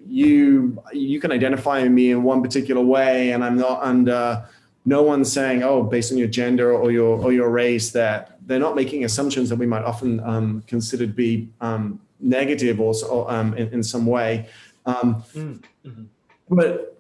You 0.07 0.83
you 0.93 1.21
can 1.21 1.33
identify 1.33 1.87
me 1.89 2.11
in 2.11 2.23
one 2.23 2.43
particular 2.43 2.83
way 2.83 3.33
and 3.33 3.45
i'm 3.45 3.57
not 3.57 3.83
under 3.83 4.45
no 4.87 5.03
one's 5.03 5.31
saying 5.31 5.63
oh 5.63 5.83
based 5.83 6.11
on 6.13 6.19
your 6.19 6.29
gender 6.29 6.73
or 6.73 6.91
your 6.91 7.23
or 7.23 7.31
your 7.33 7.51
race 7.51 7.91
that 7.93 8.39
they're 8.47 8.59
not 8.59 8.75
making 8.75 9.05
assumptions 9.05 9.51
that 9.51 9.57
we 9.57 9.67
might 9.67 9.85
often 9.85 10.21
um, 10.21 10.63
consider 10.67 11.07
to 11.07 11.13
be 11.13 11.49
um, 11.61 12.01
negative 12.21 12.81
or, 12.81 12.95
um, 13.31 13.53
in, 13.55 13.69
in, 13.75 13.83
some 13.83 14.07
way. 14.07 14.49
Um, 14.87 15.23
mm-hmm. 15.35 16.05
but 16.49 16.98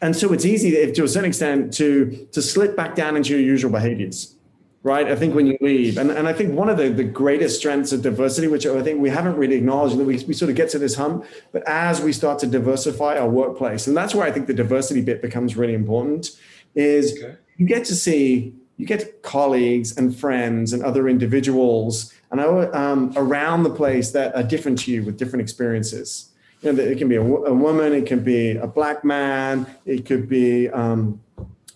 and 0.00 0.14
so 0.14 0.32
it's 0.32 0.44
easy 0.44 0.76
if, 0.76 0.94
to 0.94 1.04
a 1.04 1.08
certain 1.08 1.28
extent 1.28 1.72
to 1.74 2.28
to 2.32 2.42
slip 2.42 2.76
back 2.76 2.94
down 2.94 3.16
into 3.16 3.30
your 3.30 3.40
usual 3.40 3.70
behaviors 3.70 4.34
right 4.82 5.08
i 5.08 5.16
think 5.16 5.34
when 5.34 5.46
you 5.46 5.56
leave 5.60 5.98
and, 5.98 6.10
and 6.10 6.28
i 6.28 6.32
think 6.32 6.54
one 6.54 6.68
of 6.68 6.76
the, 6.76 6.88
the 6.88 7.04
greatest 7.04 7.58
strengths 7.58 7.92
of 7.92 8.02
diversity 8.02 8.46
which 8.46 8.66
i 8.66 8.82
think 8.82 9.00
we 9.00 9.10
haven't 9.10 9.36
really 9.36 9.56
acknowledged 9.56 9.96
that 9.96 10.04
we, 10.04 10.22
we 10.24 10.34
sort 10.34 10.48
of 10.48 10.56
get 10.56 10.68
to 10.70 10.78
this 10.78 10.94
hump 10.94 11.24
but 11.52 11.62
as 11.66 12.00
we 12.00 12.12
start 12.12 12.38
to 12.38 12.46
diversify 12.46 13.18
our 13.18 13.28
workplace 13.28 13.86
and 13.86 13.96
that's 13.96 14.14
where 14.14 14.26
i 14.26 14.32
think 14.32 14.46
the 14.46 14.54
diversity 14.54 15.00
bit 15.00 15.20
becomes 15.20 15.56
really 15.56 15.74
important 15.74 16.38
is 16.74 17.12
okay. 17.22 17.36
you 17.56 17.66
get 17.66 17.84
to 17.84 17.94
see 17.94 18.54
you 18.76 18.86
get 18.86 19.22
colleagues 19.22 19.96
and 19.96 20.16
friends 20.16 20.72
and 20.72 20.84
other 20.84 21.08
individuals 21.08 22.14
and 22.30 22.40
um, 22.40 23.12
around 23.16 23.64
the 23.64 23.70
place 23.70 24.12
that 24.12 24.34
are 24.36 24.42
different 24.42 24.78
to 24.78 24.92
you 24.92 25.02
with 25.02 25.16
different 25.16 25.42
experiences 25.42 26.27
you 26.62 26.72
know, 26.72 26.82
it 26.82 26.98
can 26.98 27.08
be 27.08 27.16
a, 27.16 27.22
a, 27.22 27.54
woman, 27.54 27.92
it 27.92 28.06
can 28.06 28.22
be 28.22 28.56
a 28.56 28.66
black 28.66 29.04
man, 29.04 29.66
it 29.84 30.06
could 30.06 30.28
be 30.28 30.68
um, 30.70 31.20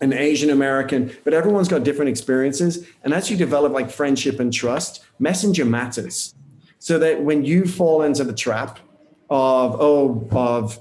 an 0.00 0.12
Asian 0.12 0.50
American, 0.50 1.12
but 1.24 1.32
everyone's 1.32 1.68
got 1.68 1.84
different 1.84 2.08
experiences. 2.08 2.86
And 3.04 3.14
as 3.14 3.30
you 3.30 3.36
develop 3.36 3.72
like 3.72 3.90
friendship 3.90 4.40
and 4.40 4.52
trust, 4.52 5.04
messenger 5.18 5.64
matters. 5.64 6.34
So 6.80 6.98
that 6.98 7.22
when 7.22 7.44
you 7.44 7.64
fall 7.64 8.02
into 8.02 8.24
the 8.24 8.32
trap 8.32 8.80
of, 9.30 9.76
oh, 9.80 10.28
of, 10.32 10.80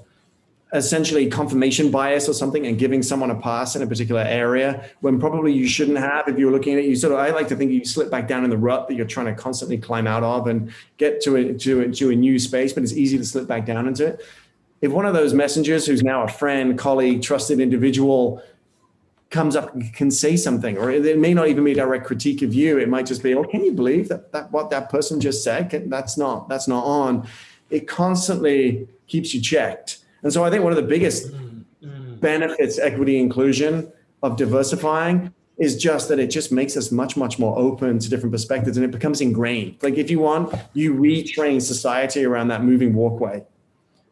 essentially 0.72 1.26
confirmation 1.28 1.90
bias 1.90 2.28
or 2.28 2.32
something 2.32 2.66
and 2.66 2.78
giving 2.78 3.02
someone 3.02 3.30
a 3.30 3.34
pass 3.34 3.76
in 3.76 3.82
a 3.82 3.86
particular 3.86 4.22
area 4.22 4.88
when 5.00 5.20
probably 5.20 5.52
you 5.52 5.66
shouldn't 5.66 5.98
have. 5.98 6.26
If 6.28 6.38
you're 6.38 6.50
looking 6.50 6.74
at 6.74 6.80
it 6.80 6.86
you 6.86 6.96
sort 6.96 7.12
of 7.12 7.18
i 7.18 7.30
like 7.30 7.48
to 7.48 7.56
think 7.56 7.70
you 7.70 7.84
slip 7.84 8.10
back 8.10 8.26
down 8.26 8.44
in 8.44 8.50
the 8.50 8.56
rut 8.56 8.88
that 8.88 8.94
you're 8.94 9.06
trying 9.06 9.26
to 9.26 9.34
constantly 9.34 9.76
climb 9.76 10.06
out 10.06 10.22
of 10.22 10.46
and 10.46 10.72
get 10.96 11.20
to 11.22 11.36
a, 11.36 11.54
to 11.54 11.80
a, 11.82 11.90
to 11.90 12.10
a 12.10 12.16
new 12.16 12.38
space 12.38 12.72
but 12.72 12.82
it's 12.82 12.94
easy 12.94 13.18
to 13.18 13.24
slip 13.24 13.46
back 13.46 13.66
down 13.66 13.86
into 13.86 14.06
it. 14.06 14.24
If 14.80 14.90
one 14.90 15.04
of 15.04 15.14
those 15.14 15.34
messengers 15.34 15.86
who's 15.86 16.02
now 16.02 16.22
a 16.22 16.28
friend 16.28 16.78
colleague 16.78 17.22
trusted 17.22 17.60
individual 17.60 18.42
comes 19.30 19.56
up 19.56 19.74
and 19.74 19.92
can 19.94 20.10
say 20.10 20.36
something 20.36 20.78
or 20.78 20.90
it 20.90 21.18
may 21.18 21.34
not 21.34 21.48
even 21.48 21.64
be 21.64 21.72
a 21.72 21.74
direct 21.74 22.06
critique 22.06 22.42
of 22.42 22.52
you 22.52 22.78
it 22.78 22.88
might 22.88 23.06
just 23.06 23.22
be 23.22 23.34
oh 23.34 23.44
can 23.44 23.64
you 23.64 23.72
believe 23.72 24.08
that, 24.08 24.32
that 24.32 24.50
what 24.52 24.70
that 24.70 24.88
person 24.88 25.20
just 25.20 25.44
said? 25.44 25.70
That's 25.90 26.16
not 26.16 26.48
that's 26.48 26.66
not 26.66 26.84
on. 26.84 27.28
It 27.68 27.86
constantly 27.86 28.88
keeps 29.06 29.34
you 29.34 29.40
checked 29.40 30.01
and 30.22 30.32
so 30.32 30.44
I 30.44 30.50
think 30.50 30.62
one 30.62 30.72
of 30.72 30.76
the 30.76 30.88
biggest 30.88 31.32
mm-hmm. 31.32 32.14
benefits, 32.16 32.78
equity 32.78 33.18
inclusion 33.18 33.92
of 34.22 34.36
diversifying 34.36 35.32
is 35.58 35.76
just 35.76 36.08
that 36.08 36.18
it 36.18 36.28
just 36.28 36.50
makes 36.50 36.76
us 36.76 36.90
much, 36.90 37.16
much 37.16 37.38
more 37.38 37.56
open 37.58 37.98
to 37.98 38.08
different 38.08 38.32
perspectives 38.32 38.76
and 38.76 38.84
it 38.84 38.90
becomes 38.90 39.20
ingrained. 39.20 39.76
Like 39.82 39.94
if 39.94 40.10
you 40.10 40.18
want, 40.18 40.54
you 40.72 40.94
retrain 40.94 41.60
society 41.60 42.24
around 42.24 42.48
that 42.48 42.64
moving 42.64 42.94
walkway. 42.94 43.44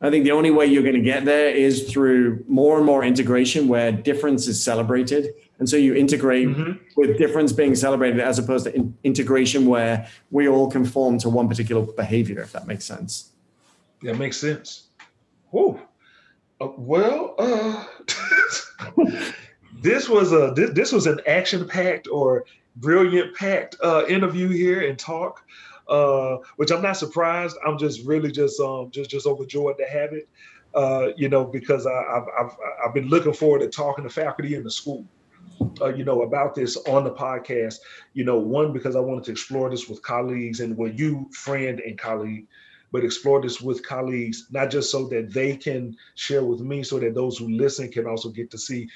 I 0.03 0.09
think 0.09 0.25
the 0.25 0.33
only 0.33 0.51
way 0.51 0.65
you're 0.65 0.83
going 0.83 0.95
to 0.95 1.03
get 1.03 1.27
there 1.27 1.51
is 1.51 1.91
through 1.91 2.43
more 2.49 2.79
and 2.79 2.87
more 2.87 3.05
integration 3.05 3.69
where 3.69 3.93
difference 3.93 4.49
is 4.49 4.63
celebrated. 4.63 5.35
And 5.59 5.69
so 5.69 5.77
you 5.77 5.95
integrate 5.95 6.49
mm-hmm. 6.49 6.73
with 6.97 7.19
difference 7.19 7.53
being 7.53 7.75
celebrated 7.75 8.19
as 8.19 8.39
opposed 8.39 8.65
to 8.65 8.75
in- 8.75 8.97
integration 9.05 9.67
where 9.67 10.09
we 10.31 10.49
all 10.49 10.71
conform 10.71 11.19
to 11.19 11.29
one 11.29 11.49
particular 11.49 11.83
behavior, 11.83 12.41
if 12.41 12.53
that 12.53 12.67
makes 12.67 12.87
sense. 12.87 13.33
That 14.03 14.17
makes 14.17 14.39
sense. 14.39 14.85
Whoa. 15.51 15.79
Uh, 16.61 16.69
well, 16.77 17.35
uh, 17.39 17.85
this 19.81 20.09
was 20.09 20.33
a 20.33 20.53
this, 20.55 20.71
this 20.71 20.93
was 20.93 21.07
an 21.07 21.21
action 21.27 21.67
packed 21.67 22.07
or 22.09 22.45
brilliant 22.77 23.35
packed 23.35 23.77
uh, 23.83 24.05
interview 24.09 24.49
here 24.49 24.87
and 24.89 24.99
talk, 24.99 25.43
uh, 25.89 26.37
which 26.57 26.71
I'm 26.71 26.83
not 26.83 26.99
surprised. 26.99 27.57
I'm 27.67 27.79
just 27.79 28.05
really 28.07 28.31
just 28.31 28.61
um 28.61 28.91
just 28.91 29.11
just 29.11 29.27
overjoyed 29.27 29.79
to 29.79 29.87
have 29.87 30.13
it, 30.13 30.29
uh, 30.75 31.09
you 31.17 31.29
know, 31.29 31.45
because 31.45 31.87
I, 31.87 31.93
have 31.93 32.27
I've 32.39 32.57
I've 32.85 32.95
been 32.95 33.09
looking 33.09 33.33
forward 33.33 33.61
to 33.61 33.69
talking 33.69 34.05
to 34.05 34.11
faculty 34.11 34.55
in 34.55 34.65
the 34.65 34.71
school. 34.71 35.07
Uh, 35.81 35.89
you 35.89 36.05
know 36.05 36.23
about 36.23 36.55
this 36.55 36.77
on 36.89 37.05
the 37.05 37.11
podcast 37.11 37.77
you 38.15 38.25
know 38.25 38.39
one 38.39 38.73
because 38.73 38.97
i 38.97 39.01
wanted 39.01 39.25
to 39.25 39.31
explore 39.31 39.69
this 39.69 39.89
with 39.89 40.01
colleagues 40.03 40.61
and 40.61 40.77
with 40.77 40.99
you 40.99 41.29
friend 41.33 41.81
and 41.81 41.99
colleague 41.99 42.47
but 42.93 43.05
explore 43.05 43.41
this 43.41 43.61
with 43.61 43.87
colleagues, 43.87 44.47
not 44.51 44.71
just 44.71 44.91
so 44.91 45.09
that 45.09 45.33
they 45.33 45.57
can 45.57 45.97
share 46.15 46.45
with 46.45 46.61
me, 46.61 46.83
so 46.83 46.99
that 46.99 47.15
those 47.15 47.39
who 47.39 47.49
listen 47.49 47.91
can 47.91 48.07
also 48.07 48.31
get 48.31 48.51
to 48.51 48.59
see 48.59 48.89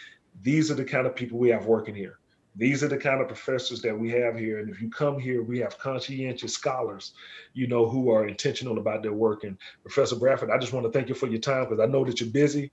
these 0.43 0.71
are 0.71 0.75
the 0.75 0.85
kind 0.85 1.07
of 1.07 1.15
people 1.15 1.39
we 1.39 1.51
have 1.51 1.67
working 1.67 1.95
here. 1.95 2.19
These 2.57 2.85
are 2.85 2.89
the 2.89 2.97
kind 2.97 3.21
of 3.21 3.27
professors 3.27 3.83
that 3.83 3.99
we 3.99 4.11
have 4.11 4.39
here. 4.39 4.61
And 4.61 4.71
if 4.71 4.81
you 4.81 4.89
come 4.89 5.19
here, 5.19 5.43
we 5.43 5.59
have 5.59 5.79
conscientious 5.79 6.55
scholars, 6.55 7.13
you 7.53 7.67
know, 7.67 7.89
who 7.89 8.11
are 8.11 8.29
intentional 8.29 8.79
about 8.79 9.03
their 9.03 9.13
work. 9.13 9.43
And 9.43 9.59
Professor 9.83 10.15
Bradford, 10.15 10.51
I 10.51 10.59
just 10.59 10.73
want 10.73 10.87
to 10.87 10.93
thank 10.93 11.09
you 11.09 11.17
for 11.17 11.27
your 11.27 11.41
time 11.41 11.65
because 11.65 11.81
I 11.81 11.87
know 11.87 12.05
that 12.05 12.21
you're 12.21 12.31
busy, 12.31 12.71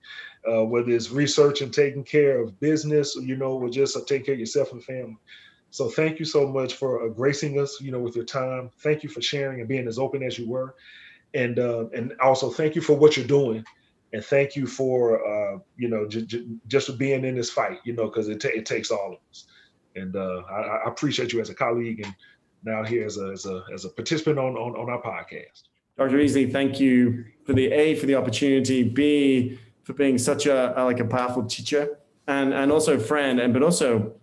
uh, 0.48 0.64
whether 0.64 0.90
it's 0.90 1.10
research 1.10 1.62
and 1.62 1.74
taking 1.74 2.04
care 2.04 2.40
of 2.40 2.60
business, 2.60 3.16
you 3.16 3.36
know, 3.36 3.54
or 3.54 3.70
just 3.70 3.96
uh, 3.96 4.00
taking 4.06 4.26
care 4.26 4.34
of 4.34 4.40
yourself 4.40 4.70
and 4.70 4.84
family. 4.84 5.16
So 5.70 5.88
thank 5.88 6.20
you 6.20 6.26
so 6.26 6.46
much 6.46 6.74
for 6.74 7.04
uh, 7.04 7.08
gracing 7.08 7.58
us, 7.58 7.80
you 7.80 7.90
know, 7.90 7.98
with 7.98 8.14
your 8.14 8.26
time. 8.26 8.70
Thank 8.80 9.02
you 9.02 9.08
for 9.08 9.20
sharing 9.20 9.58
and 9.58 9.68
being 9.68 9.88
as 9.88 9.98
open 9.98 10.22
as 10.22 10.38
you 10.38 10.48
were 10.48 10.76
and 11.34 11.58
uh, 11.58 11.86
and 11.94 12.12
also 12.20 12.50
thank 12.50 12.74
you 12.74 12.82
for 12.82 12.94
what 12.94 13.16
you're 13.16 13.26
doing, 13.26 13.64
and 14.12 14.24
thank 14.24 14.56
you 14.56 14.66
for 14.66 15.24
uh, 15.26 15.58
you 15.76 15.88
know 15.88 16.06
j- 16.06 16.22
j- 16.22 16.46
just 16.66 16.96
being 16.98 17.24
in 17.24 17.34
this 17.34 17.50
fight, 17.50 17.78
you 17.84 17.92
know, 17.92 18.06
because 18.06 18.28
it, 18.28 18.44
it 18.44 18.66
takes 18.66 18.90
all 18.90 19.12
of 19.12 19.18
us. 19.30 19.46
And 19.94 20.16
uh, 20.16 20.42
I, 20.50 20.60
I, 20.60 20.88
appreciate 20.88 21.32
you 21.32 21.40
as 21.40 21.50
a 21.50 21.54
colleague, 21.54 22.00
and 22.04 22.14
now 22.64 22.82
here 22.82 23.04
as 23.04 23.18
a 23.18 23.30
as 23.30 23.46
a 23.46 23.64
as 23.72 23.84
a 23.84 23.90
participant 23.90 24.38
on 24.38 24.56
on, 24.56 24.74
on 24.76 24.90
our 24.90 25.02
podcast. 25.02 25.64
Dr. 25.98 26.16
Easley, 26.16 26.50
thank 26.50 26.80
you 26.80 27.24
for 27.44 27.52
the 27.52 27.70
a 27.70 27.94
for 27.96 28.06
the 28.06 28.14
opportunity, 28.14 28.82
b 28.82 29.58
for 29.82 29.92
being 29.92 30.16
such 30.16 30.46
a, 30.46 30.80
a 30.80 30.84
like 30.84 31.00
a 31.00 31.04
powerful 31.04 31.44
teacher, 31.44 31.98
and 32.26 32.54
and 32.54 32.72
also 32.72 32.98
friend, 32.98 33.40
and 33.40 33.52
but 33.52 33.62
also 33.62 34.14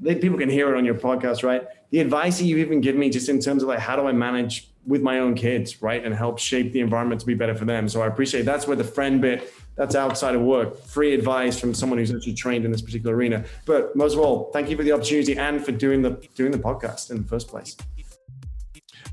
they, 0.00 0.14
people 0.14 0.38
can 0.38 0.48
hear 0.48 0.74
it 0.74 0.78
on 0.78 0.84
your 0.84 0.94
podcast, 0.94 1.42
right? 1.42 1.66
the 1.92 2.00
advice 2.00 2.38
that 2.38 2.46
you've 2.46 2.58
even 2.58 2.80
given 2.80 2.98
me 2.98 3.10
just 3.10 3.28
in 3.28 3.38
terms 3.38 3.62
of 3.62 3.68
like 3.68 3.78
how 3.78 3.94
do 3.94 4.08
I 4.08 4.12
manage 4.12 4.71
with 4.86 5.02
my 5.02 5.18
own 5.18 5.34
kids, 5.34 5.80
right? 5.82 6.04
And 6.04 6.14
help 6.14 6.38
shape 6.38 6.72
the 6.72 6.80
environment 6.80 7.20
to 7.20 7.26
be 7.26 7.34
better 7.34 7.54
for 7.54 7.64
them. 7.64 7.88
So 7.88 8.02
I 8.02 8.06
appreciate 8.06 8.44
that's 8.44 8.66
where 8.66 8.76
the 8.76 8.84
friend 8.84 9.20
bit 9.20 9.52
that's 9.74 9.94
outside 9.94 10.34
of 10.34 10.42
work, 10.42 10.78
free 10.84 11.14
advice 11.14 11.58
from 11.58 11.72
someone 11.72 11.98
who's 11.98 12.14
actually 12.14 12.34
trained 12.34 12.64
in 12.64 12.70
this 12.70 12.82
particular 12.82 13.16
arena. 13.16 13.44
But 13.64 13.96
most 13.96 14.14
of 14.14 14.20
all, 14.20 14.50
thank 14.52 14.68
you 14.68 14.76
for 14.76 14.82
the 14.82 14.92
opportunity 14.92 15.36
and 15.36 15.64
for 15.64 15.72
doing 15.72 16.02
the 16.02 16.10
doing 16.34 16.52
the 16.52 16.58
podcast 16.58 17.10
in 17.10 17.22
the 17.22 17.28
first 17.28 17.48
place. 17.48 17.76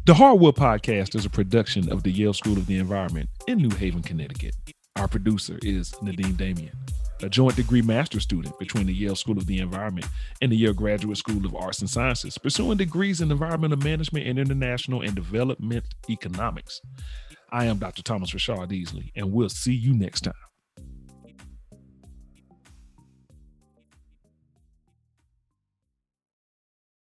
The 0.06 0.14
Heartwood 0.14 0.56
Podcast 0.56 1.16
is 1.16 1.26
a 1.26 1.30
production 1.30 1.92
of 1.92 2.04
the 2.04 2.12
Yale 2.12 2.34
School 2.34 2.58
of 2.58 2.66
the 2.66 2.78
Environment 2.78 3.30
in 3.48 3.60
New 3.60 3.76
Haven, 3.76 4.02
Connecticut. 4.02 4.56
Our 4.96 5.08
producer 5.08 5.60
is 5.62 5.94
Nadine 6.02 6.36
Damien, 6.36 6.76
a 7.22 7.30
joint 7.30 7.56
degree 7.56 7.82
master 7.82 8.20
student 8.20 8.58
between 8.60 8.88
the 8.88 8.94
Yale 8.94 9.16
School 9.16 9.38
of 9.38 9.46
the 9.46 9.60
Environment 9.60 10.08
and 10.42 10.52
the 10.52 10.56
Yale 10.56 10.74
Graduate 10.74 11.18
School 11.18 11.46
of 11.46 11.56
Arts 11.56 11.80
and 11.80 11.90
Sciences, 11.90 12.38
pursuing 12.38 12.78
degrees 12.78 13.22
in 13.22 13.32
environmental 13.32 13.78
management 13.78 14.28
and 14.28 14.40
international 14.40 15.02
and 15.02 15.16
development 15.16 15.86
economics. 16.10 16.82
I 17.52 17.66
am 17.66 17.78
Dr. 17.78 18.04
Thomas 18.04 18.32
Rashad 18.32 18.72
Easley, 18.72 19.12
and 19.16 19.32
we'll 19.32 19.50
see 19.50 19.74
you 19.74 19.94
next 19.94 20.22
time. 20.22 20.49